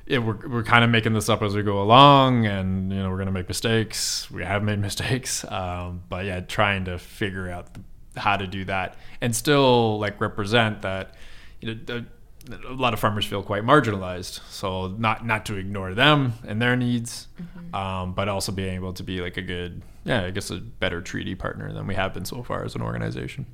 yeah, 0.06 0.18
we're, 0.18 0.48
we're 0.48 0.62
kind 0.62 0.84
of 0.84 0.90
making 0.90 1.14
this 1.14 1.28
up 1.28 1.42
as 1.42 1.54
we 1.56 1.62
go 1.62 1.82
along 1.82 2.46
and 2.46 2.92
you 2.92 2.98
know 2.98 3.10
we're 3.10 3.18
gonna 3.18 3.32
make 3.32 3.48
mistakes. 3.48 4.30
We 4.30 4.44
have 4.44 4.62
made 4.62 4.78
mistakes. 4.90 5.44
Um, 5.44 6.02
but 6.08 6.24
yeah 6.24 6.40
trying 6.40 6.84
to 6.84 6.98
figure 6.98 7.50
out 7.50 7.74
the, 7.74 8.20
how 8.20 8.36
to 8.36 8.46
do 8.46 8.64
that 8.64 8.96
and 9.20 9.36
still 9.36 9.98
like 9.98 10.20
represent 10.20 10.82
that 10.82 11.14
you 11.60 11.74
know 11.74 11.80
the, 11.84 12.06
a 12.48 12.72
lot 12.72 12.92
of 12.94 13.00
farmers 13.00 13.24
feel 13.24 13.42
quite 13.42 13.62
marginalized 13.62 14.40
so 14.48 14.88
not 14.88 15.26
not 15.26 15.44
to 15.46 15.56
ignore 15.56 15.94
them 15.94 16.32
and 16.46 16.60
their 16.60 16.76
needs 16.76 17.28
um, 17.74 18.14
but 18.14 18.28
also 18.28 18.52
being 18.52 18.74
able 18.74 18.92
to 18.92 19.02
be 19.02 19.20
like 19.20 19.36
a 19.36 19.42
good 19.42 19.82
yeah 20.04 20.24
i 20.24 20.30
guess 20.30 20.50
a 20.50 20.56
better 20.56 21.00
treaty 21.00 21.34
partner 21.34 21.72
than 21.72 21.86
we 21.86 21.94
have 21.94 22.14
been 22.14 22.24
so 22.24 22.42
far 22.42 22.64
as 22.64 22.74
an 22.74 22.82
organization. 22.82 23.46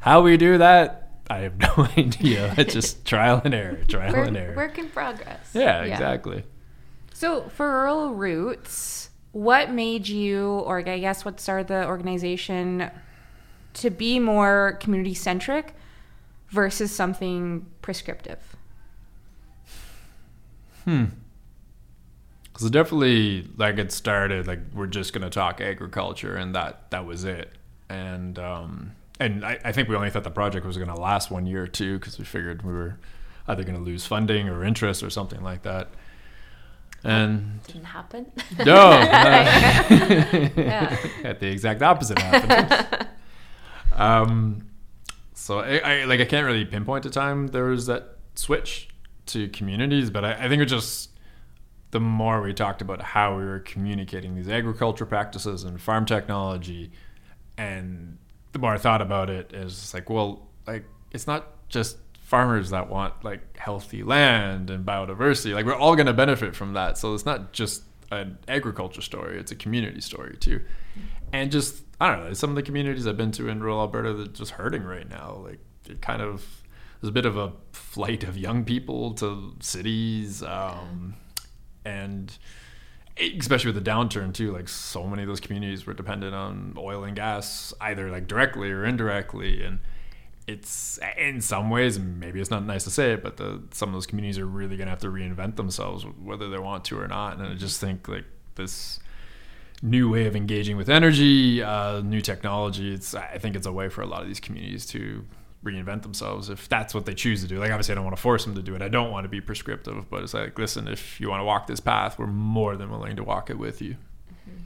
How 0.00 0.20
we 0.20 0.36
do 0.36 0.58
that 0.58 1.10
i 1.30 1.38
have 1.38 1.58
no 1.58 1.88
idea. 1.96 2.54
It's 2.58 2.74
just 2.74 3.04
trial 3.04 3.40
and 3.44 3.54
error 3.54 3.82
trial 3.88 4.14
and 4.14 4.36
error. 4.36 4.54
work 4.54 4.78
in 4.78 4.88
progress. 4.88 5.50
yeah, 5.54 5.82
exactly. 5.82 6.44
So, 7.12 7.48
for 7.48 7.68
Rural 7.68 8.14
Routes, 8.14 9.10
what 9.32 9.72
made 9.72 10.06
you, 10.06 10.50
or 10.60 10.78
I 10.78 11.00
guess 11.00 11.24
what 11.24 11.40
started 11.40 11.66
the 11.66 11.84
organization, 11.84 12.92
to 13.74 13.90
be 13.90 14.20
more 14.20 14.78
community 14.80 15.14
centric 15.14 15.74
versus 16.50 16.94
something 16.94 17.66
prescriptive? 17.82 18.56
Hmm. 20.84 21.04
Because 22.52 22.70
definitely, 22.70 23.48
like, 23.56 23.78
it 23.78 23.92
started 23.92 24.46
like 24.46 24.60
we're 24.74 24.86
just 24.86 25.12
gonna 25.12 25.30
talk 25.30 25.60
agriculture, 25.60 26.34
and 26.36 26.54
that 26.54 26.90
that 26.90 27.06
was 27.06 27.24
it. 27.24 27.52
And 27.88 28.38
um, 28.38 28.92
and 29.20 29.44
I, 29.44 29.58
I 29.64 29.72
think 29.72 29.88
we 29.88 29.96
only 29.96 30.10
thought 30.10 30.24
the 30.24 30.30
project 30.30 30.66
was 30.66 30.76
gonna 30.76 30.98
last 30.98 31.30
one 31.30 31.46
year 31.46 31.62
or 31.62 31.66
two 31.68 31.98
because 31.98 32.18
we 32.18 32.24
figured 32.24 32.62
we 32.62 32.72
were 32.72 32.98
either 33.46 33.62
gonna 33.64 33.78
lose 33.78 34.06
funding 34.06 34.48
or 34.48 34.64
interest 34.64 35.02
or 35.02 35.10
something 35.10 35.42
like 35.42 35.62
that. 35.62 35.88
And 37.04 37.62
Didn't 37.64 37.84
happen. 37.84 38.26
no, 38.58 38.64
no. 38.64 39.00
yeah. 40.56 40.96
at 41.24 41.38
the 41.38 41.46
exact 41.46 41.80
opposite 41.82 42.18
happened. 42.18 43.08
um, 43.92 44.67
so 45.48 45.60
I, 45.60 45.78
I 45.78 46.04
like 46.04 46.20
I 46.20 46.26
can't 46.26 46.44
really 46.44 46.66
pinpoint 46.66 47.06
a 47.06 47.10
time 47.10 47.46
there 47.46 47.64
was 47.64 47.86
that 47.86 48.18
switch 48.34 48.90
to 49.28 49.48
communities, 49.48 50.10
but 50.10 50.22
I, 50.22 50.44
I 50.44 50.48
think 50.50 50.60
it 50.60 50.66
just 50.66 51.08
the 51.90 52.00
more 52.00 52.42
we 52.42 52.52
talked 52.52 52.82
about 52.82 53.00
how 53.00 53.34
we 53.38 53.46
were 53.46 53.60
communicating 53.60 54.34
these 54.34 54.50
agriculture 54.50 55.06
practices 55.06 55.64
and 55.64 55.80
farm 55.80 56.04
technology, 56.04 56.92
and 57.56 58.18
the 58.52 58.58
more 58.58 58.74
I 58.74 58.76
thought 58.76 59.00
about 59.00 59.30
it, 59.30 59.54
is 59.54 59.94
like, 59.94 60.10
well, 60.10 60.50
like 60.66 60.84
it's 61.12 61.26
not 61.26 61.46
just 61.70 61.96
farmers 62.20 62.68
that 62.68 62.90
want 62.90 63.24
like 63.24 63.56
healthy 63.56 64.02
land 64.02 64.68
and 64.68 64.84
biodiversity. 64.84 65.54
Like 65.54 65.64
we're 65.64 65.74
all 65.74 65.96
going 65.96 66.08
to 66.08 66.12
benefit 66.12 66.54
from 66.54 66.74
that. 66.74 66.98
So 66.98 67.14
it's 67.14 67.24
not 67.24 67.54
just 67.54 67.84
an 68.12 68.36
agriculture 68.48 69.00
story; 69.00 69.38
it's 69.38 69.50
a 69.50 69.56
community 69.56 70.02
story 70.02 70.36
too. 70.36 70.60
And 71.32 71.50
just 71.50 71.82
I 72.00 72.14
don't 72.14 72.24
know, 72.24 72.32
some 72.32 72.50
of 72.50 72.56
the 72.56 72.62
communities 72.62 73.06
I've 73.06 73.16
been 73.16 73.32
to 73.32 73.48
in 73.48 73.60
rural 73.60 73.80
Alberta 73.80 74.12
that 74.14 74.34
just 74.34 74.52
hurting 74.52 74.84
right 74.84 75.08
now. 75.08 75.40
Like 75.44 75.58
it 75.88 76.00
kind 76.00 76.22
of 76.22 76.62
there's 77.00 77.10
a 77.10 77.12
bit 77.12 77.26
of 77.26 77.36
a 77.36 77.52
flight 77.72 78.24
of 78.24 78.36
young 78.36 78.64
people 78.64 79.12
to 79.14 79.54
cities. 79.60 80.42
Um, 80.42 81.14
and 81.84 82.36
especially 83.20 83.72
with 83.72 83.84
the 83.84 83.90
downturn 83.90 84.32
too 84.32 84.52
like 84.52 84.68
so 84.68 85.06
many 85.06 85.22
of 85.22 85.28
those 85.28 85.40
communities 85.40 85.86
were 85.86 85.94
dependent 85.94 86.34
on 86.34 86.74
oil 86.78 87.04
and 87.04 87.16
gas 87.16 87.74
either 87.80 88.10
like 88.10 88.28
directly 88.28 88.70
or 88.70 88.84
indirectly 88.84 89.62
and 89.64 89.80
it's 90.46 90.98
in 91.18 91.40
some 91.40 91.68
ways 91.68 91.98
maybe 91.98 92.40
it's 92.40 92.50
not 92.50 92.64
nice 92.64 92.84
to 92.84 92.90
say 92.90 93.12
it 93.12 93.22
but 93.22 93.36
the, 93.36 93.60
some 93.72 93.88
of 93.88 93.92
those 93.92 94.06
communities 94.06 94.38
are 94.38 94.46
really 94.46 94.76
going 94.76 94.86
to 94.86 94.90
have 94.90 95.00
to 95.00 95.08
reinvent 95.08 95.56
themselves 95.56 96.04
whether 96.22 96.48
they 96.48 96.58
want 96.58 96.84
to 96.84 96.98
or 96.98 97.08
not 97.08 97.38
and 97.38 97.46
i 97.46 97.54
just 97.54 97.80
think 97.80 98.06
like 98.06 98.24
this 98.54 99.00
new 99.82 100.10
way 100.10 100.26
of 100.26 100.34
engaging 100.34 100.76
with 100.76 100.88
energy 100.88 101.62
uh, 101.62 102.00
new 102.00 102.20
technology 102.20 102.92
it's 102.92 103.14
i 103.14 103.38
think 103.38 103.54
it's 103.54 103.66
a 103.66 103.72
way 103.72 103.88
for 103.88 104.02
a 104.02 104.06
lot 104.06 104.22
of 104.22 104.26
these 104.26 104.40
communities 104.40 104.84
to 104.84 105.24
reinvent 105.64 106.02
themselves 106.02 106.48
if 106.48 106.68
that's 106.68 106.94
what 106.94 107.06
they 107.06 107.14
choose 107.14 107.42
to 107.42 107.48
do. 107.48 107.58
Like 107.58 107.70
obviously 107.70 107.92
I 107.92 107.96
don't 107.96 108.04
want 108.04 108.16
to 108.16 108.22
force 108.22 108.44
them 108.44 108.54
to 108.54 108.62
do 108.62 108.74
it. 108.74 108.82
I 108.82 108.88
don't 108.88 109.10
want 109.10 109.24
to 109.24 109.28
be 109.28 109.40
prescriptive, 109.40 110.08
but 110.10 110.22
it's 110.22 110.34
like, 110.34 110.58
listen, 110.58 110.88
if 110.88 111.20
you 111.20 111.28
want 111.28 111.40
to 111.40 111.44
walk 111.44 111.66
this 111.66 111.80
path, 111.80 112.18
we're 112.18 112.26
more 112.26 112.76
than 112.76 112.90
willing 112.90 113.16
to 113.16 113.24
walk 113.24 113.50
it 113.50 113.58
with 113.58 113.82
you. 113.82 113.96
Mm-hmm. 114.30 114.62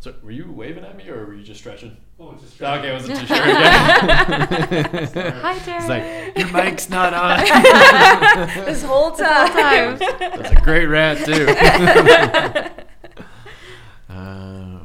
So 0.00 0.14
were 0.22 0.30
you 0.30 0.50
waving 0.50 0.84
at 0.84 0.96
me 0.96 1.08
or 1.08 1.24
were 1.26 1.34
you 1.34 1.44
just 1.44 1.60
stretching? 1.60 1.96
Oh, 2.18 2.34
just 2.34 2.54
stretching. 2.54 2.80
Okay, 2.80 2.90
I 2.90 2.94
wasn't 2.94 3.18
too 3.20 3.26
sure. 3.26 3.36
Hi, 5.32 5.58
Derek. 5.64 5.80
It's 5.80 5.88
like 5.88 6.36
your 6.36 6.52
mic's 6.52 6.90
not 6.90 7.14
on. 7.14 7.38
this 8.64 8.82
whole 8.82 9.12
time. 9.12 9.98
That's 9.98 10.50
a 10.50 10.60
great 10.62 10.86
rant 10.86 11.24
too. 11.24 12.70
uh, 14.14 14.78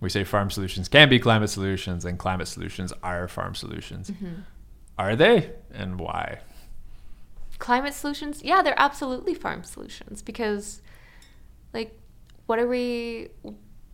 we 0.00 0.08
say 0.08 0.24
farm 0.24 0.50
solutions 0.50 0.88
can 0.88 1.08
be 1.08 1.18
climate 1.18 1.50
solutions 1.50 2.04
and 2.04 2.18
climate 2.18 2.48
solutions 2.48 2.92
are 3.02 3.26
farm 3.28 3.54
solutions. 3.54 4.10
Mm-hmm. 4.10 4.42
Are 4.98 5.16
they 5.16 5.52
and 5.72 5.98
why? 5.98 6.40
Climate 7.58 7.94
solutions? 7.94 8.42
Yeah, 8.44 8.62
they're 8.62 8.78
absolutely 8.80 9.34
farm 9.34 9.64
solutions 9.64 10.22
because 10.22 10.82
like 11.72 11.98
what 12.46 12.58
are 12.58 12.68
we 12.68 13.28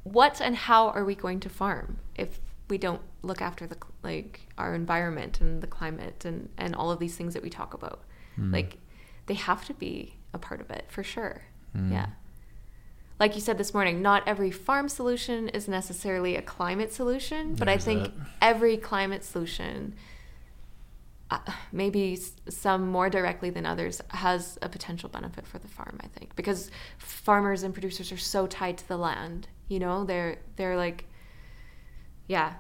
what 0.03 0.41
and 0.41 0.55
how 0.55 0.89
are 0.89 1.05
we 1.05 1.15
going 1.15 1.41
to 1.41 1.49
farm 1.49 1.99
if 2.15 2.41
we 2.69 2.79
don't 2.79 3.01
look 3.23 3.41
after 3.41 3.67
the 3.67 3.77
like 4.03 4.41
our 4.59 4.75
environment 4.75 5.41
and 5.41 5.63
the 5.63 5.67
climate 5.67 6.25
and 6.25 6.49
and 6.59 6.75
all 6.75 6.91
of 6.91 6.99
these 6.99 7.17
things 7.17 7.33
that 7.35 7.43
we 7.43 7.51
talk 7.51 7.73
about? 7.73 8.03
Mm. 8.39 8.53
Like 8.53 8.79
they 9.27 9.35
have 9.35 9.65
to 9.67 9.75
be 9.75 10.17
a 10.35 10.39
part 10.39 10.61
of 10.61 10.71
it 10.71 10.87
for 10.89 11.03
sure. 11.03 11.43
Mm. 11.75 11.93
Yeah 11.93 12.07
like 13.21 13.35
you 13.35 13.41
said 13.41 13.59
this 13.59 13.73
morning, 13.73 14.03
not 14.03 14.27
every 14.27 14.51
farm 14.51 14.89
solution 14.89 15.49
is 15.49 15.69
necessarily 15.69 16.37
a 16.37 16.43
climate 16.43 16.93
solution, 16.93 17.55
but 17.55 17.67
There's 17.67 17.83
I 17.83 17.85
think 17.85 18.05
that. 18.05 18.27
every 18.43 18.77
climate 18.77 19.23
solution, 19.23 19.95
uh, 21.31 21.39
maybe 21.71 22.19
some 22.49 22.89
more 22.89 23.09
directly 23.09 23.51
than 23.51 23.67
others, 23.67 24.01
has 24.09 24.59
a 24.63 24.69
potential 24.69 25.09
benefit 25.09 25.47
for 25.47 25.59
the 25.59 25.69
farm. 25.69 25.99
I 26.03 26.09
think 26.09 26.35
because 26.35 26.71
farmers 26.99 27.63
and 27.63 27.73
producers 27.73 28.11
are 28.11 28.17
so 28.17 28.47
tied 28.47 28.79
to 28.79 28.89
the 28.89 28.97
land. 28.97 29.49
You 29.69 29.79
know, 29.79 30.05
they're 30.05 30.39
they're 30.57 30.77
like, 30.77 31.07
yeah, 32.27 32.55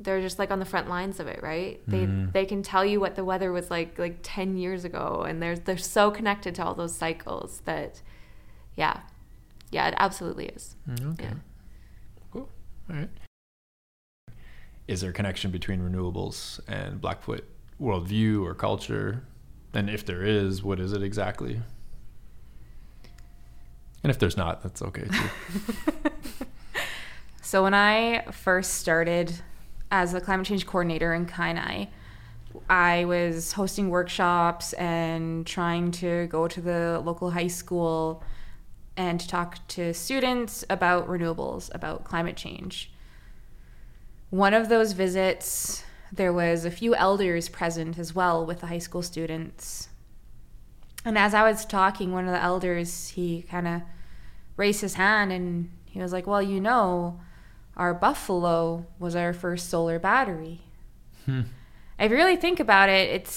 they're 0.00 0.20
just 0.20 0.38
like 0.38 0.50
on 0.50 0.58
the 0.58 0.64
front 0.64 0.88
lines 0.88 1.20
of 1.20 1.26
it, 1.26 1.42
right? 1.42 1.80
They 1.86 2.06
mm. 2.06 2.32
they 2.32 2.46
can 2.46 2.62
tell 2.62 2.84
you 2.84 2.98
what 2.98 3.14
the 3.14 3.24
weather 3.24 3.52
was 3.52 3.70
like 3.70 3.98
like 3.98 4.20
ten 4.22 4.56
years 4.56 4.84
ago, 4.84 5.24
and 5.28 5.42
they're 5.42 5.56
they're 5.56 5.76
so 5.76 6.10
connected 6.10 6.54
to 6.56 6.64
all 6.64 6.74
those 6.74 6.94
cycles 6.94 7.60
that, 7.66 8.00
yeah, 8.74 9.00
yeah, 9.70 9.88
it 9.88 9.94
absolutely 9.98 10.46
is. 10.46 10.76
Mm, 10.88 11.12
okay. 11.14 11.24
Yeah. 11.24 11.34
Cool. 12.32 12.48
All 12.90 12.96
right. 12.96 13.10
Is 14.86 15.02
there 15.02 15.10
a 15.10 15.12
connection 15.12 15.50
between 15.50 15.80
renewables 15.80 16.60
and 16.66 17.00
Blackfoot 17.00 17.44
worldview 17.80 18.42
or 18.44 18.54
culture? 18.54 19.24
And 19.74 19.90
if 19.90 20.06
there 20.06 20.22
is, 20.22 20.62
what 20.62 20.80
is 20.80 20.92
it 20.92 21.02
exactly? 21.02 21.60
And 24.02 24.10
if 24.10 24.18
there's 24.18 24.36
not, 24.36 24.62
that's 24.62 24.80
okay 24.80 25.04
too. 25.04 26.10
so 27.42 27.62
when 27.62 27.74
I 27.74 28.24
first 28.30 28.74
started 28.74 29.34
as 29.90 30.14
a 30.14 30.20
climate 30.20 30.46
change 30.46 30.66
coordinator 30.66 31.12
in 31.12 31.26
Kainai, 31.26 31.88
I 32.70 33.04
was 33.04 33.52
hosting 33.52 33.90
workshops 33.90 34.72
and 34.74 35.46
trying 35.46 35.90
to 35.92 36.26
go 36.28 36.48
to 36.48 36.60
the 36.60 37.02
local 37.04 37.30
high 37.30 37.48
school 37.48 38.22
and 38.98 39.20
to 39.20 39.28
talk 39.28 39.66
to 39.68 39.94
students 39.94 40.64
about 40.68 41.06
renewables, 41.06 41.72
about 41.72 42.02
climate 42.02 42.36
change. 42.36 42.90
One 44.30 44.52
of 44.52 44.68
those 44.68 44.92
visits, 44.92 45.84
there 46.12 46.32
was 46.32 46.64
a 46.64 46.70
few 46.70 46.96
elders 46.96 47.48
present 47.48 47.96
as 47.96 48.12
well 48.12 48.44
with 48.44 48.60
the 48.60 48.66
high 48.66 48.78
school 48.78 49.02
students. 49.02 49.88
And 51.04 51.16
as 51.16 51.32
I 51.32 51.48
was 51.48 51.64
talking, 51.64 52.10
one 52.10 52.26
of 52.26 52.32
the 52.32 52.42
elders, 52.42 53.10
he 53.10 53.42
kind 53.42 53.68
of 53.68 53.82
raised 54.56 54.80
his 54.80 54.94
hand 54.94 55.30
and 55.30 55.70
he 55.86 56.00
was 56.00 56.12
like, 56.12 56.26
Well, 56.26 56.42
you 56.42 56.60
know, 56.60 57.20
our 57.76 57.94
Buffalo 57.94 58.84
was 58.98 59.14
our 59.14 59.32
first 59.32 59.70
solar 59.70 60.00
battery. 60.00 60.62
Hmm. 61.24 61.42
If 62.00 62.10
you 62.10 62.16
really 62.16 62.36
think 62.36 62.58
about 62.58 62.88
it, 62.88 63.10
it's 63.10 63.30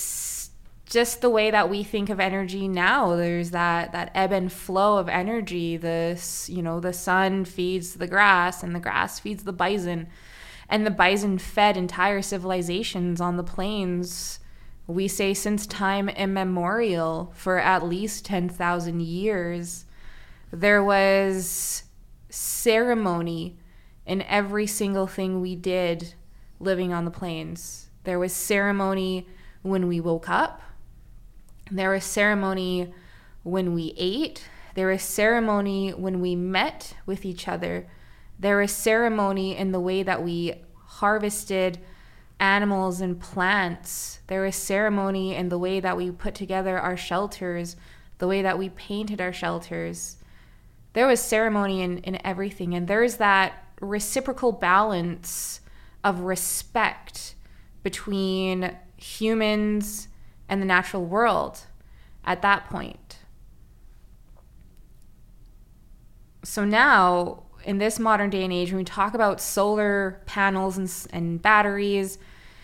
just 0.92 1.22
the 1.22 1.30
way 1.30 1.50
that 1.50 1.70
we 1.70 1.84
think 1.84 2.10
of 2.10 2.20
energy 2.20 2.68
now 2.68 3.16
there's 3.16 3.52
that 3.52 3.94
that 3.94 4.12
ebb 4.14 4.34
and 4.34 4.52
flow 4.52 4.98
of 4.98 5.08
energy. 5.08 5.78
This 5.78 6.50
you 6.50 6.62
know 6.62 6.82
the 6.82 6.92
sun 6.92 7.46
feeds 7.46 7.96
the 7.96 8.08
grass 8.08 8.62
and 8.62 8.76
the 8.76 8.80
grass 8.80 9.18
feeds 9.18 9.46
the 9.46 9.54
bison. 9.54 10.08
And 10.68 10.86
the 10.86 10.92
bison 10.92 11.38
fed 11.38 11.78
entire 11.78 12.22
civilizations 12.22 13.20
on 13.20 13.38
the 13.38 13.44
plains. 13.44 14.40
We 14.86 15.08
say 15.08 15.34
since 15.34 15.66
time 15.66 16.10
immemorial 16.10 17.32
for 17.36 17.58
at 17.58 17.86
least 17.86 18.26
10,000 18.26 19.02
years 19.02 19.86
there 20.52 20.84
was 20.84 21.84
ceremony 22.30 23.58
in 24.06 24.22
every 24.24 24.68
single 24.68 25.08
thing 25.08 25.40
we 25.40 25.56
did 25.56 26.16
living 26.60 26.92
on 26.92 27.06
the 27.06 27.12
plains. 27.12 27.90
There 28.04 28.20
was 28.20 28.34
ceremony 28.34 29.28
when 29.62 29.88
we 29.88 30.02
woke 30.02 30.28
up 30.28 30.62
there 31.72 31.92
was 31.92 32.04
ceremony 32.04 32.94
when 33.44 33.74
we 33.74 33.94
ate. 33.98 34.48
There 34.76 34.88
was 34.88 35.02
ceremony 35.02 35.92
when 35.92 36.22
we 36.22 36.36
met 36.36 36.96
with 37.06 37.26
each 37.26 37.48
other. 37.48 37.88
There 38.40 38.58
was 38.58 38.72
ceremony 38.72 39.56
in 39.56 39.72
the 39.72 39.80
way 39.80 40.04
that 40.04 40.24
we 40.24 40.54
harvested 40.86 41.80
animals 42.40 43.02
and 43.02 43.20
plants. 43.20 44.20
There 44.28 44.42
was 44.42 44.56
ceremony 44.56 45.36
in 45.36 45.50
the 45.50 45.58
way 45.58 45.80
that 45.80 45.96
we 45.96 46.12
put 46.12 46.36
together 46.36 46.78
our 46.78 46.98
shelters, 46.98 47.76
the 48.18 48.28
way 48.28 48.42
that 48.42 48.58
we 48.58 48.70
painted 48.70 49.22
our 49.22 49.34
shelters. 49.34 50.18
There 50.94 51.08
was 51.08 51.22
ceremony 51.22 51.82
in, 51.82 52.00
in 52.00 52.26
everything. 52.26 52.74
And 52.74 52.88
there's 52.88 53.18
that 53.18 53.54
reciprocal 53.80 54.52
balance 54.52 55.62
of 56.04 56.22
respect 56.22 57.36
between 57.84 58.76
humans 58.98 60.08
and 60.52 60.62
the 60.62 60.66
natural 60.66 61.04
world 61.04 61.62
at 62.26 62.42
that 62.44 62.70
point. 62.70 63.18
So 66.44 66.66
now, 66.66 67.44
in 67.64 67.78
this 67.78 67.98
modern 67.98 68.30
day 68.30 68.44
and 68.44 68.52
age, 68.52 68.70
when 68.70 68.80
we 68.80 68.84
talk 68.84 69.14
about 69.14 69.40
solar 69.40 70.22
panels 70.26 70.78
and, 70.78 71.08
and 71.14 71.42
batteries, 71.42 72.18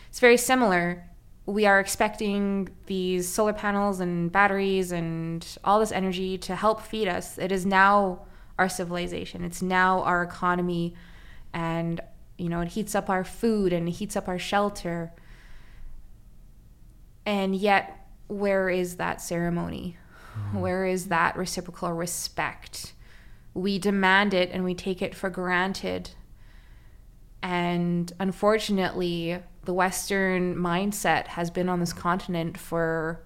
it's 0.10 0.20
very 0.20 0.36
similar. 0.36 1.06
We 1.46 1.66
are 1.66 1.80
expecting 1.80 2.70
these 2.88 3.28
solar 3.32 3.54
panels 3.54 4.02
and 4.02 4.32
batteries 4.32 4.92
and 4.92 5.48
all 5.64 5.80
this 5.80 5.94
energy 5.94 6.38
to 6.40 6.56
help 6.56 6.82
feed 6.82 7.08
us. 7.08 7.38
It 7.38 7.54
is 7.54 7.66
now 7.66 8.26
our 8.60 8.68
civilization. 8.68 9.46
It's 9.46 9.62
now 9.62 10.02
our 10.02 10.24
economy 10.24 10.94
and 11.54 12.02
you 12.38 12.50
know, 12.50 12.62
it 12.62 12.70
heats 12.70 12.96
up 12.96 13.10
our 13.10 13.24
food 13.24 13.72
and 13.72 13.88
it 13.88 13.92
heats 13.92 14.16
up 14.16 14.28
our 14.28 14.38
shelter. 14.38 15.14
And 17.28 17.54
yet 17.58 18.08
where 18.28 18.70
is 18.70 18.96
that 18.96 19.20
ceremony? 19.20 19.98
Mm-hmm. 20.34 20.60
Where 20.62 20.86
is 20.86 21.10
that 21.10 21.36
reciprocal 21.36 21.92
respect? 21.92 22.94
We 23.54 23.80
demand 23.80 24.34
it 24.34 24.50
and 24.52 24.64
we 24.64 24.74
take 24.74 25.02
it 25.02 25.14
for 25.14 25.30
granted. 25.30 26.12
And 27.44 28.12
unfortunately, 28.18 29.40
the 29.66 29.74
Western 29.74 30.56
mindset 30.56 31.28
has 31.28 31.52
been 31.52 31.68
on 31.68 31.82
this 31.82 31.92
continent 31.92 32.58
for 32.58 33.22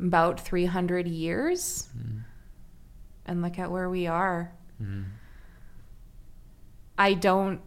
about 0.00 0.40
300 0.40 1.06
years. 1.06 1.88
Mm. 1.96 2.24
And 3.26 3.42
look 3.42 3.60
at 3.60 3.70
where 3.70 3.88
we 3.88 4.08
are. 4.08 4.52
Mm. 4.82 5.04
I 6.98 7.14
don't 7.14 7.60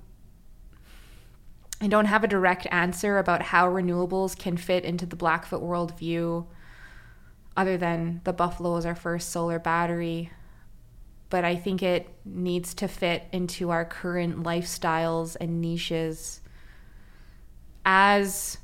I 1.83 1.87
don't 1.87 2.05
have 2.05 2.23
a 2.23 2.29
direct 2.29 2.65
answer 2.71 3.17
about 3.17 3.41
how 3.41 3.69
renewables 3.69 4.39
can 4.39 4.55
fit 4.55 4.85
into 4.85 5.05
the 5.05 5.17
Blackfoot 5.17 5.61
worldview, 5.61 6.45
other 7.57 7.75
than 7.75 8.21
the 8.23 8.31
Buffalo 8.31 8.77
is 8.77 8.85
our 8.85 8.95
first 8.95 9.31
solar 9.31 9.59
battery. 9.59 10.31
But 11.29 11.43
I 11.43 11.57
think 11.57 11.83
it 11.83 12.07
needs 12.23 12.73
to 12.75 12.87
fit 12.87 13.25
into 13.33 13.69
our 13.69 13.83
current 13.83 14.43
lifestyles 14.43 15.35
and 15.41 15.59
niches 15.59 16.39
as 17.85 18.59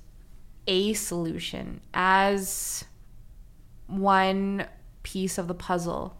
a 0.66 0.94
solution, 0.94 1.82
as 1.94 2.86
one 3.88 4.66
piece 5.04 5.38
of 5.38 5.50
the 5.50 5.54
puzzle 5.54 6.16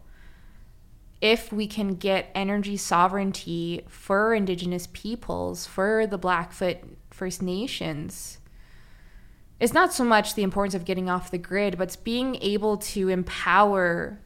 if 1.20 1.52
we 1.52 1.66
can 1.66 1.94
get 1.94 2.30
energy 2.34 2.76
sovereignty 2.76 3.84
for 3.88 4.34
Indigenous 4.34 4.88
peoples, 4.92 5.66
for 5.66 6.06
the 6.06 6.18
Blackfoot 6.18 6.78
First 7.10 7.42
Nations, 7.42 8.38
it's 9.58 9.74
not 9.74 9.92
so 9.92 10.04
much 10.04 10.34
the 10.34 10.42
importance 10.42 10.74
of 10.74 10.86
getting 10.86 11.10
off 11.10 11.30
the 11.30 11.38
grid, 11.38 11.76
but 11.76 11.84
it's 11.84 11.96
being 11.96 12.36
able 12.36 12.78
to 12.78 13.08
empower 13.10 14.18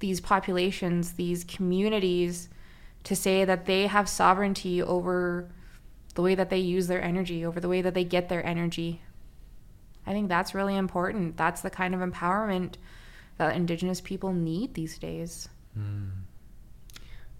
these 0.00 0.20
populations, 0.20 1.12
these 1.12 1.44
communities, 1.44 2.50
to 3.04 3.16
say 3.16 3.44
that 3.46 3.64
they 3.64 3.86
have 3.86 4.08
sovereignty 4.08 4.82
over 4.82 5.50
the 6.14 6.22
way 6.22 6.34
that 6.34 6.50
they 6.50 6.58
use 6.58 6.86
their 6.86 7.02
energy, 7.02 7.44
over 7.44 7.58
the 7.60 7.68
way 7.68 7.80
that 7.80 7.94
they 7.94 8.04
get 8.04 8.28
their 8.28 8.44
energy. 8.44 9.00
I 10.06 10.12
think 10.12 10.28
that's 10.28 10.54
really 10.54 10.76
important. 10.76 11.38
That's 11.38 11.62
the 11.62 11.70
kind 11.70 11.94
of 11.94 12.00
empowerment 12.00 12.74
that 13.38 13.56
Indigenous 13.56 14.02
people 14.02 14.32
need 14.32 14.74
these 14.74 14.98
days. 14.98 15.48
Mm. 15.78 16.10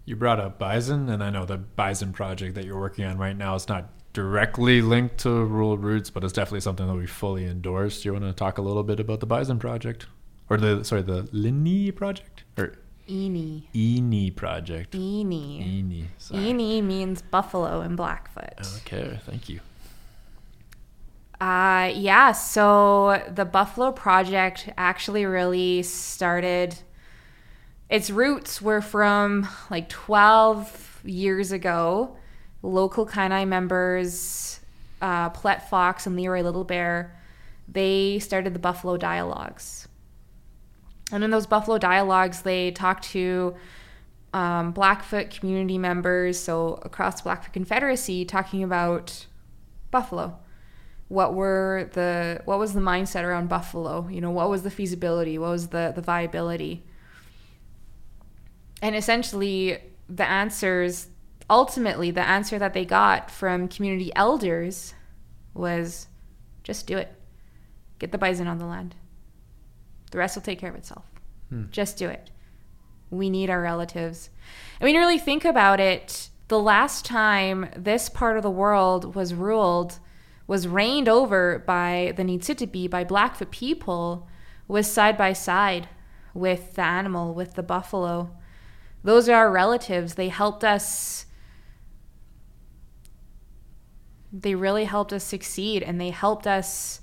You 0.05 0.17
brought 0.17 0.39
up 0.39 0.59
Bison, 0.59 1.09
and 1.09 1.23
I 1.23 1.31
know 1.31 1.47
the 1.47 1.57
Bison 1.57 2.13
project 2.13 2.55
that 2.57 2.65
you're 2.65 2.79
working 2.79 3.05
on 3.05 3.17
right 3.17 3.37
now 3.37 3.55
is 3.55 3.69
not 3.69 3.91
directly 4.13 4.83
linked 4.83 5.19
to 5.19 5.31
rural 5.31 5.79
routes, 5.79 6.11
but 6.11 6.23
it's 6.25 6.33
definitely 6.33 6.61
something 6.61 6.87
that 6.87 6.95
we 6.95 7.07
fully 7.07 7.47
endorse. 7.47 8.03
Do 8.03 8.09
you 8.09 8.13
want 8.13 8.25
to 8.25 8.33
talk 8.33 8.59
a 8.59 8.63
little 8.63 8.83
bit 8.83 9.01
about 9.01 9.21
the 9.21 9.27
Bison 9.27 9.59
project, 9.59 10.07
or 10.51 10.59
the 10.59 10.85
sorry, 10.85 11.03
the 11.03 11.29
Linny 11.33 11.91
project, 11.91 12.45
or 12.59 12.75
Iinnii. 13.09 13.65
Iinnii 13.75 14.35
project. 14.35 14.95
Iinnii. 14.95 15.83
Iinnii. 15.83 16.07
Iinnii 16.31 16.83
means 16.83 17.23
buffalo 17.23 17.83
in 17.83 17.97
Blackfoot. 17.97 18.67
Okay, 18.79 19.19
thank 19.27 19.49
you. 19.49 19.61
Uh, 21.41 21.93
yeah, 21.95 22.33
so 22.33 23.23
the 23.29 23.45
Buffalo 23.45 23.93
Project 23.93 24.71
actually 24.79 25.27
really 25.27 25.83
started 25.83 26.77
its 27.95 28.11
roots 28.11 28.61
were 28.61 28.81
from 28.81 29.47
like 29.71 29.89
12 29.89 31.03
years 31.05 31.53
ago. 31.53 32.17
Local 32.61 33.07
Kainai 33.07 33.47
members, 33.47 34.59
uh, 35.01 35.31
Plet 35.31 35.71
Fox 35.71 36.05
and 36.05 36.17
Leroy 36.17 36.43
Little 36.43 36.65
Bear, 36.65 37.17
they 37.69 38.19
started 38.19 38.53
the 38.53 38.59
Buffalo 38.59 38.97
Dialogues. 38.97 39.87
And 41.13 41.23
in 41.23 41.31
those 41.31 41.47
Buffalo 41.47 41.79
Dialogues, 41.79 42.43
they 42.43 42.73
talked 42.73 43.05
to 43.11 43.55
um, 44.33 44.73
Blackfoot 44.73 45.31
community 45.31 45.79
members, 45.79 46.37
so 46.37 46.81
across 46.83 47.19
the 47.19 47.23
Blackfoot 47.23 47.53
Confederacy, 47.53 48.25
talking 48.25 48.65
about 48.65 49.27
Buffalo. 49.93 50.37
What 51.07 51.35
were 51.35 51.89
the 51.93 52.41
what 52.45 52.59
was 52.59 52.73
the 52.73 52.81
mindset 52.81 53.23
around 53.23 53.49
Buffalo? 53.49 54.09
You 54.09 54.21
know, 54.21 54.33
what 54.33 54.51
was 54.51 54.65
the 54.65 54.71
feasibility? 54.71 55.39
What 55.39 55.51
was 55.51 55.69
the 55.69 55.93
the 55.95 56.03
viability? 56.03 56.83
And 58.85 58.95
essentially 58.95 59.79
the 60.11 60.29
answers 60.29 61.09
ultimately 61.49 62.11
the 62.11 62.27
answer 62.27 62.59
that 62.59 62.75
they 62.75 62.85
got 62.85 63.31
from 63.31 63.67
community 63.67 64.13
elders 64.15 64.95
was 65.55 66.07
just 66.63 66.87
do 66.87 66.99
it. 66.99 67.13
Get 67.99 68.13
the 68.13 68.19
bison 68.19 68.47
on 68.47 68.59
the 68.59 68.67
land. 68.67 68.95
The 70.11 70.19
rest 70.19 70.37
will 70.37 70.43
take 70.43 70.59
care 70.59 70.69
of 70.69 70.77
itself. 70.77 71.05
Hmm. 71.49 71.65
just 71.71 71.97
do 71.97 72.09
it. 72.09 72.31
We 73.11 73.31
need 73.31 73.49
our 73.49 73.63
relatives. 73.63 74.29
When 74.81 74.95
you 74.95 75.01
really 75.01 75.19
think 75.19 75.45
about 75.45 75.81
it. 75.81 76.29
The 76.49 76.61
last 76.61 77.07
time 77.07 77.71
this 77.75 78.11
part 78.11 78.37
of 78.37 78.43
the 78.43 78.51
world 78.51 79.15
was 79.15 79.33
ruled 79.33 79.99
was 80.47 80.69
reigned 80.69 81.09
over 81.09 81.65
by 81.67 82.13
the 82.19 82.23
Niitsitapi, 82.23 82.91
by 82.91 83.03
Blackfoot 83.03 83.51
people, 83.51 84.29
was 84.69 84.91
side 84.91 85.17
by 85.17 85.33
side 85.33 85.89
with 86.35 86.75
the 86.75 86.83
animal, 86.83 87.33
with 87.33 87.55
the 87.55 87.63
buffalo 87.63 88.37
those 89.05 89.29
are 89.29 89.35
our 89.35 89.51
relatives. 89.51 90.15
They 90.15 90.31
helped 90.31 90.65
us. 90.65 91.27
They 94.33 94.55
really 94.55 94.85
helped 94.85 95.13
us 95.13 95.23
succeed 95.23 95.83
and 95.83 96.01
they 96.01 96.11
helped 96.11 96.47
us 96.47 97.03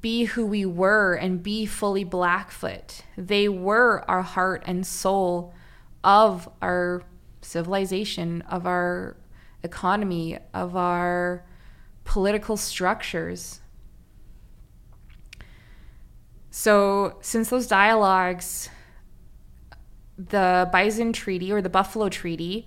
be 0.00 0.24
who 0.24 0.46
we 0.46 0.64
were 0.64 1.14
and 1.14 1.42
be 1.42 1.66
fully 1.66 2.04
Blackfoot. 2.04 3.02
They 3.16 3.48
were 3.48 4.04
our 4.08 4.22
heart 4.22 4.62
and 4.66 4.86
soul 4.86 5.52
of 6.04 6.48
our 6.62 7.02
civilization, 7.42 8.42
of 8.42 8.66
our 8.66 9.16
economy, 9.62 10.38
of 10.54 10.76
our 10.76 11.44
political 12.04 12.56
structures. 12.56 13.60
So, 16.50 17.18
since 17.20 17.50
those 17.50 17.66
dialogues 17.66 18.70
the 20.18 20.68
Bison 20.72 21.12
Treaty 21.12 21.52
or 21.52 21.62
the 21.62 21.70
Buffalo 21.70 22.08
Treaty 22.08 22.66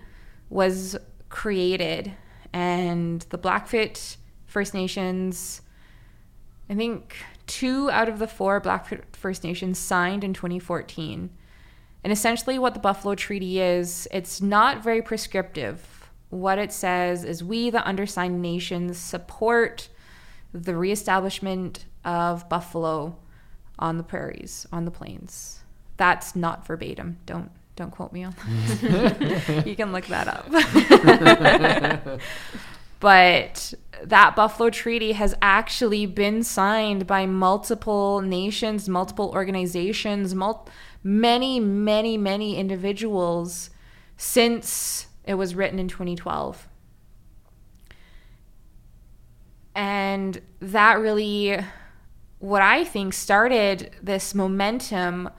was 0.49 0.97
created, 1.29 2.13
and 2.53 3.21
the 3.29 3.37
Blackfoot 3.37 4.17
First 4.45 4.73
Nations, 4.73 5.61
I 6.69 6.75
think 6.75 7.15
two 7.47 7.91
out 7.91 8.07
of 8.07 8.19
the 8.19 8.27
four 8.27 8.59
Blackfoot 8.59 9.15
First 9.15 9.43
Nations 9.43 9.77
signed 9.77 10.23
in 10.23 10.33
2014. 10.33 11.29
And 12.03 12.13
essentially, 12.13 12.57
what 12.57 12.73
the 12.73 12.79
Buffalo 12.79 13.15
Treaty 13.15 13.59
is, 13.59 14.07
it's 14.11 14.41
not 14.41 14.83
very 14.83 15.01
prescriptive. 15.01 16.09
What 16.29 16.57
it 16.57 16.71
says 16.71 17.23
is 17.23 17.43
we, 17.43 17.69
the 17.69 17.85
undersigned 17.85 18.41
nations, 18.41 18.97
support 18.97 19.89
the 20.53 20.75
reestablishment 20.75 21.85
of 22.03 22.49
buffalo 22.49 23.17
on 23.77 23.97
the 23.97 24.03
prairies, 24.03 24.65
on 24.71 24.85
the 24.85 24.91
plains. 24.91 25.61
That's 26.01 26.35
not 26.35 26.65
verbatim. 26.65 27.17
Don't 27.27 27.51
don't 27.75 27.91
quote 27.91 28.11
me 28.11 28.23
on 28.23 28.33
that. 28.81 29.63
you 29.67 29.75
can 29.75 29.91
look 29.91 30.07
that 30.07 30.27
up. 30.27 30.49
but 32.99 33.73
that 34.01 34.35
Buffalo 34.35 34.71
Treaty 34.71 35.11
has 35.11 35.35
actually 35.43 36.07
been 36.07 36.41
signed 36.41 37.05
by 37.05 37.27
multiple 37.27 38.21
nations, 38.21 38.89
multiple 38.89 39.31
organizations, 39.35 40.33
mul- 40.33 40.67
many, 41.03 41.59
many, 41.59 42.17
many 42.17 42.57
individuals 42.57 43.69
since 44.17 45.05
it 45.23 45.35
was 45.35 45.53
written 45.53 45.77
in 45.77 45.87
2012. 45.87 46.67
And 49.75 50.41
that 50.61 50.97
really, 50.97 51.59
what 52.39 52.63
I 52.63 52.85
think 52.85 53.13
started 53.13 53.91
this 54.01 54.33
momentum 54.33 55.29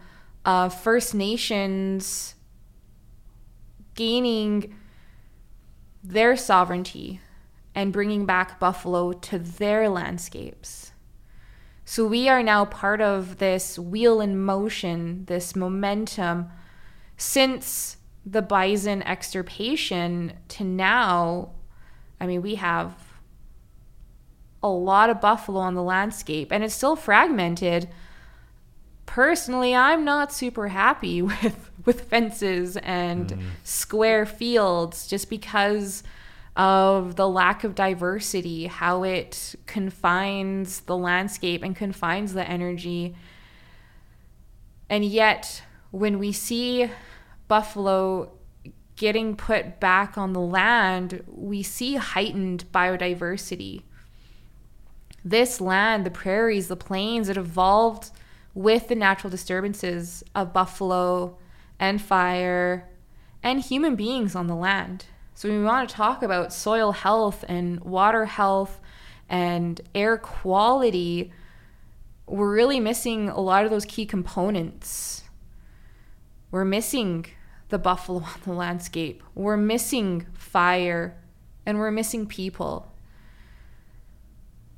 uh, 0.44 0.68
First 0.68 1.14
Nations 1.14 2.34
gaining 3.94 4.74
their 6.02 6.36
sovereignty 6.36 7.20
and 7.74 7.92
bringing 7.92 8.26
back 8.26 8.58
buffalo 8.58 9.12
to 9.12 9.38
their 9.38 9.88
landscapes. 9.88 10.92
So 11.84 12.06
we 12.06 12.28
are 12.28 12.42
now 12.42 12.64
part 12.64 13.00
of 13.00 13.38
this 13.38 13.78
wheel 13.78 14.20
in 14.20 14.40
motion, 14.40 15.24
this 15.26 15.56
momentum, 15.56 16.48
since 17.16 17.96
the 18.24 18.42
bison 18.42 19.02
extirpation 19.02 20.34
to 20.48 20.64
now, 20.64 21.50
I 22.20 22.26
mean, 22.26 22.42
we 22.42 22.54
have 22.56 22.94
a 24.62 24.68
lot 24.68 25.10
of 25.10 25.20
buffalo 25.20 25.60
on 25.60 25.74
the 25.74 25.82
landscape 25.82 26.52
and 26.52 26.62
it's 26.62 26.74
still 26.74 26.94
fragmented. 26.94 27.88
Personally, 29.12 29.74
I'm 29.74 30.06
not 30.06 30.32
super 30.32 30.68
happy 30.68 31.20
with 31.22 31.70
with 31.84 32.08
fences 32.08 32.78
and 32.78 33.28
mm. 33.28 33.42
square 33.62 34.24
fields 34.24 35.06
just 35.06 35.28
because 35.28 36.02
of 36.56 37.16
the 37.16 37.28
lack 37.28 37.62
of 37.62 37.74
diversity, 37.74 38.68
how 38.68 39.02
it 39.02 39.54
confines 39.66 40.80
the 40.80 40.96
landscape 40.96 41.62
and 41.62 41.76
confines 41.76 42.32
the 42.32 42.48
energy. 42.48 43.14
And 44.88 45.04
yet, 45.04 45.62
when 45.90 46.18
we 46.18 46.32
see 46.32 46.90
buffalo 47.48 48.32
getting 48.96 49.36
put 49.36 49.78
back 49.78 50.16
on 50.16 50.32
the 50.32 50.40
land, 50.40 51.22
we 51.26 51.62
see 51.62 51.96
heightened 51.96 52.64
biodiversity. 52.72 53.82
This 55.22 55.60
land, 55.60 56.06
the 56.06 56.10
prairies, 56.10 56.68
the 56.68 56.76
plains, 56.76 57.28
it 57.28 57.36
evolved 57.36 58.10
with 58.54 58.88
the 58.88 58.94
natural 58.94 59.30
disturbances 59.30 60.22
of 60.34 60.52
buffalo 60.52 61.38
and 61.78 62.00
fire 62.00 62.88
and 63.42 63.60
human 63.60 63.96
beings 63.96 64.34
on 64.34 64.46
the 64.46 64.54
land. 64.54 65.06
So, 65.34 65.48
we 65.48 65.62
want 65.62 65.88
to 65.88 65.94
talk 65.94 66.22
about 66.22 66.52
soil 66.52 66.92
health 66.92 67.44
and 67.48 67.80
water 67.80 68.26
health 68.26 68.80
and 69.32 69.80
air 69.94 70.18
quality, 70.18 71.32
we're 72.26 72.52
really 72.52 72.78
missing 72.78 73.30
a 73.30 73.40
lot 73.40 73.64
of 73.64 73.70
those 73.70 73.86
key 73.86 74.06
components. 74.06 75.24
We're 76.50 76.66
missing 76.66 77.26
the 77.70 77.78
buffalo 77.78 78.18
on 78.22 78.40
the 78.44 78.52
landscape. 78.52 79.22
We're 79.34 79.56
missing 79.56 80.26
fire 80.34 81.16
and 81.64 81.78
we're 81.78 81.90
missing 81.90 82.26
people. 82.26 82.92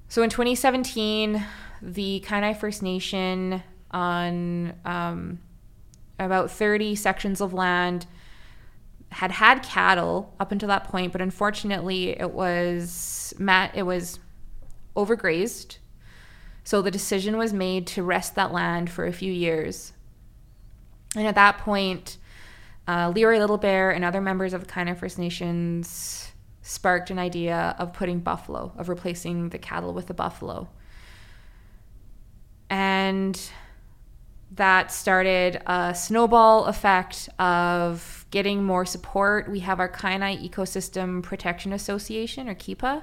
So 0.09 0.22
in 0.22 0.31
2017, 0.31 1.45
the 1.85 2.24
Kainai 2.26 2.57
First 2.57 2.82
Nation 2.82 3.62
on 3.91 4.74
um, 4.85 5.39
about 6.18 6.51
30 6.51 6.95
sections 6.95 7.41
of 7.41 7.53
land 7.53 8.07
had 9.11 9.30
had 9.30 9.62
cattle 9.62 10.35
up 10.41 10.51
until 10.51 10.68
that 10.68 10.85
point, 10.85 11.12
but 11.12 11.20
unfortunately 11.20 12.18
it 12.18 12.32
was 12.32 13.32
it 13.39 13.82
was 13.87 14.18
overgrazed. 14.97 15.78
So 16.64 16.80
the 16.80 16.91
decision 16.91 17.37
was 17.37 17.53
made 17.53 17.87
to 17.89 18.03
rest 18.03 18.35
that 18.35 18.53
land 18.53 18.91
for 18.91 19.07
a 19.07 19.12
few 19.12 19.32
years. 19.32 19.93
And 21.14 21.26
at 21.26 21.35
that 21.35 21.59
point, 21.59 22.16
uh, 22.89 23.12
Leroy 23.14 23.39
Little 23.39 23.59
Bear 23.59 23.91
and 23.91 24.05
other 24.05 24.20
members 24.20 24.53
of 24.53 24.66
the 24.66 24.72
Kainai 24.72 24.99
First 24.99 25.18
Nations 25.18 26.32
sparked 26.62 27.11
an 27.11 27.18
idea 27.18 27.76
of 27.78 27.93
putting 27.93 28.20
buffalo, 28.20 28.72
of 28.76 28.89
replacing 28.89 29.51
the 29.51 29.59
cattle 29.59 29.93
with 29.93 30.07
the 30.07 30.14
buffalo. 30.14 30.68
And 32.71 33.41
that 34.53 34.93
started 34.93 35.61
a 35.67 35.95
snowball 35.95 36.67
effect 36.67 37.29
of 37.39 38.25
getting 38.31 38.62
more 38.62 38.85
support. 38.85 39.51
We 39.51 39.61
have 39.61 39.81
our 39.81 39.89
Kainai 39.89 40.49
Ecosystem 40.49 41.23
Protection 41.23 41.73
Association, 41.73 42.49
or 42.49 42.55
KEEPA. 42.55 43.03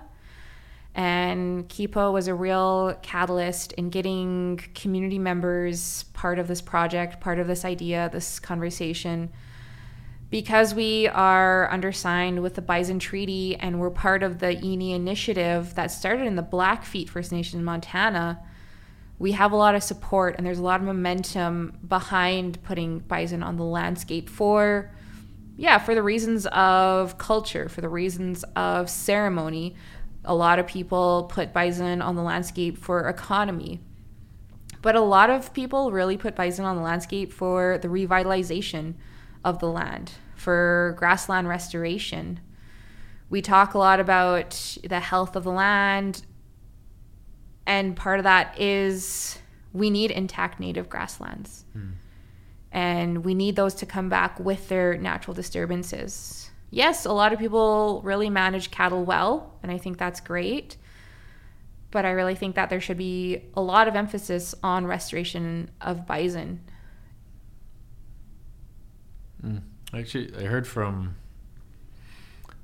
And 0.93 1.69
KEEPA 1.69 2.11
was 2.11 2.27
a 2.27 2.35
real 2.35 2.97
catalyst 3.01 3.71
in 3.73 3.89
getting 3.89 4.57
community 4.75 5.19
members 5.19 6.03
part 6.13 6.37
of 6.37 6.47
this 6.47 6.61
project, 6.61 7.21
part 7.21 7.39
of 7.39 7.47
this 7.47 7.63
idea, 7.63 8.09
this 8.11 8.39
conversation. 8.39 9.31
Because 10.29 10.73
we 10.73 11.07
are 11.07 11.69
undersigned 11.71 12.41
with 12.41 12.55
the 12.55 12.61
Bison 12.61 12.99
Treaty 12.99 13.55
and 13.57 13.79
we're 13.79 13.89
part 13.89 14.23
of 14.23 14.39
the 14.39 14.47
Iinnii 14.47 14.93
initiative 14.93 15.75
that 15.75 15.91
started 15.91 16.25
in 16.25 16.35
the 16.35 16.41
Blackfeet 16.41 17.09
First 17.09 17.31
Nation 17.31 17.59
in 17.59 17.65
Montana, 17.65 18.39
we 19.21 19.33
have 19.33 19.51
a 19.51 19.55
lot 19.55 19.75
of 19.75 19.83
support 19.83 20.33
and 20.35 20.45
there's 20.47 20.57
a 20.57 20.63
lot 20.63 20.79
of 20.79 20.85
momentum 20.87 21.77
behind 21.87 22.61
putting 22.63 22.97
bison 22.97 23.43
on 23.43 23.55
the 23.55 23.63
landscape 23.63 24.27
for 24.27 24.89
yeah 25.57 25.77
for 25.77 25.93
the 25.93 26.01
reasons 26.01 26.47
of 26.47 27.19
culture 27.19 27.69
for 27.69 27.81
the 27.81 27.89
reasons 27.89 28.43
of 28.55 28.89
ceremony. 28.89 29.75
A 30.25 30.33
lot 30.33 30.57
of 30.57 30.65
people 30.65 31.29
put 31.31 31.53
bison 31.53 32.01
on 32.01 32.15
the 32.15 32.23
landscape 32.23 32.79
for 32.79 33.07
economy. 33.07 33.79
But 34.81 34.95
a 34.95 35.01
lot 35.01 35.29
of 35.29 35.53
people 35.53 35.91
really 35.91 36.17
put 36.17 36.35
bison 36.35 36.65
on 36.65 36.75
the 36.75 36.81
landscape 36.81 37.31
for 37.31 37.77
the 37.77 37.89
revitalization 37.89 38.95
of 39.45 39.59
the 39.59 39.67
land 39.67 40.13
for 40.35 40.95
grassland 40.97 41.47
restoration. 41.47 42.39
We 43.29 43.43
talk 43.43 43.75
a 43.75 43.77
lot 43.77 43.99
about 43.99 44.77
the 44.83 44.99
health 44.99 45.35
of 45.35 45.43
the 45.43 45.51
land 45.51 46.23
and 47.65 47.95
part 47.95 48.19
of 48.19 48.23
that 48.23 48.59
is 48.59 49.37
we 49.73 49.89
need 49.89 50.11
intact 50.11 50.59
native 50.59 50.89
grasslands. 50.89 51.65
And 52.73 53.25
we 53.25 53.33
need 53.33 53.57
those 53.57 53.73
to 53.75 53.85
come 53.85 54.07
back 54.07 54.39
with 54.39 54.69
their 54.69 54.97
natural 54.97 55.33
disturbances. 55.33 56.49
Yes, 56.69 57.05
a 57.05 57.11
lot 57.11 57.33
of 57.33 57.39
people 57.39 58.01
really 58.05 58.29
manage 58.29 58.71
cattle 58.71 59.03
well, 59.03 59.53
and 59.61 59.69
I 59.71 59.77
think 59.77 59.97
that's 59.97 60.21
great. 60.21 60.77
But 61.91 62.05
I 62.05 62.11
really 62.11 62.35
think 62.35 62.55
that 62.55 62.69
there 62.69 62.79
should 62.79 62.97
be 62.97 63.41
a 63.55 63.61
lot 63.61 63.89
of 63.89 63.95
emphasis 63.97 64.55
on 64.63 64.85
restoration 64.85 65.69
of 65.81 66.07
bison. 66.07 66.61
Mm. 69.45 69.63
Actually, 69.93 70.33
I 70.37 70.43
heard 70.43 70.65
from 70.65 71.17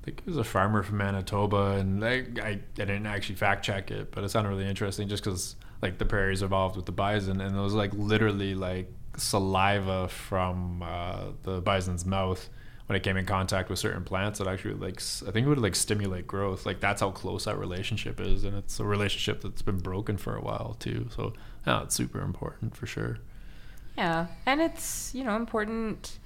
think 0.08 0.22
it 0.26 0.28
was 0.28 0.38
a 0.38 0.44
farmer 0.44 0.84
from 0.84 0.98
Manitoba, 0.98 1.72
and 1.72 2.04
I, 2.04 2.26
I, 2.42 2.48
I 2.48 2.60
didn't 2.76 3.08
actually 3.08 3.36
fact 3.36 3.66
check 3.66 3.92
it, 3.92 4.10
but 4.12 4.24
it 4.24 4.30
sounded 4.30 4.50
really 4.50 4.66
interesting 4.66 5.10
just 5.10 5.22
because 5.22 5.58
like 5.82 5.98
the 5.98 6.06
prairies 6.06 6.42
evolved 6.42 6.78
with 6.78 6.86
the 6.86 6.94
bison, 6.94 7.42
and 7.42 7.56
it 7.56 7.60
was 7.60 7.74
like 7.74 7.94
literally 7.94 8.56
like 8.56 8.90
saliva 9.18 10.08
from 10.08 10.82
uh, 10.82 11.26
the 11.44 11.60
bison's 11.60 12.06
mouth 12.06 12.50
when 12.86 12.96
it 12.96 13.04
came 13.04 13.18
in 13.18 13.26
contact 13.26 13.70
with 13.70 13.80
certain 13.80 14.06
plants 14.06 14.40
that 14.40 14.48
actually 14.48 14.76
like 14.76 15.02
I 15.28 15.32
think 15.32 15.46
it 15.46 15.50
would 15.50 15.60
like 15.60 15.76
stimulate 15.76 16.26
growth. 16.26 16.66
Like 16.66 16.80
that's 16.80 17.02
how 17.02 17.12
close 17.12 17.44
that 17.44 17.58
relationship 17.58 18.22
is, 18.22 18.46
and 18.46 18.56
it's 18.56 18.80
a 18.80 18.86
relationship 18.86 19.42
that's 19.42 19.62
been 19.62 19.80
broken 19.80 20.16
for 20.16 20.38
a 20.38 20.42
while 20.42 20.78
too. 20.80 21.10
So 21.14 21.34
yeah, 21.66 21.84
it's 21.84 21.96
super 21.96 22.22
important 22.22 22.78
for 22.78 22.86
sure. 22.86 23.18
Yeah, 23.98 24.28
and 24.46 24.62
it's 24.62 25.14
you 25.14 25.26
know 25.26 25.36
important 25.36 26.18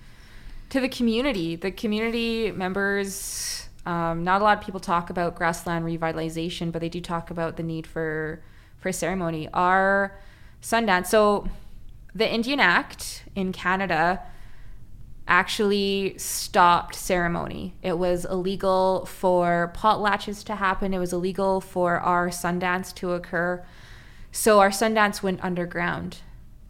to 0.69 0.79
the 0.79 0.89
community. 0.89 1.55
The 1.55 1.71
community 1.71 2.51
members 2.51 3.69
um, 3.85 4.23
not 4.23 4.41
a 4.41 4.43
lot 4.43 4.57
of 4.57 4.63
people 4.63 4.79
talk 4.79 5.09
about 5.09 5.35
grassland 5.35 5.85
revitalization, 5.85 6.71
but 6.71 6.81
they 6.81 6.89
do 6.89 7.01
talk 7.01 7.31
about 7.31 7.57
the 7.57 7.63
need 7.63 7.87
for 7.87 8.43
for 8.77 8.91
ceremony. 8.91 9.47
Our 9.53 10.17
Sundance, 10.61 11.07
so 11.07 11.47
the 12.13 12.31
Indian 12.31 12.59
Act 12.59 13.23
in 13.35 13.51
Canada 13.51 14.21
actually 15.27 16.15
stopped 16.17 16.95
ceremony. 16.95 17.73
It 17.81 17.97
was 17.97 18.25
illegal 18.25 19.05
for 19.05 19.71
potlatches 19.75 20.43
to 20.45 20.55
happen. 20.55 20.93
It 20.93 20.99
was 20.99 21.13
illegal 21.13 21.61
for 21.61 21.99
our 21.99 22.29
Sundance 22.29 22.93
to 22.95 23.13
occur. 23.13 23.63
So 24.31 24.59
our 24.59 24.71
Sundance 24.71 25.23
went 25.23 25.43
underground. 25.43 26.17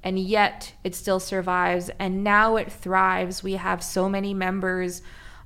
And 0.03 0.19
yet 0.19 0.73
it 0.83 0.95
still 0.95 1.19
survives 1.19 1.89
and 1.99 2.23
now 2.23 2.55
it 2.55 2.71
thrives. 2.71 3.43
We 3.43 3.53
have 3.53 3.83
so 3.83 4.09
many 4.09 4.33
members 4.33 5.01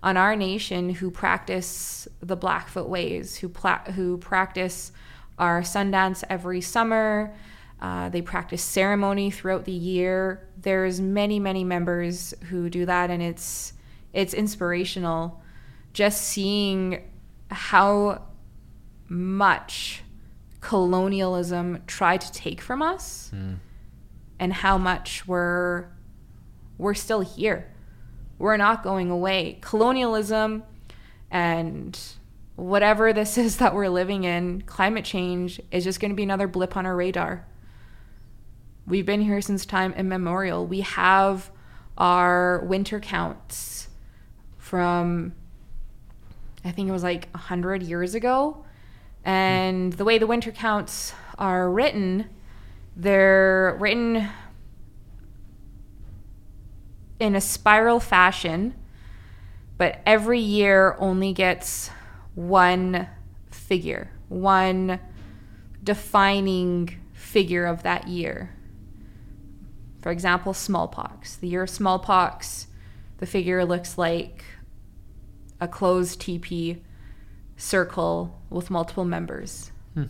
on 0.06 0.18
our 0.18 0.36
nation 0.36 0.92
who 0.92 1.10
practice 1.10 2.08
the 2.22 2.36
Blackfoot 2.36 2.88
ways, 2.88 3.36
who 3.38 3.50
pla- 3.50 3.84
who 3.96 4.20
practice 4.20 4.92
our 5.40 5.62
Sundance 5.62 6.24
every 6.30 6.62
summer. 6.62 7.34
Uh, 7.82 8.08
they 8.10 8.22
practice 8.22 8.62
ceremony 8.62 9.32
throughout 9.32 9.66
the 9.66 9.72
year. 9.72 10.48
There's 10.62 11.02
many, 11.02 11.40
many 11.40 11.64
members 11.64 12.36
who 12.50 12.70
do 12.70 12.86
that, 12.86 13.10
and 13.10 13.22
it's 13.22 13.74
it's 14.14 14.36
inspirational. 14.36 15.42
Just 15.92 16.22
seeing 16.22 17.02
how 17.50 18.28
much 19.10 20.04
colonialism 20.62 21.82
tried 21.88 22.22
to 22.22 22.32
take 22.32 22.62
from 22.62 22.84
us, 22.84 23.32
mm. 23.34 23.58
and 24.40 24.54
how 24.54 24.78
much 24.78 25.28
we're 25.28 25.88
we're 26.78 26.94
still 26.94 27.22
here 27.22 27.72
we're 28.38 28.58
not 28.58 28.84
going 28.84 29.10
away. 29.10 29.58
Colonialism 29.62 30.64
and 31.32 32.00
whatever 32.56 33.14
this 33.14 33.38
is 33.46 33.58
that 33.58 33.74
we're 33.74 33.90
living 33.90 34.24
in, 34.24 34.62
climate 34.62 35.06
change 35.06 35.62
is 35.72 35.84
just 35.84 36.00
going 36.00 36.12
to 36.12 36.16
be 36.16 36.24
another 36.24 36.48
blip 36.48 36.76
on 36.78 36.86
our 36.86 36.96
radar. 36.96 37.46
We've 38.88 39.06
been 39.06 39.22
here 39.22 39.42
since 39.42 39.66
time 39.66 39.94
immemorial. 39.94 40.68
We 40.68 40.82
have 40.82 41.50
our 41.98 42.64
winter 42.66 43.00
counts 43.00 43.88
from, 44.58 45.34
I 46.64 46.72
think 46.72 46.90
it 46.90 46.92
was 46.92 47.04
like 47.04 47.30
100 47.32 47.82
years 47.82 48.14
ago. 48.14 48.64
And 49.24 49.94
the 49.94 50.06
way 50.06 50.20
the 50.20 50.28
winter 50.28 50.52
counts 50.52 51.14
are 51.40 51.72
written, 51.72 52.30
they're 52.96 53.76
written 53.80 54.30
in 57.20 57.36
a 57.36 57.42
spiral 57.42 58.00
fashion 58.00 58.74
but 59.78 60.00
every 60.06 60.40
year 60.40 60.96
only 61.00 61.34
gets 61.34 61.90
one 62.34 63.08
figure, 63.50 64.12
one 64.30 65.00
defining 65.84 67.00
figure 67.14 67.66
of 67.66 67.84
that 67.84 68.08
year. 68.08 68.56
For 70.02 70.12
example, 70.12 70.54
smallpox. 70.54 71.36
The 71.36 71.48
year 71.48 71.64
of 71.64 71.70
smallpox, 71.70 72.68
the 73.18 73.26
figure 73.26 73.66
looks 73.66 73.98
like 73.98 74.46
a 75.60 75.68
closed 75.68 76.22
TP 76.22 76.82
circle 77.58 78.42
with 78.50 78.70
multiple 78.70 79.06
members 79.06 79.72
hmm. 79.94 80.06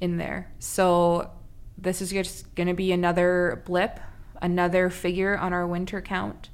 in 0.00 0.16
there. 0.16 0.52
So 0.58 1.30
this 1.78 2.02
is 2.02 2.10
just 2.10 2.54
going 2.54 2.68
to 2.68 2.74
be 2.74 2.90
another 2.92 3.62
blip, 3.64 4.00
another 4.42 4.90
figure 4.90 5.36
on 5.36 5.52
our 5.52 5.66
winter 5.66 6.00
count 6.00 6.50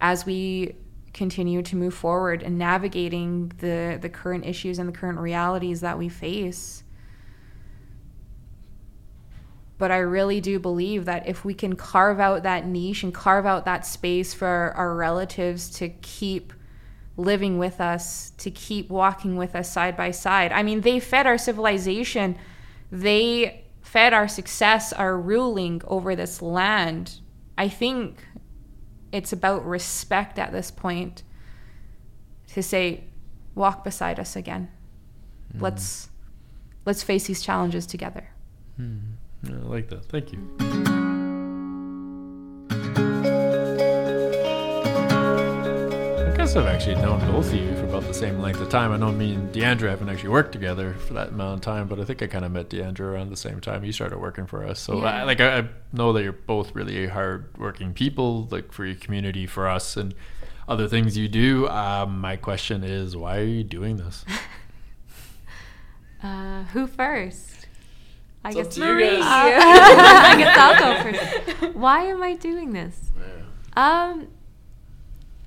as 0.00 0.26
we 0.26 0.74
continue 1.12 1.62
to 1.62 1.76
move 1.76 1.94
forward 1.94 2.42
and 2.42 2.58
navigating 2.58 3.52
the 3.58 3.98
the 4.00 4.08
current 4.08 4.46
issues 4.46 4.78
and 4.78 4.88
the 4.88 4.92
current 4.92 5.18
realities 5.18 5.80
that 5.80 5.98
we 5.98 6.08
face. 6.08 6.82
But 9.78 9.90
I 9.90 9.98
really 9.98 10.40
do 10.40 10.58
believe 10.58 11.06
that 11.06 11.28
if 11.28 11.44
we 11.44 11.54
can 11.54 11.74
carve 11.74 12.20
out 12.20 12.44
that 12.44 12.66
niche 12.66 13.02
and 13.02 13.12
carve 13.12 13.46
out 13.46 13.64
that 13.64 13.84
space 13.84 14.32
for 14.32 14.46
our, 14.46 14.72
our 14.72 14.94
relatives 14.94 15.68
to 15.78 15.88
keep 15.88 16.52
living 17.16 17.58
with 17.58 17.80
us, 17.80 18.30
to 18.38 18.50
keep 18.50 18.88
walking 18.88 19.36
with 19.36 19.54
us 19.54 19.70
side 19.70 19.96
by 19.96 20.10
side. 20.10 20.52
I 20.52 20.62
mean, 20.62 20.80
they 20.82 21.00
fed 21.00 21.26
our 21.26 21.36
civilization, 21.36 22.38
they 22.90 23.61
fed 23.92 24.14
our 24.14 24.26
success, 24.26 24.90
our 24.94 25.20
ruling 25.20 25.82
over 25.86 26.16
this 26.16 26.40
land. 26.40 27.20
I 27.58 27.68
think 27.68 28.24
it's 29.12 29.34
about 29.34 29.66
respect 29.66 30.38
at 30.38 30.50
this 30.50 30.70
point 30.70 31.22
to 32.54 32.62
say, 32.62 33.04
walk 33.54 33.84
beside 33.84 34.18
us 34.18 34.34
again. 34.34 34.70
Mm. 35.54 35.60
Let's 35.60 36.08
let's 36.86 37.02
face 37.02 37.26
these 37.26 37.42
challenges 37.42 37.86
together. 37.86 38.30
Mm. 38.80 39.16
I 39.46 39.50
like 39.50 39.90
that. 39.90 40.06
Thank 40.06 40.32
you. 40.32 41.01
I've 46.54 46.66
actually 46.66 46.96
known 46.96 47.18
both 47.32 47.50
of 47.50 47.54
you 47.54 47.74
for 47.76 47.84
about 47.84 48.02
the 48.02 48.12
same 48.12 48.38
length 48.38 48.60
of 48.60 48.68
time. 48.68 48.92
I 48.92 48.98
know 48.98 49.10
me 49.10 49.32
and 49.32 49.50
Deandra 49.54 49.88
haven't 49.88 50.10
actually 50.10 50.28
worked 50.28 50.52
together 50.52 50.92
for 50.92 51.14
that 51.14 51.28
amount 51.28 51.54
of 51.54 51.60
time, 51.62 51.88
but 51.88 51.98
I 51.98 52.04
think 52.04 52.20
I 52.20 52.26
kind 52.26 52.44
of 52.44 52.52
met 52.52 52.68
Deandra 52.68 53.00
around 53.00 53.30
the 53.30 53.38
same 53.38 53.58
time 53.58 53.84
you 53.84 53.92
started 53.92 54.18
working 54.18 54.46
for 54.46 54.62
us. 54.66 54.78
So, 54.78 54.98
yeah. 54.98 55.20
I, 55.20 55.22
like, 55.22 55.40
I, 55.40 55.60
I 55.60 55.68
know 55.94 56.12
that 56.12 56.22
you're 56.22 56.32
both 56.32 56.74
really 56.74 57.06
hard-working 57.06 57.94
people, 57.94 58.48
like 58.50 58.70
for 58.70 58.84
your 58.84 58.96
community, 58.96 59.46
for 59.46 59.66
us, 59.66 59.96
and 59.96 60.14
other 60.68 60.88
things 60.88 61.16
you 61.16 61.26
do. 61.26 61.68
Um, 61.68 62.20
my 62.20 62.36
question 62.36 62.84
is, 62.84 63.16
why 63.16 63.38
are 63.38 63.44
you 63.44 63.64
doing 63.64 63.96
this? 63.96 64.22
uh, 66.22 66.64
who 66.64 66.86
first? 66.86 67.66
I 68.44 68.50
it's 68.50 68.56
guess 68.56 68.78
Marie. 68.78 69.16
Uh, 69.16 69.22
I 69.24 70.34
guess 70.36 70.58
I'll 70.58 70.78
go 70.78 71.02
first. 71.60 71.74
Why 71.76 72.02
am 72.04 72.22
I 72.22 72.34
doing 72.34 72.74
this? 72.74 73.10
Yeah. 73.16 74.10
Um, 74.10 74.28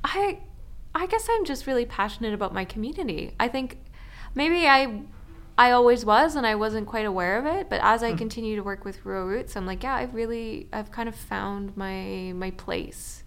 I 0.03 0.39
I 0.95 1.07
guess 1.07 1.27
I'm 1.29 1.43
just 1.43 1.67
really 1.67 1.85
passionate 1.85 2.33
about 2.33 2.53
my 2.53 2.63
community. 2.63 3.33
I 3.37 3.49
think 3.49 3.77
maybe 4.33 4.65
I 4.65 5.01
I 5.57 5.71
always 5.71 6.05
was 6.05 6.35
and 6.35 6.47
I 6.47 6.55
wasn't 6.55 6.87
quite 6.87 7.05
aware 7.05 7.37
of 7.37 7.45
it, 7.45 7.69
but 7.69 7.81
as 7.83 8.01
I 8.01 8.13
mm. 8.13 8.17
continue 8.17 8.55
to 8.55 8.63
work 8.63 8.85
with 8.85 9.05
Rural 9.05 9.27
Routes, 9.27 9.55
I'm 9.57 9.65
like, 9.65 9.83
yeah, 9.83 9.95
I've 9.95 10.13
really 10.13 10.69
I've 10.71 10.91
kind 10.91 11.09
of 11.09 11.15
found 11.15 11.75
my 11.75 12.31
my 12.33 12.51
place. 12.51 13.23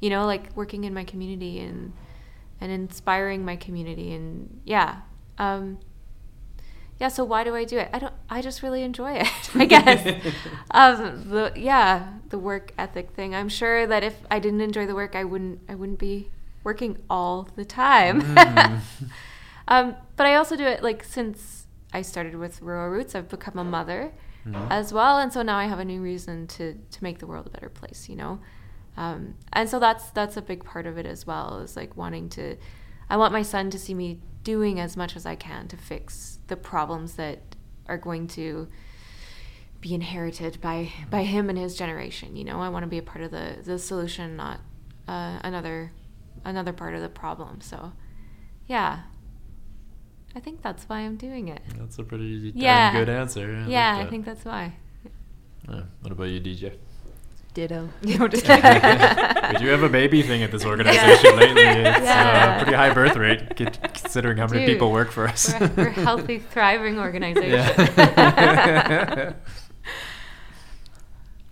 You 0.00 0.08
know, 0.08 0.24
like 0.24 0.56
working 0.56 0.84
in 0.84 0.94
my 0.94 1.04
community 1.04 1.60
and 1.60 1.92
and 2.58 2.72
inspiring 2.72 3.44
my 3.44 3.56
community 3.56 4.12
and 4.14 4.60
yeah. 4.64 5.02
Um 5.36 5.78
yeah, 6.98 7.08
so 7.08 7.24
why 7.24 7.44
do 7.44 7.54
I 7.54 7.64
do 7.64 7.78
it? 7.78 7.90
I 7.92 7.98
don't 7.98 8.14
I 8.30 8.40
just 8.40 8.62
really 8.62 8.82
enjoy 8.82 9.12
it, 9.12 9.28
I 9.54 9.66
guess. 9.66 10.06
um 10.70 11.28
the 11.28 11.52
yeah, 11.54 12.14
the 12.30 12.38
work 12.38 12.72
ethic 12.78 13.10
thing. 13.10 13.34
I'm 13.34 13.50
sure 13.50 13.86
that 13.86 14.02
if 14.02 14.16
I 14.30 14.38
didn't 14.38 14.62
enjoy 14.62 14.86
the 14.86 14.94
work, 14.94 15.14
I 15.14 15.24
wouldn't 15.24 15.60
I 15.68 15.74
wouldn't 15.74 15.98
be 15.98 16.30
working 16.64 16.98
all 17.08 17.48
the 17.56 17.64
time. 17.64 18.22
Mm. 18.22 18.80
um, 19.68 19.96
but 20.16 20.26
I 20.26 20.34
also 20.34 20.56
do 20.56 20.64
it 20.64 20.82
like 20.82 21.04
since 21.04 21.66
I 21.92 22.02
started 22.02 22.36
with 22.36 22.62
Rural 22.62 22.90
Routes, 22.90 23.14
I've 23.14 23.28
become 23.28 23.58
a 23.58 23.64
mother 23.64 24.12
mm. 24.46 24.66
as 24.70 24.92
well, 24.92 25.18
and 25.18 25.32
so 25.32 25.42
now 25.42 25.56
I 25.56 25.64
have 25.66 25.78
a 25.78 25.84
new 25.84 26.00
reason 26.00 26.46
to 26.48 26.74
to 26.74 27.02
make 27.02 27.18
the 27.18 27.26
world 27.26 27.46
a 27.46 27.50
better 27.50 27.68
place. 27.68 28.08
You 28.08 28.16
know, 28.16 28.40
um, 28.96 29.34
and 29.52 29.68
so 29.68 29.78
that's 29.78 30.10
that's 30.10 30.36
a 30.36 30.42
big 30.42 30.64
part 30.64 30.86
of 30.86 30.98
it 30.98 31.06
as 31.06 31.26
well. 31.26 31.58
Is 31.58 31.76
like 31.76 31.96
wanting 31.96 32.28
to, 32.30 32.56
I 33.08 33.16
want 33.16 33.32
my 33.32 33.42
son 33.42 33.70
to 33.70 33.78
see 33.78 33.94
me 33.94 34.20
doing 34.44 34.80
as 34.80 34.96
much 34.96 35.16
as 35.16 35.26
I 35.26 35.34
can 35.34 35.68
to 35.68 35.76
fix 35.76 36.38
the 36.46 36.56
problems 36.56 37.14
that 37.14 37.40
are 37.86 37.98
going 37.98 38.26
to 38.28 38.68
be 39.80 39.94
inherited 39.94 40.60
by 40.60 40.92
by 41.10 41.24
him 41.24 41.48
and 41.48 41.58
his 41.58 41.76
generation. 41.76 42.36
You 42.36 42.44
know, 42.44 42.60
I 42.60 42.68
want 42.68 42.84
to 42.84 42.88
be 42.88 42.98
a 42.98 43.02
part 43.02 43.24
of 43.24 43.30
the 43.30 43.56
the 43.64 43.78
solution, 43.78 44.36
not 44.36 44.60
uh, 45.08 45.40
another 45.42 45.92
another 46.44 46.72
part 46.72 46.94
of 46.94 47.00
the 47.00 47.08
problem. 47.08 47.60
So, 47.60 47.92
yeah, 48.66 49.00
I 50.34 50.40
think 50.40 50.62
that's 50.62 50.84
why 50.84 51.00
I'm 51.00 51.16
doing 51.16 51.48
it. 51.48 51.60
That's 51.76 51.98
a 51.98 52.04
pretty 52.04 52.52
yeah. 52.54 52.92
good 52.92 53.08
answer. 53.08 53.64
I 53.64 53.68
yeah, 53.68 53.96
like 53.96 54.06
I 54.06 54.10
think 54.10 54.24
that's 54.24 54.44
why. 54.44 54.74
Yeah. 55.68 55.82
What 56.00 56.12
about 56.12 56.24
you, 56.24 56.40
DJ? 56.40 56.76
Ditto. 57.52 57.88
we 58.02 58.16
do 58.16 58.28
have 59.66 59.82
a 59.82 59.88
baby 59.88 60.22
thing 60.22 60.44
at 60.44 60.52
this 60.52 60.64
organization 60.66 61.30
yeah. 61.32 61.40
lately. 61.40 61.62
It's 61.62 61.98
uh, 61.98 62.02
yeah. 62.02 62.54
a 62.54 62.62
pretty 62.62 62.76
high 62.76 62.94
birth 62.94 63.16
rate, 63.16 63.56
considering 63.56 64.38
how 64.38 64.46
many 64.46 64.66
Dude, 64.66 64.74
people 64.74 64.92
work 64.92 65.10
for 65.10 65.26
us. 65.26 65.52
We're, 65.58 65.68
we're 65.76 65.88
a 65.88 65.92
healthy, 65.92 66.38
thriving 66.38 66.98
organization. 66.98 67.74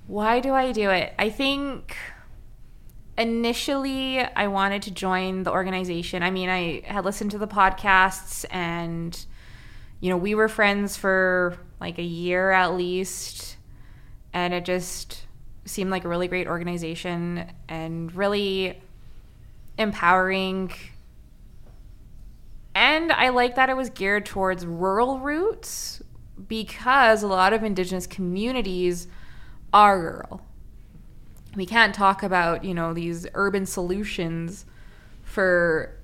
Why 0.06 0.40
do 0.40 0.54
I 0.54 0.72
do 0.72 0.90
it? 0.90 1.12
I 1.18 1.28
think 1.30 1.96
initially 3.18 4.20
I 4.20 4.46
wanted 4.46 4.82
to 4.82 4.90
join 4.92 5.42
the 5.42 5.50
organization. 5.50 6.22
I 6.22 6.30
mean, 6.30 6.48
I 6.48 6.82
had 6.86 7.04
listened 7.04 7.32
to 7.32 7.38
the 7.38 7.48
podcasts 7.48 8.44
and 8.50 9.26
you 10.00 10.10
know, 10.10 10.16
we 10.16 10.36
were 10.36 10.48
friends 10.48 10.96
for 10.96 11.58
like 11.80 11.98
a 11.98 12.02
year 12.02 12.52
at 12.52 12.74
least 12.74 13.56
and 14.32 14.54
it 14.54 14.64
just 14.64 15.26
seemed 15.64 15.90
like 15.90 16.04
a 16.04 16.08
really 16.08 16.28
great 16.28 16.46
organization 16.46 17.50
and 17.68 18.14
really 18.14 18.80
empowering. 19.76 20.72
And 22.76 23.10
I 23.10 23.30
like 23.30 23.56
that 23.56 23.68
it 23.68 23.76
was 23.76 23.90
geared 23.90 24.24
towards 24.24 24.64
rural 24.64 25.18
roots 25.18 26.00
because 26.46 27.24
a 27.24 27.26
lot 27.26 27.52
of 27.52 27.64
indigenous 27.64 28.06
communities 28.06 29.08
are 29.72 30.00
rural 30.00 30.42
we 31.56 31.66
can't 31.66 31.94
talk 31.94 32.22
about 32.22 32.64
you 32.64 32.74
know 32.74 32.92
these 32.92 33.26
urban 33.34 33.66
solutions 33.66 34.64
for 35.22 35.94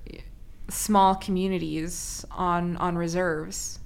small 0.69 1.15
communities 1.15 2.25
on 2.31 2.77
on 2.77 2.97
reserves 2.97 3.79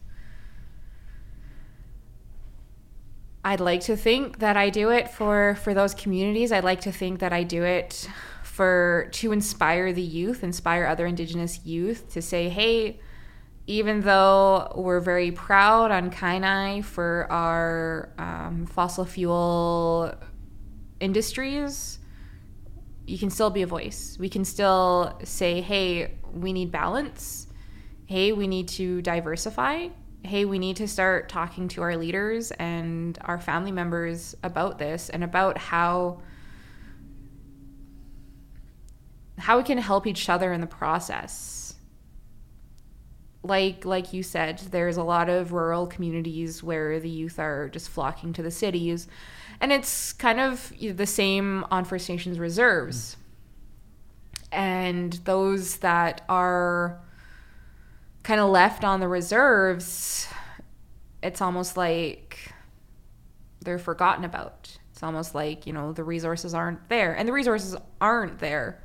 I'd 3.44 3.62
like 3.62 3.82
to 3.82 3.96
think 3.96 4.40
that 4.40 4.58
I 4.58 4.70
do 4.70 4.90
it 4.92 5.10
for 5.10 5.58
for 5.64 5.74
those 5.74 5.94
communities. 5.94 6.52
I'd 6.52 6.66
like 6.66 6.82
to 6.82 6.92
think 6.92 7.20
that 7.20 7.32
I 7.32 7.44
do 7.44 7.64
it 7.64 8.10
for 8.44 9.08
to 9.14 9.32
inspire 9.32 9.94
the 9.94 10.02
youth, 10.02 10.44
inspire 10.44 10.86
other 10.86 11.06
indigenous 11.06 11.66
youth 11.66 12.12
to 12.12 12.22
say, 12.22 12.50
"Hey, 12.50 13.00
even 13.66 14.02
though 14.02 14.74
we're 14.76 15.00
very 15.00 15.32
proud 15.32 15.90
on 15.90 16.12
Kainai 16.12 16.84
for 16.84 17.28
our 17.32 18.10
um, 18.18 18.66
fossil 18.66 19.06
fuel 19.06 20.14
industries, 21.00 22.00
you 23.06 23.18
can 23.18 23.30
still 23.30 23.50
be 23.50 23.64
a 23.64 23.68
voice. 23.68 24.18
We 24.20 24.30
can 24.30 24.46
still 24.46 25.20
say, 25.24 25.62
hey, 25.62 26.16
we 26.32 26.54
need 26.54 26.72
balance. 26.72 27.48
Hey, 28.06 28.32
we 28.32 28.48
need 28.48 28.68
to 28.70 29.02
diversify. 29.02 29.90
Hey, 30.24 30.46
we 30.46 30.60
need 30.60 30.76
to 30.78 30.88
start 30.88 31.30
talking 31.30 31.68
to 31.70 31.82
our 31.82 31.96
leaders 31.96 32.52
and 32.52 33.18
our 33.22 33.40
family 33.40 33.72
members 33.72 34.36
about 34.44 34.78
this 34.78 35.10
and 35.10 35.24
about 35.24 35.58
how 35.58 36.22
how 39.38 39.58
we 39.58 39.64
can 39.64 39.78
help 39.78 40.06
each 40.06 40.28
other 40.28 40.52
in 40.52 40.60
the 40.60 40.68
process. 40.68 41.76
Like 43.42 43.86
like 43.86 44.12
you 44.12 44.22
said, 44.22 44.60
there's 44.72 44.98
a 44.98 45.04
lot 45.04 45.30
of 45.30 45.54
rural 45.54 45.88
communities 45.88 46.62
where 46.62 47.00
the 47.00 47.10
youth 47.10 47.40
are 47.40 47.70
just 47.70 47.90
flocking 47.90 48.34
to 48.34 48.44
the 48.44 48.52
cities 48.52 49.08
and 49.62 49.72
it's 49.72 50.14
kind 50.14 50.40
of 50.40 50.74
the 50.80 51.06
same 51.06 51.66
on 51.72 51.86
First 51.86 52.10
Nations 52.10 52.40
reserves. 52.40 53.18
And 54.52 55.14
those 55.26 55.78
that 55.78 56.22
are 56.28 57.00
kind 58.24 58.40
of 58.40 58.50
left 58.50 58.84
on 58.84 59.00
the 59.00 59.08
reserves, 59.08 60.28
it's 61.22 61.42
almost 61.42 61.78
like 61.78 62.52
they're 63.62 63.80
forgotten 63.80 64.24
about. 64.24 64.78
It's 64.92 65.04
almost 65.04 65.36
like, 65.36 65.68
you 65.68 65.74
know, 65.74 65.94
the 65.94 66.04
resources 66.04 66.54
aren't 66.54 66.90
there. 66.90 67.14
And 67.14 67.28
the 67.28 67.34
resources 67.34 67.76
aren't 68.02 68.40
there 68.40 68.82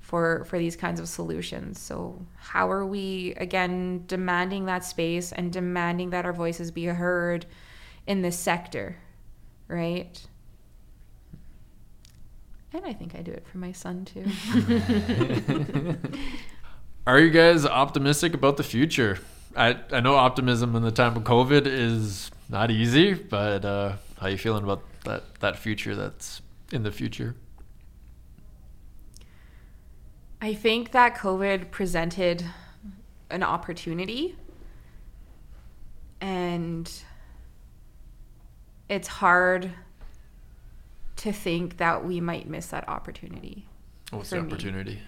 for 0.00 0.44
for 0.44 0.58
these 0.58 0.76
kinds 0.76 1.00
of 1.00 1.08
solutions. 1.08 1.80
So 1.80 2.26
how 2.36 2.70
are 2.70 2.84
we 2.84 3.34
again 3.36 4.04
demanding 4.06 4.66
that 4.66 4.84
space 4.84 5.32
and 5.32 5.52
demanding 5.52 6.10
that 6.10 6.26
our 6.26 6.32
voices 6.32 6.70
be 6.70 6.84
heard 6.84 7.46
in 8.06 8.20
this 8.20 8.38
sector, 8.38 8.98
right? 9.68 10.20
And 12.72 12.84
I 12.84 12.92
think 12.92 13.14
I 13.14 13.22
do 13.22 13.30
it 13.30 13.46
for 13.46 13.58
my 13.58 13.72
son 13.72 14.04
too. 14.04 14.24
Are 17.06 17.20
you 17.20 17.30
guys 17.30 17.66
optimistic 17.66 18.34
about 18.34 18.56
the 18.56 18.62
future? 18.62 19.18
I, 19.56 19.78
I 19.92 20.00
know 20.00 20.16
optimism 20.16 20.74
in 20.74 20.82
the 20.82 20.90
time 20.90 21.16
of 21.16 21.22
COVID 21.22 21.66
is 21.66 22.30
not 22.48 22.70
easy, 22.70 23.14
but 23.14 23.64
uh, 23.64 23.92
how 24.18 24.26
you 24.28 24.38
feeling 24.38 24.64
about 24.64 24.82
that, 25.04 25.22
that 25.40 25.58
future 25.58 25.94
that's 25.94 26.42
in 26.72 26.82
the 26.82 26.90
future? 26.90 27.36
I 30.40 30.54
think 30.54 30.90
that 30.92 31.14
COVID 31.16 31.70
presented 31.70 32.44
an 33.30 33.42
opportunity 33.42 34.36
and 36.20 36.90
it's 38.88 39.08
hard 39.08 39.70
to 41.16 41.32
think 41.32 41.78
that 41.78 42.04
we 42.04 42.20
might 42.20 42.48
miss 42.48 42.66
that 42.66 42.88
opportunity. 42.88 43.66
What's 44.10 44.30
the 44.30 44.42
me. 44.42 44.46
opportunity? 44.46 44.98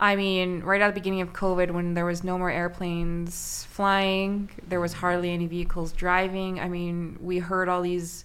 I 0.00 0.16
mean, 0.16 0.60
right 0.60 0.80
at 0.80 0.88
the 0.88 0.94
beginning 0.94 1.20
of 1.20 1.32
COVID, 1.32 1.70
when 1.70 1.94
there 1.94 2.04
was 2.04 2.24
no 2.24 2.36
more 2.36 2.50
airplanes 2.50 3.64
flying, 3.70 4.50
there 4.68 4.80
was 4.80 4.92
hardly 4.92 5.30
any 5.30 5.46
vehicles 5.46 5.92
driving. 5.92 6.58
I 6.60 6.68
mean, 6.68 7.16
we 7.20 7.38
heard 7.38 7.68
all 7.68 7.80
these 7.80 8.24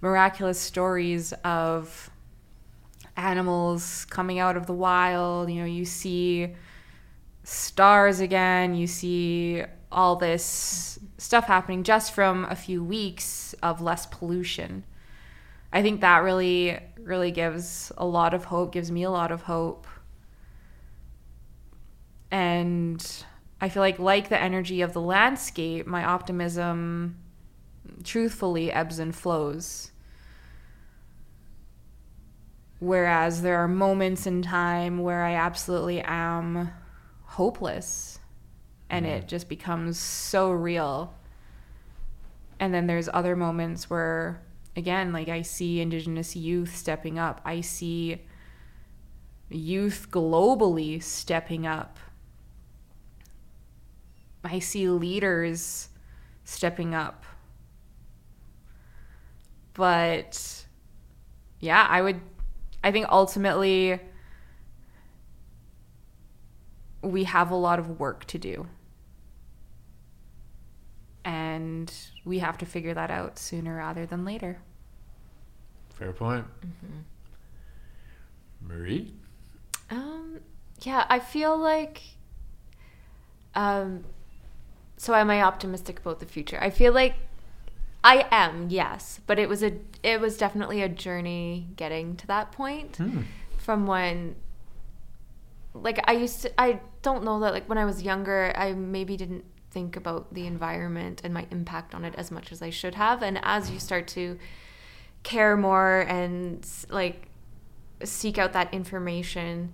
miraculous 0.00 0.58
stories 0.58 1.32
of 1.44 2.10
animals 3.16 4.06
coming 4.06 4.38
out 4.38 4.56
of 4.56 4.66
the 4.66 4.72
wild. 4.72 5.50
You 5.50 5.60
know, 5.60 5.66
you 5.66 5.84
see 5.84 6.54
stars 7.44 8.20
again, 8.20 8.74
you 8.74 8.86
see 8.86 9.62
all 9.92 10.16
this 10.16 10.98
stuff 11.24 11.46
happening 11.46 11.82
just 11.82 12.12
from 12.12 12.44
a 12.50 12.54
few 12.54 12.84
weeks 12.84 13.54
of 13.62 13.80
less 13.80 14.04
pollution. 14.06 14.84
I 15.72 15.82
think 15.82 16.02
that 16.02 16.18
really, 16.18 16.78
really 17.00 17.30
gives 17.30 17.90
a 17.96 18.06
lot 18.06 18.34
of 18.34 18.44
hope, 18.44 18.72
gives 18.72 18.90
me 18.90 19.02
a 19.02 19.10
lot 19.10 19.32
of 19.32 19.42
hope 19.42 19.86
and 22.34 23.24
I 23.60 23.68
feel 23.68 23.80
like 23.80 24.00
like 24.00 24.28
the 24.28 24.40
energy 24.40 24.80
of 24.80 24.92
the 24.92 25.00
landscape, 25.00 25.86
my 25.86 26.04
optimism 26.04 27.16
truthfully 28.02 28.72
ebbs 28.72 28.98
and 28.98 29.14
flows. 29.14 29.92
Whereas 32.80 33.42
there 33.42 33.58
are 33.58 33.68
moments 33.68 34.26
in 34.26 34.42
time 34.42 34.98
where 34.98 35.22
I 35.22 35.34
absolutely 35.34 36.00
am 36.00 36.72
hopeless 37.22 38.18
and 38.96 39.06
it 39.06 39.28
just 39.28 39.48
becomes 39.48 39.98
so 39.98 40.50
real. 40.50 41.14
And 42.60 42.72
then 42.72 42.86
there's 42.86 43.08
other 43.12 43.36
moments 43.36 43.90
where 43.90 44.42
again, 44.76 45.12
like 45.12 45.28
I 45.28 45.42
see 45.42 45.80
indigenous 45.80 46.34
youth 46.34 46.76
stepping 46.76 47.18
up. 47.18 47.40
I 47.44 47.60
see 47.60 48.22
youth 49.50 50.08
globally 50.10 51.02
stepping 51.02 51.66
up 51.66 51.98
I 54.44 54.58
see 54.58 54.88
leaders 54.88 55.88
stepping 56.44 56.94
up. 56.94 57.24
But 59.72 60.66
yeah, 61.60 61.86
I 61.88 62.02
would 62.02 62.20
I 62.84 62.92
think 62.92 63.06
ultimately 63.08 63.98
we 67.02 67.24
have 67.24 67.50
a 67.50 67.56
lot 67.56 67.78
of 67.78 67.98
work 67.98 68.26
to 68.26 68.38
do. 68.38 68.68
And 71.24 71.92
we 72.24 72.40
have 72.40 72.58
to 72.58 72.66
figure 72.66 72.92
that 72.94 73.10
out 73.10 73.38
sooner 73.38 73.76
rather 73.76 74.04
than 74.06 74.24
later. 74.24 74.58
Fair 75.90 76.12
point. 76.12 76.44
Marie? 78.60 79.14
Um, 79.90 80.40
yeah, 80.82 81.04
I 81.08 81.18
feel 81.18 81.56
like. 81.56 82.02
Um, 83.54 84.04
so 84.96 85.14
am 85.14 85.30
I 85.30 85.42
optimistic 85.42 86.00
about 86.00 86.20
the 86.20 86.26
future? 86.26 86.58
I 86.60 86.70
feel 86.70 86.92
like 86.92 87.14
I 88.02 88.26
am, 88.30 88.68
yes, 88.68 89.20
but 89.26 89.38
it 89.38 89.48
was 89.48 89.62
a 89.62 89.72
it 90.02 90.20
was 90.20 90.36
definitely 90.36 90.82
a 90.82 90.88
journey 90.88 91.68
getting 91.76 92.16
to 92.16 92.26
that 92.26 92.52
point 92.52 92.96
Hmm. 92.96 93.22
from 93.56 93.86
when 93.86 94.36
like 95.72 95.98
I 96.08 96.12
used 96.12 96.42
to 96.42 96.60
I 96.60 96.80
don't 97.02 97.24
know 97.24 97.40
that 97.40 97.52
like 97.52 97.68
when 97.68 97.78
I 97.78 97.84
was 97.84 98.02
younger 98.02 98.52
I 98.56 98.72
maybe 98.72 99.16
didn't 99.16 99.44
think 99.74 99.96
about 99.96 100.32
the 100.32 100.46
environment 100.46 101.20
and 101.24 101.34
my 101.34 101.46
impact 101.50 101.94
on 101.94 102.04
it 102.04 102.14
as 102.16 102.30
much 102.30 102.50
as 102.52 102.62
I 102.62 102.70
should 102.70 102.94
have. 102.94 103.22
And 103.22 103.38
as 103.42 103.70
you 103.70 103.78
start 103.78 104.08
to 104.08 104.38
care 105.22 105.56
more 105.56 106.06
and 106.08 106.66
like 106.88 107.28
seek 108.04 108.38
out 108.38 108.52
that 108.52 108.72
information 108.72 109.72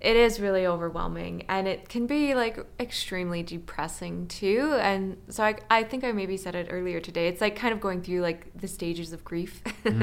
it 0.00 0.16
is 0.16 0.40
really 0.40 0.66
overwhelming. 0.66 1.44
And 1.48 1.66
it 1.66 1.88
can 1.88 2.06
be 2.06 2.34
like 2.34 2.58
extremely 2.78 3.42
depressing 3.42 4.28
too. 4.28 4.76
And 4.80 5.16
so 5.28 5.42
I, 5.42 5.56
I 5.70 5.82
think 5.82 6.04
i 6.04 6.12
maybe 6.12 6.36
said 6.36 6.54
it 6.54 6.68
earlier 6.70 7.00
today. 7.00 7.28
It's 7.28 7.40
like 7.40 7.56
kind 7.56 7.72
of 7.72 7.80
going 7.80 8.02
through 8.02 8.20
like 8.20 8.56
the 8.56 8.68
stages 8.68 9.12
of 9.12 9.24
grief. 9.24 9.62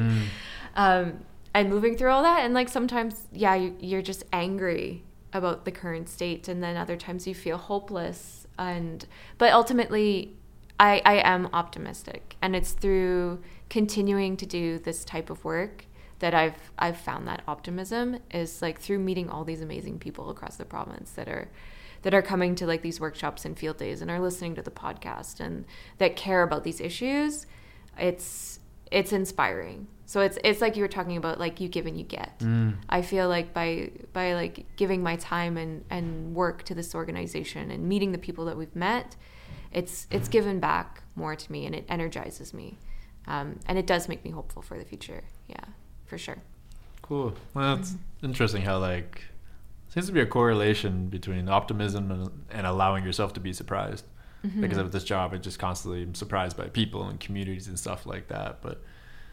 Um, 0.77 1.21
and 1.53 1.69
moving 1.69 1.95
through 1.95 2.09
all 2.09 2.23
that. 2.23 2.43
And 2.43 2.53
like 2.53 2.67
sometimes 2.67 3.27
yeah 3.31 3.55
you, 3.55 3.77
you're 3.79 4.01
just 4.01 4.25
angry 4.33 5.05
about 5.31 5.63
the 5.63 5.71
current 5.71 6.09
state. 6.09 6.49
And 6.49 6.61
then 6.61 6.75
other 6.75 6.97
times 6.97 7.25
you 7.27 7.33
feel 7.33 7.57
hopeless 7.57 8.44
and 8.57 9.05
but 9.37 9.53
ultimately 9.53 10.33
i 10.79 11.01
i 11.05 11.15
am 11.15 11.49
optimistic. 11.53 12.35
And 12.41 12.55
it's 12.55 12.71
through 12.71 13.41
continuing 13.69 14.37
to 14.37 14.45
do 14.45 14.79
this 14.79 15.03
type 15.03 15.29
of 15.29 15.43
work 15.43 15.85
that 16.19 16.33
I've 16.33 16.71
I've 16.77 16.97
found 16.97 17.27
that 17.27 17.43
optimism 17.47 18.19
is 18.31 18.61
like 18.61 18.79
through 18.79 18.99
meeting 18.99 19.29
all 19.29 19.43
these 19.43 19.61
amazing 19.61 19.99
people 19.99 20.29
across 20.29 20.55
the 20.55 20.65
province 20.65 21.11
that 21.11 21.27
are 21.27 21.49
that 22.03 22.13
are 22.13 22.21
coming 22.21 22.55
to 22.55 22.67
like 22.67 22.81
these 22.81 22.99
workshops 22.99 23.45
and 23.45 23.57
field 23.57 23.77
days 23.77 24.01
and 24.01 24.11
are 24.11 24.19
listening 24.19 24.55
to 24.55 24.61
the 24.61 24.71
podcast 24.71 25.39
and 25.39 25.65
that 25.97 26.15
care 26.15 26.43
about 26.43 26.63
these 26.63 26.79
issues 26.79 27.47
it's 27.97 28.59
it's 28.91 29.11
inspiring. 29.11 29.87
So 30.05 30.21
it's 30.21 30.37
it's 30.43 30.61
like 30.61 30.75
you 30.75 30.83
were 30.83 30.87
talking 30.87 31.17
about 31.17 31.39
like 31.39 31.59
you 31.59 31.67
give 31.67 31.85
and 31.85 31.97
you 31.97 32.03
get. 32.03 32.41
I 32.89 33.01
feel 33.01 33.27
like 33.27 33.53
by 33.53 33.91
by 34.13 34.33
like 34.33 34.65
giving 34.75 35.01
my 35.01 35.15
time 35.15 35.57
and 35.57 35.83
and 35.89 36.35
work 36.35 36.63
to 36.63 36.75
this 36.75 36.93
organization 36.93 37.71
and 37.71 37.89
meeting 37.89 38.11
the 38.11 38.17
people 38.19 38.45
that 38.45 38.57
we've 38.57 38.75
met 38.75 39.15
it's 39.71 40.07
it's 40.09 40.29
given 40.29 40.59
back 40.59 41.03
more 41.15 41.35
to 41.35 41.51
me 41.51 41.65
and 41.65 41.75
it 41.75 41.85
energizes 41.89 42.53
me. 42.53 42.77
Um, 43.27 43.59
and 43.65 43.77
it 43.79 43.87
does 43.87 44.07
make 44.07 44.23
me 44.23 44.29
hopeful 44.29 44.61
for 44.61 44.77
the 44.77 44.85
future. 44.85 45.23
Yeah 45.47 45.65
for 46.05 46.17
sure. 46.17 46.37
Cool. 47.01 47.33
Well, 47.53 47.75
that's 47.75 47.95
interesting 48.23 48.61
how 48.61 48.77
like 48.79 49.23
seems 49.89 50.07
to 50.07 50.11
be 50.11 50.21
a 50.21 50.25
correlation 50.25 51.07
between 51.07 51.49
optimism 51.49 52.11
and, 52.11 52.45
and 52.49 52.67
allowing 52.67 53.03
yourself 53.03 53.33
to 53.33 53.39
be 53.39 53.53
surprised. 53.53 54.05
Mm-hmm. 54.45 54.61
Because 54.61 54.77
of 54.77 54.91
this 54.91 55.03
job, 55.03 55.33
I 55.33 55.37
just 55.37 55.59
constantly 55.59 56.03
am 56.03 56.15
surprised 56.15 56.57
by 56.57 56.67
people 56.67 57.03
and 57.03 57.19
communities 57.19 57.67
and 57.67 57.77
stuff 57.79 58.05
like 58.05 58.27
that. 58.27 58.61
But 58.61 58.81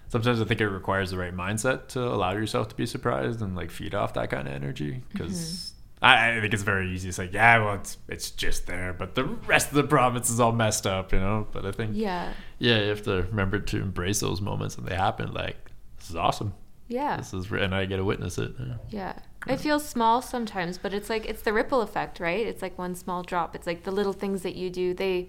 sometimes 0.09 0.41
I 0.41 0.45
think 0.45 0.61
it 0.61 0.69
requires 0.69 1.11
the 1.11 1.19
right 1.19 1.35
mindset 1.35 1.89
to 1.89 2.01
allow 2.01 2.33
yourself 2.33 2.69
to 2.69 2.75
be 2.75 2.87
surprised 2.87 3.41
and 3.43 3.57
like 3.57 3.71
feed 3.71 3.95
off 3.95 4.15
that 4.15 4.31
kind 4.31 4.49
of 4.49 4.55
energy. 4.55 4.93
Mm-hmm. 4.93 5.09
Because 5.13 5.73
I, 6.03 6.37
I 6.37 6.41
think 6.41 6.53
it's 6.53 6.63
very 6.65 6.91
easy 6.91 7.09
to 7.09 7.13
say, 7.13 7.31
yeah, 7.33 7.65
well, 7.65 7.75
it's 7.75 7.97
it's 8.09 8.31
just 8.31 8.67
there, 8.67 8.93
but 8.93 9.15
the 9.15 9.25
rest 9.25 9.69
of 9.69 9.75
the 9.75 9.85
province 9.85 10.31
is 10.31 10.41
all 10.41 10.53
messed 10.53 10.87
up, 10.87 11.13
you 11.13 11.21
know. 11.21 11.47
But 11.53 11.65
I 11.65 11.73
think 11.73 11.93
yeah 11.95 12.33
yeah, 12.59 12.81
you 12.81 12.89
have 12.89 13.03
to 13.05 13.23
remember 13.31 13.59
to 13.59 13.81
embrace 13.81 14.21
those 14.21 14.41
moments 14.41 14.77
when 14.77 14.87
they 14.87 14.97
happen. 14.97 15.33
Like 15.33 15.71
this 15.99 16.11
is 16.11 16.17
awesome. 16.17 16.55
yeah 16.89 17.17
This 17.17 17.33
is 17.33 17.51
and 17.51 17.75
I 17.75 17.85
get 17.85 17.99
to 17.99 18.05
witness 18.05 18.39
it. 18.39 18.53
Yeah. 18.59 18.75
Yeah. 18.91 19.19
It 19.47 19.59
feels 19.59 19.87
small 19.87 20.23
sometimes, 20.23 20.79
but 20.79 20.95
it's 20.95 21.11
like 21.11 21.27
it's 21.27 21.43
the 21.43 21.53
ripple 21.53 21.81
effect, 21.81 22.21
right? 22.21 22.47
It's 22.47 22.63
like 22.63 22.79
one 22.79 22.95
small 22.95 23.23
drop. 23.23 23.55
It's 23.55 23.67
like 23.67 23.83
the 23.83 23.91
little 23.91 24.13
things 24.13 24.43
that 24.43 24.55
you 24.55 24.71
do, 24.71 24.95
they 24.95 25.29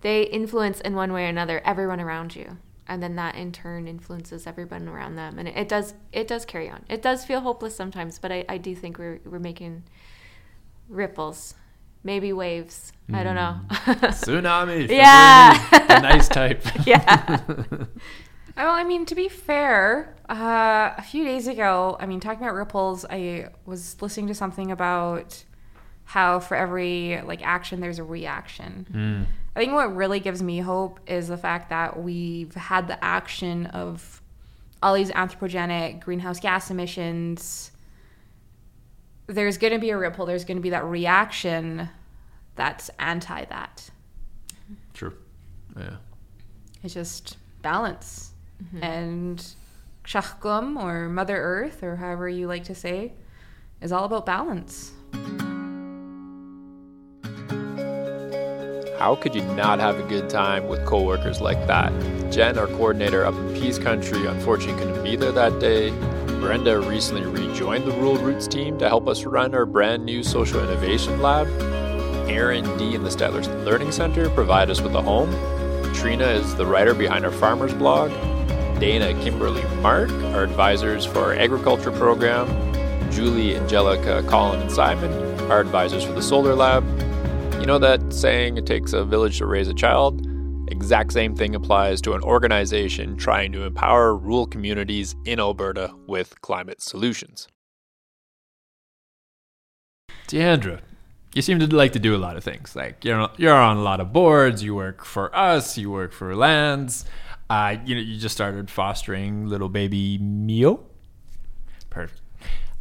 they 0.00 0.22
influence 0.22 0.80
in 0.80 0.94
one 0.94 1.12
way 1.12 1.24
or 1.24 1.28
another 1.28 1.60
everyone 1.64 2.00
around 2.00 2.34
you. 2.34 2.58
And 2.88 3.02
then 3.02 3.16
that 3.16 3.34
in 3.34 3.50
turn 3.50 3.88
influences 3.88 4.46
everyone 4.46 4.88
around 4.88 5.16
them. 5.16 5.38
And 5.38 5.48
it, 5.48 5.56
it 5.56 5.68
does 5.68 5.94
it 6.12 6.28
does 6.28 6.44
carry 6.44 6.70
on. 6.70 6.84
It 6.88 7.02
does 7.02 7.24
feel 7.24 7.40
hopeless 7.40 7.76
sometimes, 7.76 8.18
but 8.18 8.32
I, 8.32 8.44
I 8.48 8.58
do 8.58 8.74
think 8.74 8.98
we're 8.98 9.20
we're 9.24 9.38
making 9.38 9.84
ripples. 10.88 11.54
Maybe 12.04 12.32
waves. 12.32 12.92
I 13.12 13.24
don't 13.24 13.34
know. 13.34 13.56
Mm. 13.68 13.94
Tsunami. 14.12 14.88
Yeah. 14.88 15.86
The 15.88 15.98
nice 15.98 16.28
type. 16.28 16.62
yeah. 16.86 17.40
Well, 18.56 18.72
I 18.72 18.84
mean, 18.84 19.04
to 19.06 19.14
be 19.14 19.28
fair, 19.28 20.14
uh, 20.30 20.92
a 20.96 21.02
few 21.02 21.24
days 21.24 21.46
ago, 21.46 21.96
I 22.00 22.06
mean, 22.06 22.20
talking 22.20 22.42
about 22.42 22.54
ripples, 22.54 23.04
I 23.08 23.50
was 23.66 24.00
listening 24.00 24.28
to 24.28 24.34
something 24.34 24.70
about 24.70 25.44
how 26.04 26.40
for 26.40 26.56
every 26.56 27.20
like 27.22 27.46
action, 27.46 27.80
there's 27.80 27.98
a 27.98 28.04
reaction. 28.04 28.86
Mm. 28.90 29.26
I 29.54 29.60
think 29.60 29.72
what 29.72 29.94
really 29.94 30.20
gives 30.20 30.42
me 30.42 30.58
hope 30.58 31.00
is 31.06 31.28
the 31.28 31.36
fact 31.36 31.70
that 31.70 32.02
we've 32.02 32.54
had 32.54 32.88
the 32.88 33.02
action 33.04 33.66
of 33.66 34.22
all 34.82 34.94
these 34.94 35.10
anthropogenic 35.10 36.00
greenhouse 36.00 36.38
gas 36.40 36.70
emissions 36.70 37.72
there's 39.26 39.58
going 39.58 39.72
to 39.72 39.78
be 39.78 39.90
a 39.90 39.98
ripple. 39.98 40.26
There's 40.26 40.44
going 40.44 40.56
to 40.56 40.62
be 40.62 40.70
that 40.70 40.84
reaction 40.84 41.88
that's 42.54 42.90
anti 42.98 43.44
that. 43.46 43.90
True. 44.94 45.14
Yeah. 45.76 45.96
It's 46.82 46.94
just 46.94 47.36
balance. 47.62 48.32
Mm-hmm. 48.62 48.82
And 48.82 49.54
Shachgum 50.04 50.82
or 50.82 51.08
Mother 51.08 51.36
Earth 51.36 51.82
or 51.82 51.96
however 51.96 52.28
you 52.28 52.46
like 52.46 52.64
to 52.64 52.74
say 52.74 53.12
is 53.80 53.92
all 53.92 54.04
about 54.04 54.26
balance. 54.26 54.92
How 58.98 59.14
could 59.14 59.34
you 59.34 59.42
not 59.54 59.78
have 59.78 59.98
a 59.98 60.02
good 60.04 60.30
time 60.30 60.68
with 60.68 60.84
coworkers 60.86 61.40
like 61.40 61.66
that? 61.66 61.92
Jen, 62.32 62.58
our 62.58 62.66
coordinator 62.66 63.26
up 63.26 63.34
in 63.34 63.54
Peace 63.54 63.78
Country, 63.78 64.26
unfortunately 64.26 64.82
couldn't 64.82 65.04
be 65.04 65.16
there 65.16 65.32
that 65.32 65.60
day. 65.60 65.90
Brenda 66.40 66.80
recently 66.80 67.26
rejoined 67.26 67.84
the 67.84 67.92
Rural 67.92 68.16
Routes 68.16 68.48
team 68.48 68.78
to 68.78 68.88
help 68.88 69.06
us 69.06 69.24
run 69.24 69.54
our 69.54 69.66
brand 69.66 70.04
new 70.04 70.22
social 70.22 70.62
innovation 70.62 71.20
lab. 71.20 71.46
Aaron 72.28 72.64
D 72.78 72.94
in 72.94 73.04
the 73.04 73.10
Stettler's 73.10 73.48
Learning 73.48 73.92
Center 73.92 74.30
provide 74.30 74.70
us 74.70 74.80
with 74.80 74.94
a 74.94 75.02
home. 75.02 75.30
Trina 75.94 76.26
is 76.26 76.54
the 76.56 76.66
writer 76.66 76.94
behind 76.94 77.24
our 77.24 77.30
farmers 77.30 77.74
blog. 77.74 78.10
Dana, 78.78 79.14
Kimberly, 79.22 79.64
Mark 79.80 80.10
our 80.34 80.44
advisors 80.44 81.04
for 81.04 81.20
our 81.20 81.34
agriculture 81.34 81.90
program. 81.90 82.46
Julie, 83.10 83.56
Angelica, 83.56 84.22
Colin, 84.28 84.60
and 84.60 84.70
Simon 84.70 85.10
our 85.50 85.60
advisors 85.60 86.04
for 86.04 86.12
the 86.12 86.22
solar 86.22 86.54
lab. 86.54 86.84
You 87.60 87.66
know 87.66 87.78
that 87.78 88.12
saying, 88.12 88.58
it 88.58 88.66
takes 88.66 88.92
a 88.92 89.04
village 89.04 89.38
to 89.38 89.46
raise 89.46 89.68
a 89.68 89.74
child? 89.74 90.26
Exact 90.68 91.12
same 91.12 91.34
thing 91.34 91.54
applies 91.54 92.00
to 92.02 92.14
an 92.14 92.22
organization 92.22 93.16
trying 93.16 93.52
to 93.52 93.62
empower 93.62 94.16
rural 94.16 94.46
communities 94.46 95.14
in 95.24 95.38
Alberta 95.38 95.94
with 96.06 96.40
climate 96.42 96.82
solutions. 96.82 97.48
Deandra, 100.26 100.80
you 101.32 101.42
seem 101.42 101.60
to 101.60 101.66
like 101.74 101.92
to 101.92 101.98
do 102.00 102.16
a 102.16 102.18
lot 102.18 102.36
of 102.36 102.42
things. 102.42 102.74
Like 102.74 103.04
you're 103.04 103.28
you're 103.36 103.54
on 103.54 103.76
a 103.76 103.82
lot 103.82 104.00
of 104.00 104.12
boards. 104.12 104.64
You 104.64 104.74
work 104.74 105.04
for 105.04 105.34
us. 105.34 105.78
You 105.78 105.90
work 105.90 106.12
for 106.12 106.34
Lands. 106.34 107.04
Uh, 107.48 107.76
you 107.84 107.94
know, 107.94 108.00
you 108.00 108.18
just 108.18 108.34
started 108.34 108.70
fostering 108.70 109.46
little 109.46 109.68
baby 109.68 110.18
Mio. 110.18 110.84
Perfect. 111.90 112.20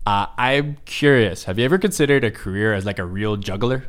Uh, 0.05 0.27
I'm 0.37 0.77
curious. 0.85 1.45
Have 1.45 1.57
you 1.57 1.65
ever 1.65 1.77
considered 1.77 2.23
a 2.23 2.31
career 2.31 2.73
as 2.73 2.85
like 2.85 2.99
a 2.99 3.05
real 3.05 3.37
juggler? 3.37 3.85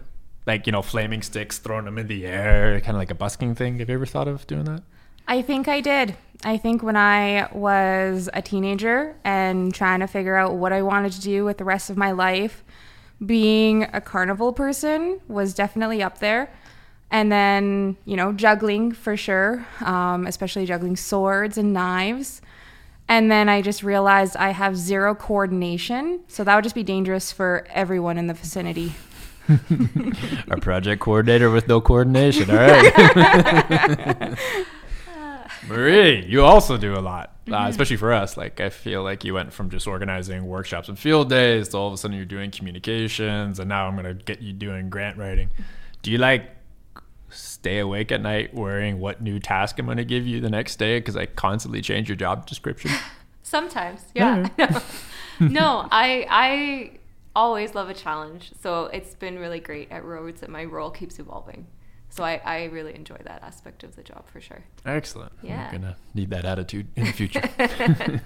Like 0.47 0.67
you 0.67 0.73
know, 0.73 0.83
flaming 0.83 1.23
sticks, 1.23 1.59
throwing 1.59 1.85
them 1.85 1.99
in 1.99 2.07
the 2.07 2.27
air, 2.27 2.81
kind 2.81 2.97
of 2.97 3.01
like 3.01 3.11
a 3.11 3.15
busking 3.15 3.55
thing. 3.55 3.79
Have 3.81 3.89
you 3.89 3.95
ever 3.97 4.07
thought 4.07 4.29
of 4.29 4.47
doing 4.47 4.65
that? 4.65 4.83
I 5.29 5.43
think 5.43 5.67
I 5.67 5.81
did. 5.81 6.17
I 6.45 6.57
think 6.57 6.83
when 6.83 6.97
I 6.97 7.49
was 7.53 8.29
a 8.33 8.43
teenager 8.43 9.17
and 9.25 9.75
trying 9.75 10.01
to 10.01 10.07
figure 10.07 10.37
out 10.37 10.55
what 10.55 10.73
I 10.73 10.83
wanted 10.83 11.13
to 11.13 11.21
do 11.21 11.45
with 11.45 11.59
the 11.59 11.65
rest 11.65 11.91
of 11.91 11.97
my 11.97 12.13
life, 12.13 12.63
being 13.25 13.85
a 13.93 14.01
carnival 14.01 14.53
person 14.53 15.21
was 15.27 15.55
definitely 15.55 16.03
up 16.03 16.19
there. 16.19 16.53
And 17.11 17.31
then, 17.31 17.97
you 18.05 18.17
know, 18.17 18.33
juggling 18.33 18.93
for 18.93 19.17
sure, 19.17 19.67
um, 19.85 20.27
especially 20.27 20.67
juggling 20.67 20.97
swords 20.97 21.57
and 21.57 21.73
knives. 21.73 22.43
And 23.09 23.31
then 23.31 23.49
I 23.49 23.63
just 23.63 23.83
realized 23.83 24.37
I 24.37 24.51
have 24.51 24.77
zero 24.77 25.15
coordination. 25.15 26.21
So 26.27 26.43
that 26.43 26.55
would 26.55 26.65
just 26.65 26.75
be 26.75 26.83
dangerous 26.83 27.31
for 27.31 27.67
everyone 27.71 28.19
in 28.19 28.27
the 28.27 28.35
vicinity. 28.35 28.95
Our 30.51 30.59
project 30.59 31.01
coordinator 31.01 31.51
with 31.51 31.69
no 31.69 31.81
coordination. 31.81 32.51
All 32.51 32.57
right. 32.57 34.37
Marie, 35.69 36.25
you 36.27 36.45
also 36.45 36.77
do 36.77 36.95
a 36.95 37.01
lot, 37.01 37.37
uh, 37.51 37.67
especially 37.69 37.97
for 37.97 38.13
us. 38.13 38.37
Like, 38.37 38.61
I 38.61 38.69
feel 38.69 39.03
like 39.03 39.25
you 39.25 39.35
went 39.35 39.53
from 39.53 39.69
just 39.71 39.87
organizing 39.87 40.47
workshops 40.47 40.89
and 40.89 40.99
field 40.99 41.29
days 41.29 41.69
to 41.71 41.77
all 41.77 41.89
of 41.89 41.95
a 41.95 41.97
sudden 41.97 42.17
you're 42.17 42.25
doing 42.25 42.53
communications, 42.53 43.59
and 43.59 43.69
now 43.69 43.89
I'm 43.89 43.97
going 43.97 44.07
to 44.07 44.15
get 44.15 44.43
you 44.43 44.53
doing 44.53 44.91
grant 44.91 45.19
writing. 45.19 45.51
Do 46.03 46.13
you 46.13 46.19
like 46.19 46.56
stay 47.67 47.79
awake 47.81 48.13
at 48.13 48.23
night 48.23 48.55
worrying 48.55 49.01
what 49.01 49.21
new 49.21 49.41
task 49.41 49.77
I'm 49.81 49.87
going 49.87 49.99
to 49.99 50.05
give 50.05 50.25
you 50.25 50.41
the 50.41 50.49
next 50.49 50.77
day 50.77 51.01
because 51.01 51.17
I 51.17 51.27
constantly 51.27 51.83
change 51.83 52.09
your 52.09 52.15
job 52.15 52.47
description? 52.47 52.93
Sometimes, 53.43 54.05
yeah. 54.15 54.49
Mm-hmm. 54.57 55.49
no, 55.49 55.49
no, 55.49 55.89
I 55.91 56.27
I 56.31 56.99
always 57.35 57.75
love 57.75 57.89
a 57.89 57.95
challenge. 57.95 58.53
So 58.61 58.85
it's 58.87 59.17
been 59.17 59.37
really 59.39 59.59
great 59.59 59.91
at 59.91 60.05
Roads 60.05 60.43
that 60.43 60.51
my 60.51 60.65
role 60.65 60.91
keeps 60.91 61.19
evolving. 61.19 61.67
So 62.09 62.23
I, 62.23 62.41
I 62.45 62.65
really 62.67 62.95
enjoy 62.95 63.19
that 63.25 63.43
aspect 63.43 63.83
of 63.83 63.97
the 63.97 64.03
job 64.03 64.29
for 64.29 64.41
sure. 64.41 64.65
Excellent. 64.85 65.33
Yeah. 65.43 65.65
I'm 65.65 65.71
going 65.71 65.93
to 65.93 65.97
need 66.15 66.31
that 66.31 66.45
attitude 66.45 66.87
in 66.95 67.05
the 67.05 67.13
future. 67.13 67.43